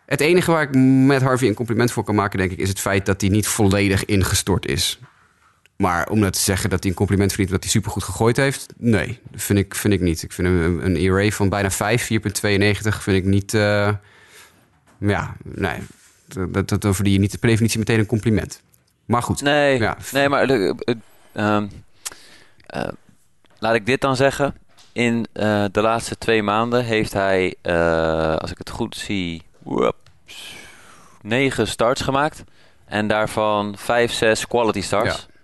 [0.05, 2.79] Het enige waar ik met Harvey een compliment voor kan maken, denk ik, is het
[2.79, 4.99] feit dat hij niet volledig ingestort is.
[5.77, 8.73] Maar om nou te zeggen dat hij een compliment verdient dat hij supergoed gegooid heeft,
[8.77, 10.23] nee, dat vind ik, vind ik niet.
[10.23, 12.17] Ik vind een, een ERA van bijna 5, 4,92
[12.81, 13.53] vind ik niet.
[13.53, 13.89] eh,
[14.97, 15.79] ja, nee,
[16.27, 18.61] dat, dat, dat verdien je niet per definitie meteen een compliment.
[19.05, 19.41] Maar goed.
[19.41, 19.97] Nee, Ja.
[20.11, 20.73] nee maar eh,
[21.33, 21.67] ehm,
[22.65, 22.87] eh,
[23.59, 24.55] laat ik dit dan zeggen.
[24.91, 25.25] In
[25.71, 27.55] de laatste twee maanden heeft hij,
[28.39, 30.55] als ik het goed zie, woeps,
[31.21, 32.43] negen starts gemaakt.
[32.85, 35.27] En daarvan vijf, zes quality starts.
[35.29, 35.35] Ja.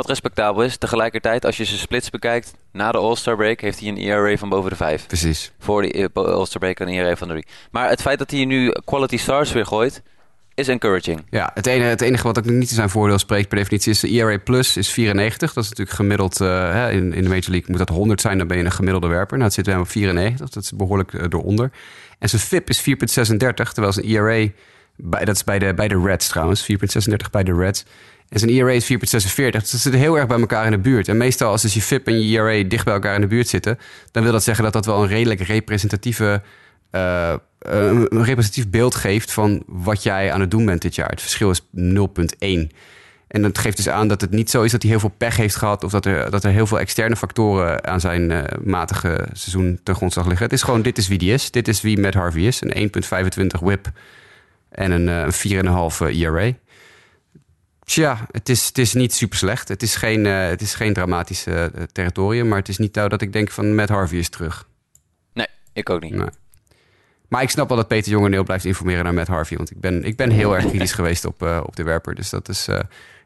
[0.00, 0.76] Wat respectabel is.
[0.76, 4.48] Tegelijkertijd, als je zijn splits bekijkt, na de All-Star break heeft hij een ERA van
[4.48, 5.06] boven de vijf.
[5.06, 5.52] Precies.
[5.58, 7.46] Voor de eh, All-Star break een ERA van de drie.
[7.70, 10.02] Maar het feit dat hij nu quality stars weer gooit,
[10.54, 11.22] is encouraging.
[11.30, 14.00] Ja, het enige, het enige wat ook niet in zijn voordeel spreekt per definitie is
[14.00, 15.52] de ERA Plus is 94.
[15.52, 18.46] Dat is natuurlijk gemiddeld, eh, in, in de Major League moet dat 100 zijn, dan
[18.46, 19.32] ben je een gemiddelde werper.
[19.32, 21.70] Nou, het zit bij hem op 94, dat is behoorlijk eh, eronder.
[22.18, 24.48] En zijn FIP is 4,36, terwijl zijn ERA,
[24.96, 27.84] bij, dat is bij de, bij de Reds trouwens, 4,36 bij de Reds.
[28.30, 31.08] En zijn ERA is 4,46, dus dat zit heel erg bij elkaar in de buurt.
[31.08, 33.48] En meestal als dus je FIP en je ERA dicht bij elkaar in de buurt
[33.48, 33.78] zitten,
[34.10, 36.42] dan wil dat zeggen dat dat wel een redelijk representatieve
[36.90, 41.08] eh, een een representatief beeld geeft van wat jij aan het doen bent dit jaar.
[41.08, 42.76] Het verschil is 0,1.
[43.26, 45.36] En dat geeft dus aan dat het niet zo is dat hij heel veel pech
[45.36, 45.84] heeft gehad...
[45.84, 49.94] of dat er, dat er heel veel externe factoren aan zijn eh, matige seizoen ten
[49.94, 50.44] grondslag liggen.
[50.44, 51.50] Het is gewoon, dit is wie die is.
[51.50, 52.60] Dit is wie Matt Harvey is.
[52.62, 52.90] Een
[53.54, 53.90] 1,25 whip
[54.68, 56.52] en een, eh, een 4,5 ERA.
[57.90, 59.68] Tja, het is, het is niet super slecht.
[59.68, 62.48] Het is geen, eh, het is geen dramatisch eh, territorium...
[62.48, 64.68] maar het is niet nou dat ik denk van Matt Harvey is terug.
[65.32, 66.14] Nee, ik ook niet.
[66.14, 66.28] Nee.
[67.28, 69.56] Maar ik snap wel dat Peter Jongerneel blijft informeren naar Matt Harvey.
[69.56, 72.14] Want ik ben, ik ben heel erg kritisch geweest op, eh, op de werper.
[72.14, 72.68] Dus dat is,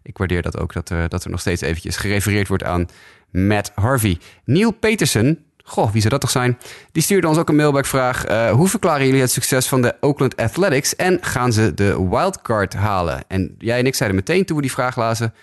[0.02, 2.88] ik waardeer dat ook, dat er, dat er nog steeds eventjes gerefereerd wordt aan
[3.30, 4.18] Matt Harvey.
[4.44, 6.58] Neil Peterson, goh, wie zou dat toch zijn?
[6.92, 8.24] Die stuurde ons ook een mailbackvraag.
[8.24, 12.74] eh hoe verklaren jullie het succes van de Oakland Athletics en gaan ze de wildcard
[12.74, 13.24] halen?
[13.28, 15.34] En jij en ik zeiden meteen toen we die vraag lazen...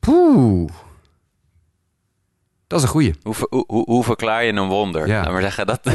[0.00, 0.70] Poeh,
[2.66, 3.14] dat is een goeie.
[3.22, 5.06] Hoe, hoe, hoe, hoe verklaar je een wonder?
[5.06, 5.22] Ja.
[5.22, 5.80] Laat maar zeggen, dat...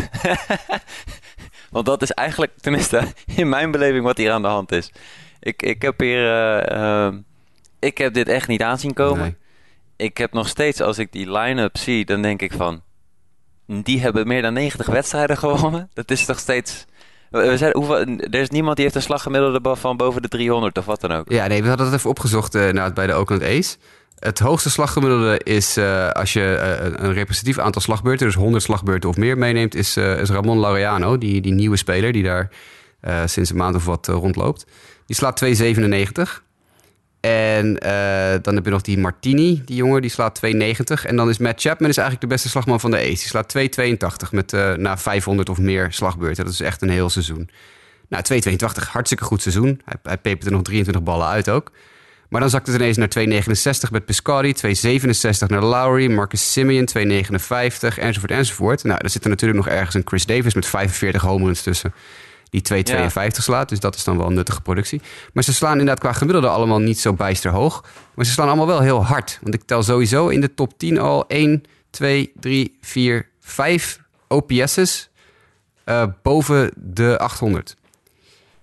[1.71, 3.01] Want dat is eigenlijk, tenminste
[3.35, 4.91] in mijn beleving, wat hier aan de hand is.
[5.39, 6.25] Ik, ik heb hier...
[6.25, 7.13] eh, eh,
[7.79, 9.21] ik heb dit echt niet aanzien komen.
[9.21, 9.35] Nee.
[10.07, 12.81] Ik heb nog steeds, als ik die line-up zie, dan denk ik van...
[13.71, 15.89] Die hebben meer dan 90 wedstrijden gewonnen.
[15.93, 16.85] Dat is toch steeds...
[17.29, 21.01] We hoeveel, er is niemand die heeft een slaggemiddelde van boven de 300 of wat
[21.01, 21.31] dan ook.
[21.31, 23.77] Ja, nee, we hadden het even opgezocht nou, bij de Oakland A's.
[24.19, 29.09] Het hoogste slaggemiddelde is eh, als je eh, een representatief aantal slagbeurten, dus 100 slagbeurten
[29.09, 32.49] of meer meeneemt, is, is Ramon Laureano, die, die nieuwe speler die daar
[33.25, 34.65] sinds een maand of wat rondloopt.
[35.05, 36.48] Die slaat 2,97.
[37.19, 41.05] En eh, dan heb je nog die Martini, die jongen, die slaat 2,90.
[41.05, 43.05] En dan is Matt Chapman is eigenlijk de beste slagman van de A's.
[43.05, 46.43] Die slaat 2,82 met eh na 500 of meer slagbeurten.
[46.43, 47.49] Dat is echt een heel seizoen.
[48.07, 49.81] Nou, 2,82, hartstikke goed seizoen.
[49.85, 51.71] Hij, hij er nog 23 ballen uit ook.
[52.29, 53.09] Maar dan zakt het ineens naar
[53.87, 57.03] 2,69 met Piscotty, 2,67 naar Lowry, Marcus Simeon, 2,59,
[57.97, 58.83] enzovoort, enzovoort.
[58.83, 61.93] Nou, er zit er natuurlijk nog ergens een Chris Davis met 45 home runs tussen,
[62.49, 63.69] die 2,52 slaat.
[63.69, 65.01] Dus dat is dan wel een nuttige productie.
[65.33, 67.83] Maar ze slaan inderdaad qua gemiddelde allemaal niet zo bijster hoog.
[68.13, 69.39] Maar ze slaan allemaal wel heel hard.
[69.41, 75.09] Want ik tel sowieso in de top 10 al 1, 2, 3, 4, 5 OPS's
[75.83, 77.75] eh, boven de 800.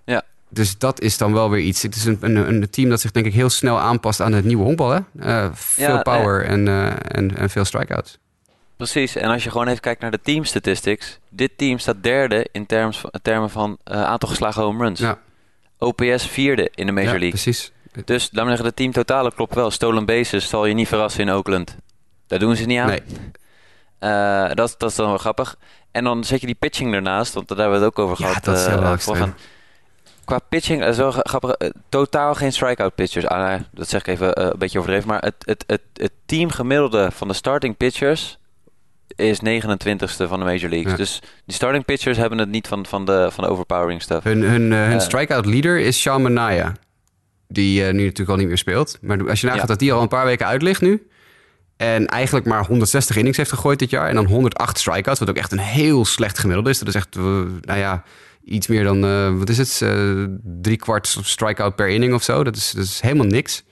[0.05, 0.23] Ja.
[0.49, 1.81] Dus dat is dan wel weer iets.
[1.81, 4.45] Het is een, een, een team dat zich denk ik heel snel aanpast aan het
[4.45, 4.89] nieuwe honkbal.
[4.89, 4.99] Hè?
[5.19, 8.17] Eh, veel Ja, power en, eh, en, en veel strikeouts.
[8.77, 11.19] Precies, en als je gewoon even kijkt naar de team statistics.
[11.29, 14.99] Dit team staat derde in terms termen van eh, aantal geslagen home runs.
[14.99, 15.19] Ja,
[15.77, 17.29] OPS vierde in de Major ja, League.
[17.29, 17.71] precies.
[18.05, 19.71] Dus laat me zeggen, de team totale klopt wel.
[19.71, 21.75] Stolen bases zal je niet verrassen in Oakland.
[22.27, 22.87] Daar doen ze niet aan.
[22.87, 23.01] Nee.
[23.99, 25.55] Eh, dat, dat is dan wel grappig.
[25.91, 28.27] En dan zet je die pitching ernaast, want daar hebben we het ook over Ja,
[28.27, 28.43] gehad.
[28.43, 29.35] dat is heel voorgaan.
[30.25, 31.55] qua pitching, dat is wel grappig.
[31.89, 33.25] Totaal geen strikeout pitchers.
[33.27, 35.09] Ah, nee, dat zeg ik even een beetje overdreven.
[35.09, 38.37] Maar het, het, het, het team gemiddelde van de starting pitchers
[39.15, 40.91] is 29ste van de Major Leagues.
[40.91, 40.97] Ja.
[40.97, 44.23] Dus die starting pitchers hebben het niet van, van, de, van de overpowering stuff.
[44.23, 46.73] Hun, hun, eh, hun strikeout leader is Sean Manaya.
[47.47, 48.97] Die eh, nu natuurlijk al niet meer speelt.
[49.01, 49.67] Maar als je nagaat Ja.
[49.67, 51.07] dat die al een paar weken uit ligt nu.
[51.77, 54.09] En eigenlijk maar 160 innings heeft gegooid dit jaar.
[54.09, 55.19] En dan 108 strikeouts.
[55.19, 56.79] Wat ook echt een heel slecht gemiddelde is.
[56.79, 57.23] Dat is echt, eh,
[57.61, 58.03] nou ja,
[58.43, 59.01] iets meer dan,
[59.37, 59.81] wat is het?
[60.61, 62.43] Drie kwart strikeout per inning of zo.
[62.43, 63.63] Dat is, dat is helemaal niks.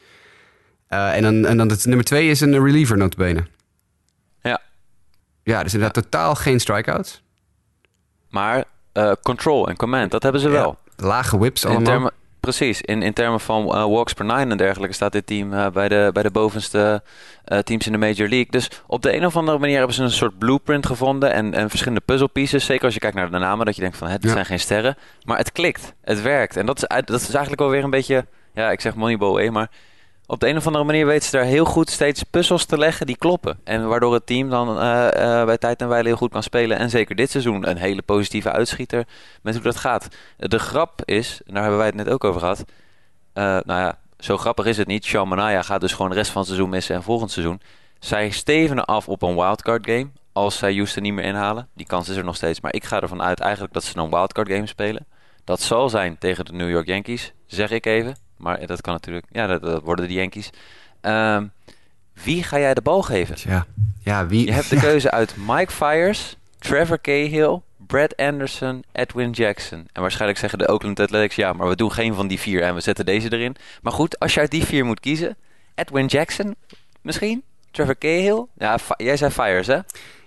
[0.88, 3.46] En, dan, en dan het nummer twee is een reliever notabene.
[5.46, 5.64] Ja.
[5.64, 7.22] Dus inderdaad totaal geen strikeouts.
[8.30, 10.78] Maar eh, control en command, dat hebben ze wel.
[10.98, 11.86] Lage whips In allemaal.
[11.88, 15.54] termen, precies, in, in termen van eh, walks per nine en dergelijke staat dit team
[15.54, 17.04] eh, bij, de, bij de bovenste
[17.64, 18.48] teams in de Major League.
[18.50, 21.70] Dus op de een of andere manier hebben ze een soort blueprint gevonden en, en
[21.70, 22.66] verschillende puzzle pieces.
[22.66, 24.32] Zeker als je kijkt naar de namen, dat je denkt van het Ja.
[24.32, 24.98] zijn geen sterren.
[25.24, 26.58] Maar het klikt, het werkt.
[26.58, 29.52] En dat is, dat is eigenlijk wel weer een beetje, ja ik zeg Moneyball, eh,
[29.52, 29.70] maar
[30.28, 33.06] op de een of andere manier weten ze daar heel goed steeds puzzels te leggen
[33.06, 33.60] die kloppen.
[33.64, 36.78] En waardoor het team dan eh, eh, bij tijd en wijle heel goed kan spelen.
[36.78, 39.06] En zeker dit seizoen een hele positieve uitschieter
[39.42, 40.08] met hoe dat gaat.
[40.38, 42.64] De grap is, daar hebben wij het net ook over gehad.
[43.34, 45.06] eh, nou ja, zo grappig is het niet.
[45.06, 47.62] Sean Manaya gaat dus gewoon de rest van het seizoen missen en volgend seizoen.
[48.00, 50.08] Zij stevenen af op een wildcard game.
[50.34, 51.68] Als zij Houston niet meer inhalen.
[51.74, 52.62] Die kans is er nog steeds.
[52.62, 55.06] Maar ik ga ervan uit eigenlijk dat ze een wildcard game spelen.
[55.44, 57.34] Dat zal zijn tegen de New York Yankees.
[57.46, 58.25] Zeg ik even.
[58.38, 59.26] Maar dat kan natuurlijk.
[59.32, 60.50] Ja, dat, dat worden de Yankees.
[61.02, 61.46] Ehm,
[62.24, 63.36] wie ga jij de bal geven?
[63.40, 63.66] Ja,
[64.04, 64.46] ja wie...
[64.46, 69.88] Je hebt de keuze uit Mike Fyers, Trevor Cahill, Brad Anderson, Edwin Jackson.
[69.94, 71.36] En waarschijnlijk zeggen de Oakland Athletics...
[71.36, 73.56] ja, maar we doen geen van die vier en we zetten deze erin.
[73.82, 75.38] Maar goed, als je uit die vier moet kiezen...
[75.76, 76.56] Edwin Jackson
[77.02, 77.44] misschien?
[77.72, 78.46] Trevor Cahill?
[78.58, 79.80] Ja, jij zei Fyers, hè?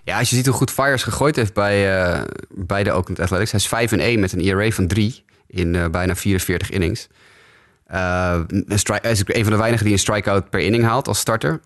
[0.08, 3.50] Ja, als je ziet hoe goed Fires gegooid heeft bij, eh, bij de Oakland Athletics.
[3.50, 7.08] Hij is 5 en 1 met een ERA van 3 in eh, bijna 44 innings.
[7.88, 11.60] Hij is een van de weinigen die een strikeout per inning haalt als starter.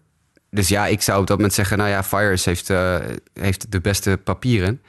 [0.50, 2.96] Dus ja, ik zou op dat moment zeggen, nou ja, Fires heeft, eh,
[3.32, 4.82] heeft de beste papieren.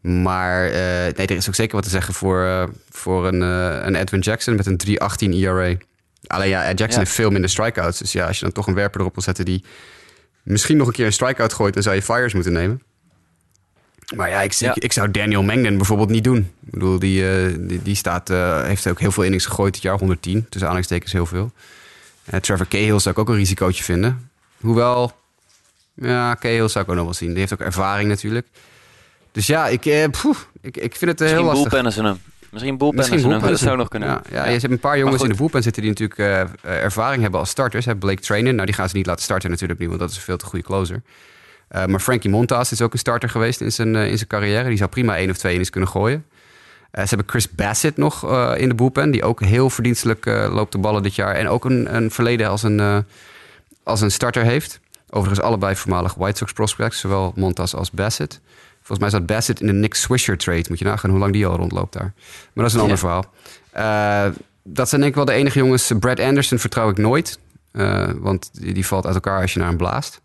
[0.00, 0.72] Maar eh,
[1.16, 3.40] nee, er is ook zeker wat te zeggen voor, voor een,
[3.86, 5.74] een Edwin Jackson met een 3.18 ERA.
[6.26, 6.98] Alleen ja, Jackson Ja.
[6.98, 7.98] heeft veel minder strikeouts.
[7.98, 9.64] Dus ja, als je dan toch een werper erop wil zetten die
[10.42, 12.82] misschien nog een keer een strikeout gooit, dan zou je Fires moeten nemen.
[14.16, 14.72] Maar ja, ik, Ja.
[14.74, 16.36] Ik, zou Daniel Mengden bijvoorbeeld niet doen.
[16.36, 19.82] Ik bedoel, die, eh, die, die staat, eh, heeft ook heel veel innings gegooid dit
[19.82, 20.40] jaar, 110.
[20.40, 21.52] Tussen aanhalingstekens heel veel.
[22.24, 24.30] Eh, Trevor Cahill zou ik ook een risicootje vinden.
[24.60, 25.12] Hoewel,
[25.94, 27.28] ja, Cahill zou ik ook nog wel zien.
[27.28, 28.46] Die heeft ook ervaring natuurlijk.
[29.32, 31.92] Dus ja, ik, ik, ik vind het heel Misschien lastig.
[31.92, 32.18] ze hem.
[32.50, 34.08] Misschien bullpennen ze hem, dat zou nog kunnen.
[34.08, 37.40] Ja, ja, je hebt een paar jongens in de bullpen zitten die natuurlijk ervaring hebben
[37.40, 37.84] als starters.
[37.84, 37.96] Hè.
[37.96, 40.22] Blake Trainer, nou die gaan ze niet laten starten natuurlijk nu, want dat is een
[40.22, 41.02] veel te goede closer.
[41.68, 44.68] Eh, maar Frankie Montas is ook een starter geweest in zijn, eh, in zijn carrière.
[44.68, 46.24] Die zou prima één of twee innings kunnen gooien.
[46.90, 48.22] Eh, ze hebben Chris Bassett nog
[48.56, 51.34] in de bullpen, die ook heel verdienstelijk loopt de ballen dit jaar.
[51.34, 53.04] En ook een, een verleden als een,
[53.82, 54.80] als een starter heeft.
[55.10, 58.40] Overigens allebei voormalig White Sox prospects, zowel Montas als Bassett.
[58.76, 60.64] Volgens mij zat Bassett in de Nick Swisher trade.
[60.68, 62.12] Moet je nagaan hoe lang die al rondloopt daar.
[62.52, 63.24] Maar dat is een ander verhaal.
[64.62, 65.92] Dat zijn denk ik wel de enige jongens.
[65.98, 67.38] Brad Anderson vertrouw ik nooit.
[68.16, 70.20] Want die, die valt uit elkaar als je naar hem blaast.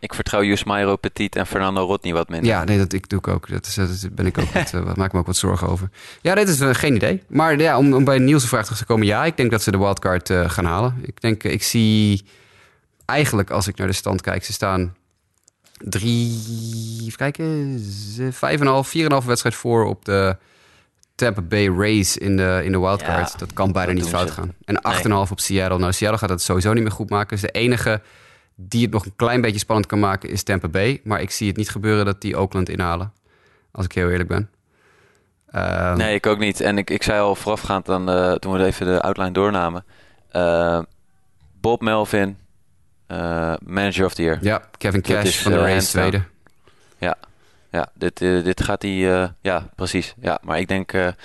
[0.00, 2.48] Ik vertrouw Yusmairo Petit en Fernando Rodney wat minder.
[2.48, 3.48] Ja, nee, dat ik doe ik ook.
[3.48, 5.90] Dat, is, dat ben ik ook wat, eh, maak me ook wat zorgen over.
[6.20, 7.22] Ja, dit is eh, geen idee.
[7.28, 9.70] Maar ja, om, om bij Niels' vraag terug te komen, ja, ik denk dat ze
[9.70, 10.98] de wildcard eh, gaan halen.
[11.02, 12.24] Ik denk, ik zie
[13.04, 14.94] eigenlijk als ik naar de stand kijk, ze staan
[15.78, 16.42] drie,
[17.02, 17.80] even kijken,
[18.30, 20.36] vijf en een half, vier en een half wedstrijd voor op de
[21.14, 23.30] Tampa Bay Rays in de, in de wildcard.
[23.32, 24.34] Ja, dat kan bijna dat niet fout ze.
[24.34, 24.54] gaan.
[24.64, 25.78] En acht en een half op Seattle.
[25.78, 27.28] Nou, Seattle gaat het sowieso niet meer goed maken.
[27.28, 28.00] Dus de enige
[28.68, 31.00] die het nog een klein beetje spannend kan maken is Tampa Bay.
[31.04, 33.12] Maar ik zie het niet gebeuren dat die Oakland inhalen.
[33.72, 34.50] Als ik heel eerlijk ben.
[35.50, 36.60] Ehm, Nee, ik ook niet.
[36.60, 39.84] En ik, ik zei al voorafgaand aan, toen we even de outline doornamen.
[40.30, 40.80] eh,
[41.60, 42.38] Bob Melvin,
[43.06, 44.38] eh, manager of the year.
[44.40, 46.22] Ja, Kevin Dit Cash is, van de eh, Rays tweede.
[47.72, 49.30] Ja, dit, eh, dit gaat hij...
[49.40, 50.14] ja, precies.
[50.20, 50.92] Ja, maar ik denk...
[50.92, 51.16] het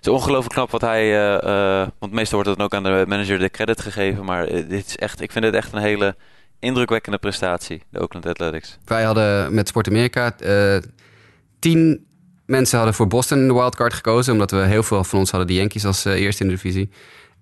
[0.00, 1.12] is ongelooflijk knap wat hij...
[1.98, 4.24] want meestal wordt het ook aan de manager de credit gegeven.
[4.24, 6.16] Maar dit is echt, ik vind het echt een hele
[6.58, 7.82] indrukwekkende prestatie.
[7.90, 8.78] De Oakland Athletics.
[8.84, 10.76] Wij hadden met Sport Amerika eh,
[11.58, 12.06] tien
[12.46, 14.32] mensen hadden voor Boston in de wildcard gekozen.
[14.32, 16.90] Omdat we heel veel van ons hadden de Yankees als eh, eerste in de divisie.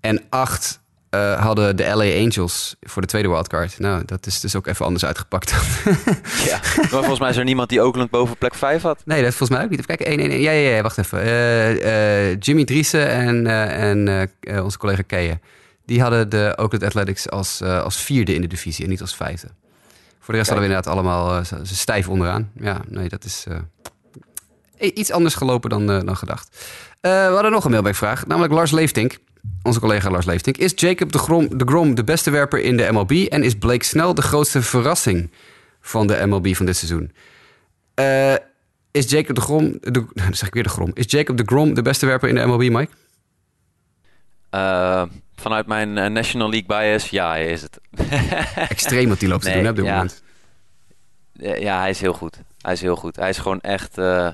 [0.01, 0.80] En acht
[1.10, 3.78] eh, hadden de LA Angels voor de tweede wildcard.
[3.78, 5.55] Nou, dat is dus ook even anders uitgepakt.
[6.44, 6.60] Ja.
[6.76, 9.02] maar volgens mij is er niemand die Oakland boven plek 5 had.
[9.05, 9.80] Nee, dat is volgens mij ook niet.
[9.80, 10.18] Even kijken.
[10.18, 10.40] 1, 1, 1.
[10.40, 12.38] Ja, ja, ja, wacht even.
[12.38, 15.40] Jimmy Driessen en, en onze collega Keeën.
[15.87, 19.17] Die hadden de Oakland Athletics als, eh, als vierde in de divisie en niet als
[19.17, 19.49] vijfde.
[20.19, 22.51] Voor de rest hadden we inderdaad allemaal ze ze stijf onderaan.
[22.61, 23.45] Ja, nee, dat is...
[23.49, 26.57] eh, iets anders gelopen dan, dan gedacht.
[27.01, 29.19] Eh, we hadden nog een mailbackvraag, namelijk Lars Leeftink.
[29.63, 30.57] Onze collega Lars Leeftink.
[30.57, 33.11] Is Jacob de Grom, de Grom de beste werper in de MLB?
[33.11, 35.31] En is Blake Snell de grootste verrassing
[35.81, 37.13] van de MLB van dit seizoen?
[37.95, 38.35] Eh,
[38.91, 39.79] is Jacob de Grom...
[39.81, 40.91] De, dan zeg ik weer de Grom.
[40.95, 42.93] Is Jacob de Grom de beste werper in de MLB, Mike?
[45.37, 47.81] Eh, vanuit mijn eh, National League bias, ja, hij is het.
[48.71, 49.93] Extreem wat hij loopt te doen hè, op dit ja.
[49.93, 50.23] moment.
[51.37, 52.43] Eh, ja, hij is heel goed.
[52.61, 53.17] Hij is heel goed.
[53.17, 54.29] Hij is gewoon echt eh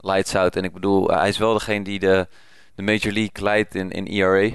[0.00, 0.56] lights out.
[0.56, 2.26] En ik bedoel, hij is wel degene die de,
[2.74, 4.50] de Major League leidt in, in ERA.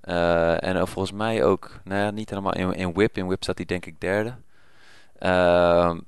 [0.00, 3.16] Eh, en volgens mij ook, nou ja, niet helemaal in, in WHIP.
[3.16, 4.34] In WHIP staat hij denk ik derde.
[5.18, 5.98] Ehm,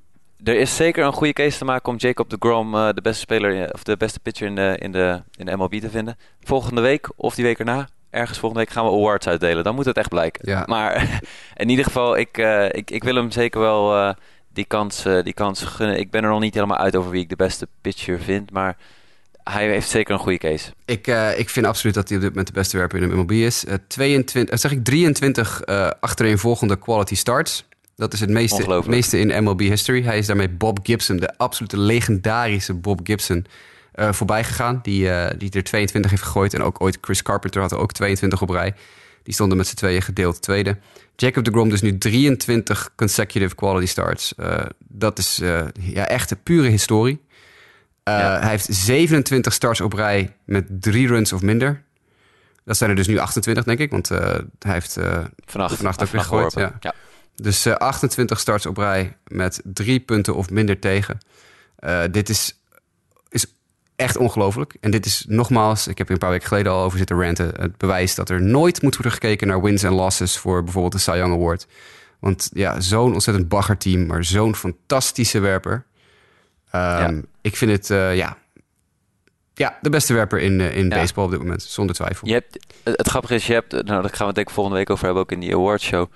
[0.44, 3.20] er is zeker een goede case te maken om Jacob de Grom eh, de beste
[3.20, 6.16] speler of de beste pitcher in de, in, de, in de MLB te vinden.
[6.40, 9.64] Volgende week of die week erna, ergens volgende week gaan we awards uitdelen.
[9.64, 10.50] Dan moet het echt blijken.
[10.50, 10.62] Ja.
[10.66, 11.20] Maar
[11.56, 14.14] in ieder geval, ik, eh, ik, ik wil hem zeker wel eh,
[14.52, 15.98] die, kans, eh, die kans gunnen.
[15.98, 18.50] Ik ben er nog niet helemaal uit over wie ik de beste pitcher vind.
[18.50, 18.76] Maar
[19.44, 20.72] hij heeft zeker een goede case.
[20.84, 21.06] Ik,
[21.36, 23.64] ik vind absoluut dat hij op dit moment de beste werper in de MLB is.
[23.64, 27.68] Eh 22, eh, zeg ik 23 eh achtereenvolgende quality starts.
[27.96, 30.02] Dat is het meeste, meeste in MLB history.
[30.02, 33.46] Hij is daarmee Bob Gibson, de absolute legendarische Bob Gibson,
[33.92, 34.78] eh, voorbij gegaan.
[34.82, 36.54] Die, eh, die er 22 heeft gegooid.
[36.54, 38.74] En ook ooit Chris Carpenter had er ook 22 op rij.
[39.22, 40.76] Die stonden met z'n tweeën gedeeld tweede.
[41.16, 44.34] Jacob de Grom dus nu 23 consecutive quality starts.
[44.34, 44.58] Eh,
[44.88, 45.40] dat is
[45.80, 47.20] ja, echt een pure historie.
[48.04, 48.40] Ja.
[48.40, 51.82] Hij heeft 27 starts op rij met drie runs of minder.
[52.64, 53.90] Dat zijn er dus nu 28, denk ik.
[53.90, 54.98] Want hij heeft
[55.44, 56.52] vannacht, vannacht ook weer gegooid.
[56.52, 56.76] Ja.
[56.80, 56.94] ja.
[57.34, 61.18] Dus uh, 28 starts op rij met drie punten of minder tegen.
[62.10, 62.59] Dit is
[64.00, 64.76] echt ongelooflijk.
[64.80, 67.52] En dit is nogmaals, ik heb er een paar weken geleden al over zitten ranten...
[67.56, 70.38] het bewijs dat er nooit moet worden gekeken naar wins en losses...
[70.38, 71.66] voor bijvoorbeeld de Cy Young Award.
[72.18, 75.88] Want ja, zo'n ontzettend baggerteam, maar zo'n fantastische werper...
[76.74, 77.20] Um, ja.
[77.40, 78.36] Ik vind het, uh, ja,
[79.54, 80.88] ja, de beste werper in, uh, in ja.
[80.88, 82.28] baseball op dit moment, zonder twijfel.
[82.28, 84.78] Je hebt, het grappige is, je hebt, nou, daar gaan we het denk ik volgende
[84.78, 86.10] week over hebben, ook in die awardshow.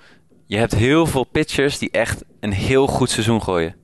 [0.45, 3.75] Je hebt heel veel pitchers die echt een heel goed seizoen gooien.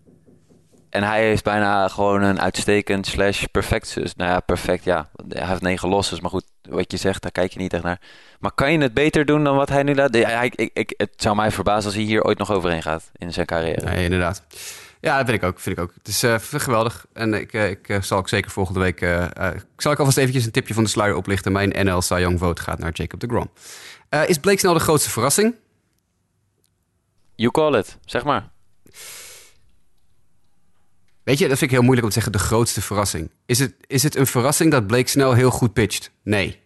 [0.92, 3.96] En hij heeft bijna gewoon een uitstekend slash perfect...
[4.16, 5.10] Nou ja, perfect, ja.
[5.30, 8.00] Hij heeft negen losses, maar goed, wat je zegt, daar kijk je niet echt naar.
[8.40, 10.16] Maar kan je het beter doen dan wat hij nu laat?
[10.16, 13.34] Ja, ik, ik, het zou mij verbazen als hij hier ooit nog overheen gaat in
[13.34, 13.86] zijn carrière.
[13.86, 14.44] Nee, inderdaad.
[15.02, 15.60] Ja, dat vind ik ook.
[15.60, 15.94] Vind ik ook.
[15.94, 17.06] Het is uh, geweldig.
[17.14, 19.00] En ik, uh, ik uh, zal ook zeker volgende week...
[19.78, 21.52] zal ik alvast eventjes een tipje van de sluier oplichten.
[21.52, 23.50] Mijn NL Cy Young vote gaat naar Jacob de Grom.
[24.28, 25.56] is Blake snel de grootste verrassing?
[27.36, 27.98] You call it.
[28.06, 28.51] Zeg maar.
[31.24, 33.30] Weet je, dat vind ik heel moeilijk om te zeggen de grootste verrassing.
[33.46, 36.12] Is het, is het een verrassing dat Blake snel heel goed pitcht?
[36.24, 36.60] Nee.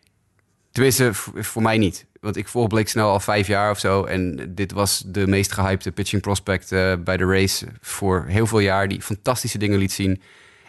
[0.72, 2.06] Tenminste, voor mij niet.
[2.20, 4.04] Want ik volg Blake snel al vijf jaar of zo.
[4.04, 8.60] En dit was de meest gehypte pitching prospect uh, bij de race voor heel veel
[8.60, 8.88] jaar.
[8.88, 10.22] Die fantastische dingen liet zien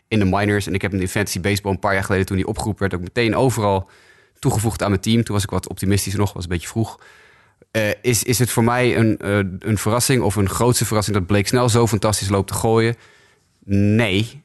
[0.09, 0.67] in de minors.
[0.67, 2.95] En ik heb hem in fantasy baseball een paar jaar geleden toen hij opgeroepen werd...
[2.95, 3.91] ook meteen overal
[4.39, 5.25] toegevoegd aan mijn team.
[5.25, 7.01] Toen was ik wat optimistischer nog, was een beetje vroeg.
[7.73, 11.17] Uh, is, is het voor mij een, uh, een verrassing of een grootste verrassing...
[11.17, 12.97] dat Blake snel zo fantastisch loopt te gooien?
[13.69, 14.43] Nee,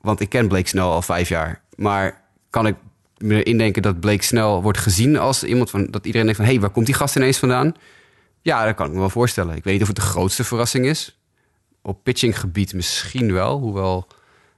[0.00, 1.62] want ik ken Blake snel al vijf jaar.
[1.76, 2.76] Maar kan ik
[3.18, 6.52] me indenken dat Blake snel wordt gezien als iemand van dat iedereen denkt van hé,
[6.52, 7.74] hey, waar komt die gast ineens vandaan?
[8.40, 9.56] Ja, dat kan ik me wel voorstellen.
[9.56, 11.18] Ik weet niet of het de grootste verrassing is.
[11.82, 14.06] Op pitchinggebied misschien wel, hoewel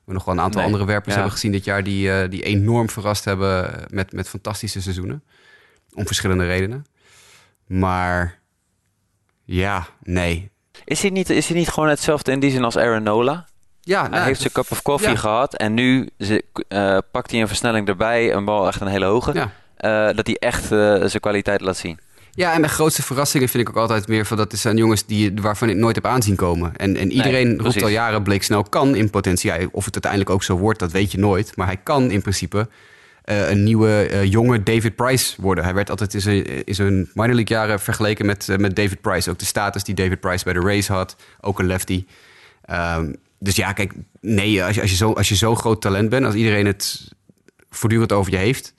[0.05, 1.15] we nog wel een aantal nee, andere werpers ja.
[1.15, 5.23] hebben gezien dit jaar die, uh, die enorm verrast hebben met, met fantastische seizoenen.
[5.93, 6.87] Om verschillende redenen.
[7.67, 8.39] Maar
[9.45, 10.51] ja, nee.
[10.85, 13.47] Is hij niet, is hij niet gewoon hetzelfde in die zin als Aaron Nola?
[13.87, 15.17] Ja, hij nou, heeft zijn cup of coffee ja.
[15.17, 19.33] gehad en nu uh, pakt hij een versnelling erbij, een bal echt een hele hoge,
[19.35, 19.53] ja.
[20.11, 21.99] uh, dat hij echt uh, zijn kwaliteit laat zien.
[22.31, 25.33] Ja, en bij grootste verrassingen vind ik ook altijd meer van dat zijn jongens die,
[25.41, 26.77] waarvan ik nooit heb aanzien komen.
[26.77, 29.51] En, en iedereen nee, roept al jaren, Blake snel kan in potentie.
[29.73, 31.57] Of het uiteindelijk ook zo wordt, dat weet je nooit.
[31.57, 32.69] Maar hij kan in principe
[33.25, 35.65] uh, een nieuwe uh, jonge David Price worden.
[35.65, 39.01] Hij werd altijd in zijn, in zijn minor league jaren vergeleken met, uh, met David
[39.01, 39.31] Price.
[39.31, 41.17] Ook de status die David Price bij de Rays had.
[41.41, 42.07] Ook een lefty.
[42.71, 46.09] Um, dus ja, kijk, nee, als je, als je, zo, als je zo groot talent
[46.09, 47.13] bent, als iedereen het
[47.71, 48.75] voortdurend over je heeft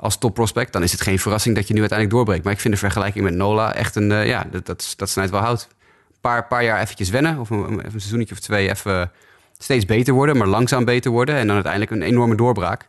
[0.00, 2.44] als topprospect, dan is het geen verrassing dat je nu uiteindelijk doorbreekt.
[2.44, 5.30] Maar ik vind de vergelijking met Nola echt een, uh, ja, dat, dat, dat snijdt
[5.30, 5.68] wel hout.
[5.70, 9.12] Een paar, paar jaar eventjes wennen, of een, een seizoentje of twee even
[9.58, 12.88] steeds beter worden, maar langzaam beter worden en dan uiteindelijk een enorme doorbraak.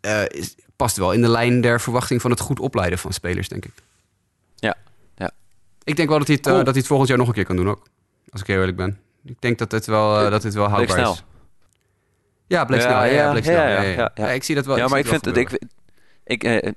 [0.00, 3.48] Uh, is, past wel in de lijn der verwachting van het goed opleiden van spelers,
[3.48, 3.72] denk ik.
[4.56, 4.76] Ja,
[5.16, 5.30] ja.
[5.84, 6.58] Ik denk wel dat hij, het, cool.
[6.58, 7.86] uh, dat hij het volgend jaar nog een keer kan doen ook.
[8.30, 8.98] Als ik heel eerlijk ben.
[9.24, 11.24] Ik denk dat dit wel, uh, dat dit wel houdbaar is.
[12.46, 13.04] Ja, Blake ja, snel.
[13.04, 13.56] Ja, ja, Blake snel.
[13.56, 14.30] ja, Ja, ja, ja, ja.
[14.30, 14.76] ik zie dat wel.
[14.76, 15.36] Ja, maar ik vind het...
[15.36, 15.58] Ik,
[16.24, 16.72] ik, uh,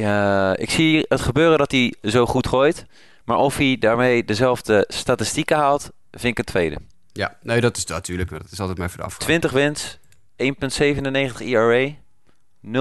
[0.00, 2.86] ja, ik zie het gebeuren dat hij zo goed gooit.
[3.24, 6.78] Maar of hij daarmee dezelfde statistieken haalt, vind ik het tweede.
[7.12, 8.30] Ja, nee, dat is natuurlijk.
[8.30, 9.26] Dat is altijd voor de afvraag.
[9.26, 9.98] 20 wins,
[10.36, 12.72] 1,97 ERA, 0,97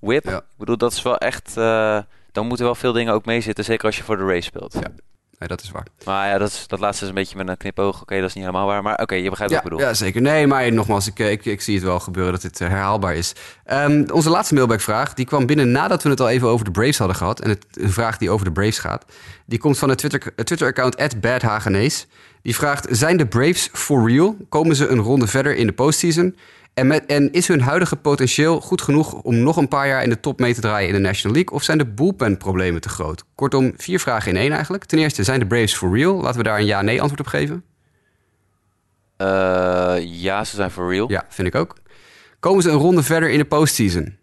[0.00, 0.24] whip.
[0.24, 0.36] Ja.
[0.36, 1.56] Ik bedoel, dat is wel echt...
[1.56, 1.98] eh,
[2.32, 4.72] dan moeten wel veel dingen ook meezitten, zeker als je voor de race speelt.
[4.72, 4.92] Ja.
[5.38, 5.86] Nee, dat is waar.
[6.04, 8.00] Maar ja, dat, is, dat laatste is een beetje met een knipoog.
[8.02, 8.82] Oké, dat is niet helemaal waar.
[8.82, 9.88] Maar oké, je begrijpt Ja, wat ik bedoel.
[9.88, 10.20] ja, zeker.
[10.22, 13.14] Nee, maar nogmaals, ik, eh, ik, ik zie het wel gebeuren dat dit eh, herhaalbaar
[13.14, 13.32] is.
[13.64, 16.98] Ehm, onze laatste mailbackvraag, die kwam binnen nadat we het al even over de Braves
[16.98, 17.40] hadden gehad.
[17.40, 19.04] En het, een vraag die over de Braves gaat.
[19.46, 22.06] Die komt van het Twitter- Twitter-account @badhagenees.
[22.42, 24.36] Die vraagt, zijn de Braves for real?
[24.48, 26.36] Komen ze een ronde verder in de postseason?
[26.74, 30.08] En, met, en is hun huidige potentieel goed genoeg om nog een paar jaar in
[30.08, 31.54] de top mee te draaien in de National League?
[31.54, 33.24] Of zijn de bullpen-problemen te groot?
[33.34, 34.84] Kortom, vier vragen in één eigenlijk.
[34.84, 36.20] Ten eerste, zijn de Braves for real?
[36.20, 37.64] Laten we daar een ja-nee antwoord op geven.
[39.16, 41.10] Eh, ja, ze zijn for real.
[41.10, 41.76] Ja, vind ik ook.
[42.40, 44.16] Komen ze een ronde verder in de postseason?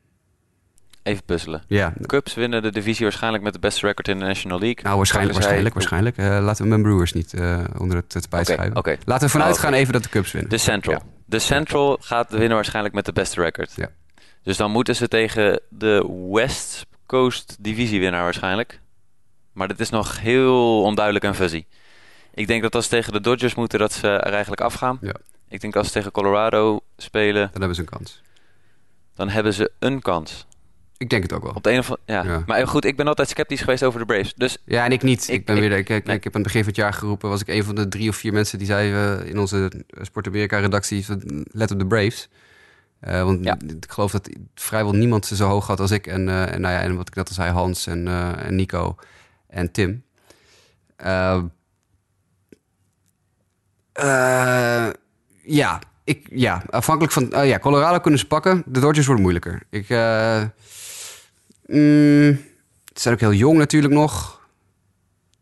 [1.04, 1.64] Even puzzelen.
[1.68, 4.84] Ja, De Cubs winnen de divisie waarschijnlijk met de beste record in de National League.
[4.84, 6.18] nou waarschijnlijk, waarschijnlijk, waarschijnlijk.
[6.18, 8.98] Eh, laten we mijn Brewers niet eh, onder het tapijt schuiven.
[9.06, 10.50] Laten we vanuit Oh, gaan even dat de Cubs winnen.
[10.52, 10.96] De Central.
[10.96, 11.02] Ja.
[11.32, 13.74] De Central gaat winnen waarschijnlijk met de beste record.
[13.76, 13.90] Ja.
[14.44, 18.80] Dus dan moeten ze tegen de West Coast divisiewinnaar waarschijnlijk.
[19.54, 21.66] Maar dit is nog heel onduidelijk en fuzzy.
[22.34, 24.98] Ik denk dat als ze tegen de Dodgers moeten, dat ze er eigenlijk afgaan.
[25.02, 25.14] Ja.
[25.48, 28.22] Ik denk als ze tegen Colorado spelen, Dan hebben ze een kans.
[29.16, 30.46] dan hebben ze een kans.
[31.02, 31.52] Ik denk het ook wel.
[31.54, 31.90] Op de een of.
[32.06, 32.24] Ja.
[32.24, 32.44] Ja.
[32.46, 34.34] Maar goed, ik ben altijd sceptisch geweest over de Braves.
[34.34, 35.24] Dus Ja, en ik niet.
[35.28, 36.16] Ik, Ik- ben ik- weer, ik, ik, nee.
[36.16, 38.10] ik heb aan het begin van het jaar geroepen, was ik een van de drie
[38.10, 39.72] of vier mensen die zeiden eh, in onze
[40.02, 42.30] Sport Amerika redactie, van, let op de Braves.
[43.00, 43.58] Eh, want Ja.
[43.68, 46.08] ik geloof dat vrijwel niemand ze zo hoog had als ik.
[46.08, 48.56] En, eh, en, nou ja, en wat ik net al zei, Hans en, eh, en
[48.56, 48.96] Nico
[49.48, 50.04] en Tim.
[50.96, 51.42] Eh,
[53.94, 54.88] eh,
[55.44, 57.48] ja, ik, ja, afhankelijk van...
[57.48, 58.64] ja, Colorado kunnen ze pakken.
[58.66, 59.62] De Dodgers worden moeilijker.
[59.70, 59.86] Ik...
[61.72, 62.40] eh, mm,
[62.94, 64.40] ze zijn ook heel jong natuurlijk nog.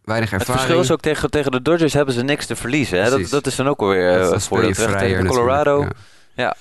[0.03, 0.63] Weinig het ervaring.
[0.63, 3.03] verschil is ook tegen, tegen de Dodgers hebben ze niks te verliezen.
[3.03, 3.09] Hè?
[3.09, 5.81] Dat, dat is dan ook alweer uh, je vrijer tegen Colorado.
[5.81, 5.89] Ja.
[6.35, 6.55] Ja,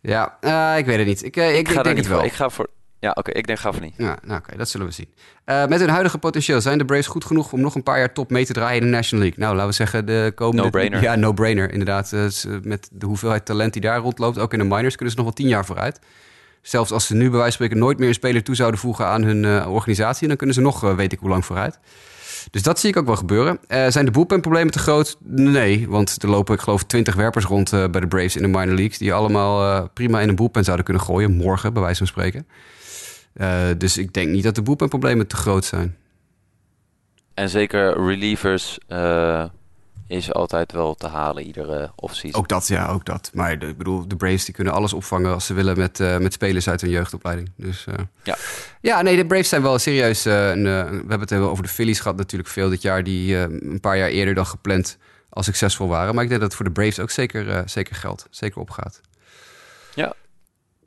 [0.00, 1.24] Ja, eh, ik weet het niet.
[1.24, 2.18] Ik, eh, ik, ik, ga denk het wel.
[2.18, 2.26] voor.
[2.26, 2.68] Ik ga voor...
[2.98, 3.30] Ja, oké.
[3.30, 3.94] ik denk ga voor niet.
[3.96, 5.08] Ja, nou oké, dat zullen we zien.
[5.44, 8.12] Eh, met hun huidige potentieel zijn de Braves goed genoeg om nog een paar jaar
[8.12, 9.44] top mee te draaien in de National League.
[9.44, 10.62] Nou, laten we zeggen de komende...
[10.62, 11.02] No-brainer.
[11.02, 11.70] Ja, no-brainer.
[11.70, 12.26] Inderdaad, eh,
[12.62, 15.34] met de hoeveelheid talent die daar rondloopt, ook in de minors, kunnen ze nog wel
[15.34, 16.00] tien jaar vooruit.
[16.66, 19.06] Zelfs als ze nu bij wijze van spreken nooit meer een speler toe zouden voegen
[19.06, 21.78] aan hun eh, organisatie, dan kunnen ze nog eh, weet ik hoe lang vooruit.
[22.50, 23.58] Dus dat zie ik ook wel gebeuren.
[23.66, 25.16] Eh, zijn de bullpen-problemen te groot?
[25.24, 28.74] Nee, want er lopen, ik geloof, 20 werpers rond bij de Braves in de minor
[28.74, 28.98] leagues...
[28.98, 32.46] die allemaal prima in een bullpen zouden kunnen gooien, morgen, bij wijze van spreken.
[33.78, 35.96] Dus ik denk niet dat de bullpen-problemen te groot zijn.
[37.34, 38.78] En zeker relievers
[40.06, 42.40] is altijd wel te halen iedere offseason.
[42.40, 43.30] Ook dat, ja, ook dat.
[43.34, 46.18] Maar de, ik bedoel, de Braves die kunnen alles opvangen als ze willen met, eh,
[46.18, 47.50] met spelers uit hun jeugdopleiding.
[47.56, 48.36] Dus eh, Ja.
[48.80, 50.24] ja, nee, de Braves zijn wel serieus.
[50.26, 53.78] eh, een, we hebben het over de Phillies gehad natuurlijk veel dit jaar, die een
[53.80, 54.96] paar jaar eerder dan gepland
[55.28, 56.14] al succesvol waren.
[56.14, 59.00] Maar ik denk dat het voor de Braves ook zeker, zeker geldt, zeker opgaat.
[59.94, 60.12] Ja.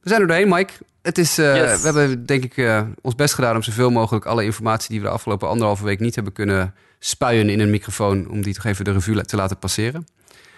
[0.01, 0.73] We zijn er doorheen, Mike.
[1.01, 1.81] Het is, Yes.
[1.81, 5.11] We hebben denk ik ons best gedaan om zoveel mogelijk alle informatie die we de
[5.11, 8.91] afgelopen anderhalve week niet hebben kunnen spuien in een microfoon, om die toch even de
[8.91, 10.07] revue te laten passeren.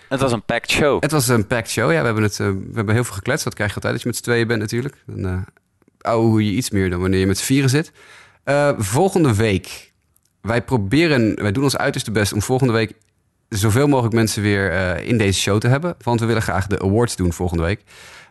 [0.10, 1.02] Het was een packed show.
[1.02, 1.92] Het was een packed show.
[1.92, 3.44] Ja, we hebben, het, eh, we hebben heel veel gekletst.
[3.44, 4.96] Dat krijg je altijd als je met z'n tweeën bent natuurlijk.
[5.06, 5.42] Dan uh,
[6.02, 7.92] ouwe je iets meer dan wanneer je met z'n vieren zit.
[8.46, 9.94] Uh, volgende week.
[10.42, 12.94] Wij proberen, wij doen ons uiterste best om volgende week
[13.50, 15.96] zoveel mogelijk mensen weer uh, in deze show te hebben.
[16.04, 17.84] Want we willen graag de awards doen volgende week.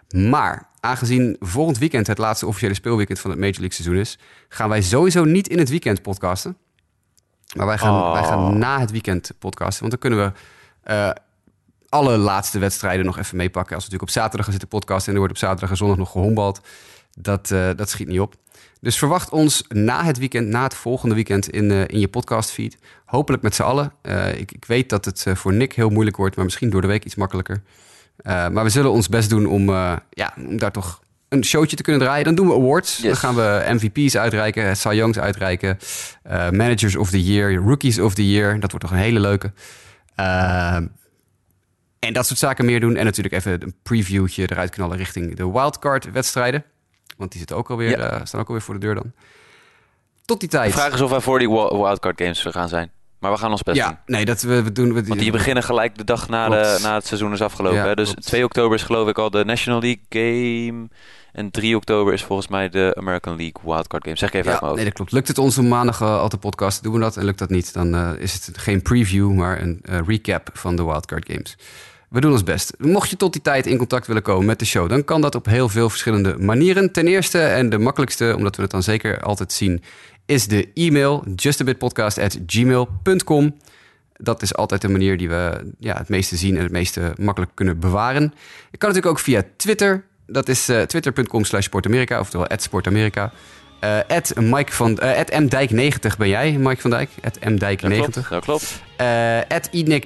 [0.09, 4.19] Maar aangezien volgend weekend het laatste officiële speelweekend van het Major League seizoen is,
[4.49, 6.57] gaan wij sowieso niet in het weekend podcasten.
[7.57, 8.13] Maar wij gaan, Oh.
[8.13, 9.89] wij gaan na het weekend podcasten.
[9.89, 10.41] Want dan kunnen we
[10.93, 11.11] uh,
[11.89, 13.75] alle laatste wedstrijden nog even meepakken.
[13.75, 15.97] Als we natuurlijk op zaterdag gaan zitten podcasten en er wordt op zaterdag en zondag
[15.99, 16.61] nog gehombald.
[17.21, 18.35] Dat, uh, dat schiet niet op.
[18.81, 22.79] Dus verwacht ons na het weekend, na het volgende weekend in, uh, in je podcastfeed.
[23.05, 23.93] Hopelijk met z'n allen.
[24.03, 26.87] Uh, ik, ik, weet dat het voor Nick heel moeilijk wordt, maar misschien door de
[26.87, 27.63] week iets makkelijker.
[28.25, 29.71] Maar we zullen ons best doen om,
[30.11, 32.25] ja, om daar toch een showtje te kunnen draaien.
[32.25, 32.97] Dan doen we awards.
[32.97, 33.03] Yes.
[33.03, 35.79] Dan gaan we MVP's uitreiken, Cy Youngs uitreiken.
[36.27, 38.61] Uh, managers of the Year, Rookies of the Year.
[38.61, 39.53] Dat wordt toch een hele leuke.
[40.21, 40.75] Uh,
[41.99, 42.97] en dat soort zaken meer doen.
[42.97, 46.65] En natuurlijk even een previewtje eruit knallen richting de wildcard wedstrijden.
[47.17, 48.15] Want die zitten ook alweer, ja.
[48.15, 49.13] uh, staan ook alweer voor de deur dan.
[50.25, 50.73] Tot die tijd.
[50.73, 52.91] De vraag is of wij voor die wildcard games gaan zijn.
[53.19, 53.97] Maar we gaan ons best ja, doen.
[54.07, 54.95] nee, dat we, we doen...
[54.95, 57.79] We, Want die beginnen gelijk de dag na, de, na het seizoen is afgelopen.
[57.79, 57.95] Ja, hè?
[57.95, 58.27] Dus klopt.
[58.27, 60.89] 2 oktober is geloof ik al de National League game.
[61.33, 64.17] En 3 oktober is volgens mij de American League wildcard game.
[64.17, 65.13] Zeg ik even ja, uit mijn nee, dat klopt.
[65.13, 67.17] Lukt het ons om maandag uh, al te podcasten, doen we dat.
[67.17, 70.77] En lukt dat niet, dan uh, is het geen preview, maar een uh, recap van
[70.77, 71.57] de wildcard games.
[72.09, 72.75] We doen ons best.
[72.79, 75.35] Mocht je tot die tijd in contact willen komen met de show, dan kan dat
[75.35, 76.93] op heel veel verschillende manieren.
[76.93, 79.83] Ten eerste en de makkelijkste, omdat we het dan zeker altijd zien,
[80.29, 83.57] is de e-mail justabitpodcast@gmail.com.
[84.17, 87.53] Dat is altijd de manier die we ja, het meeste zien en het meeste makkelijk
[87.55, 88.25] kunnen bewaren.
[88.71, 90.05] Ik kan natuurlijk ook via Twitter.
[90.27, 93.33] Dat is uh, twitter.com slash sportamerika, oftewel sportamerika.
[93.85, 93.99] Uh,
[94.35, 97.11] Mike van, uh, mdijk90 ben jij, Mike van Dijk.
[97.41, 98.29] mdijk90.
[98.31, 98.83] Dat klopt.
[99.01, 99.39] Uh,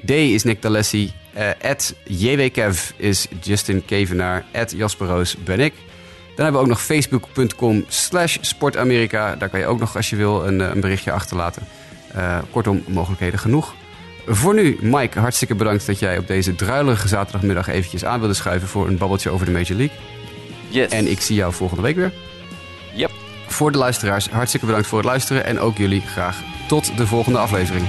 [0.04, 1.12] D is Nick D'Alessi.
[1.36, 1.50] Uh,
[2.04, 4.44] JWKev is Justin Kevenaar.
[4.76, 5.72] Jasper Roos ben ik.
[6.34, 9.36] Dan hebben we ook nog facebook.com slash sportamerika.
[9.36, 11.62] Daar kan je ook nog, als je wil, een, een berichtje achterlaten.
[12.16, 13.74] Uh, kortom, mogelijkheden genoeg.
[14.26, 18.68] Voor nu, Mike, hartstikke bedankt dat jij op deze druilige zaterdagmiddag eventjes aan wilde schuiven
[18.68, 19.96] voor een babbeltje over de Major League.
[20.68, 20.90] Yes.
[20.90, 22.12] En ik zie jou volgende week weer.
[22.94, 23.10] Yep.
[23.46, 25.44] Voor de luisteraars, hartstikke bedankt voor het luisteren.
[25.44, 27.86] En ook jullie graag tot de volgende aflevering.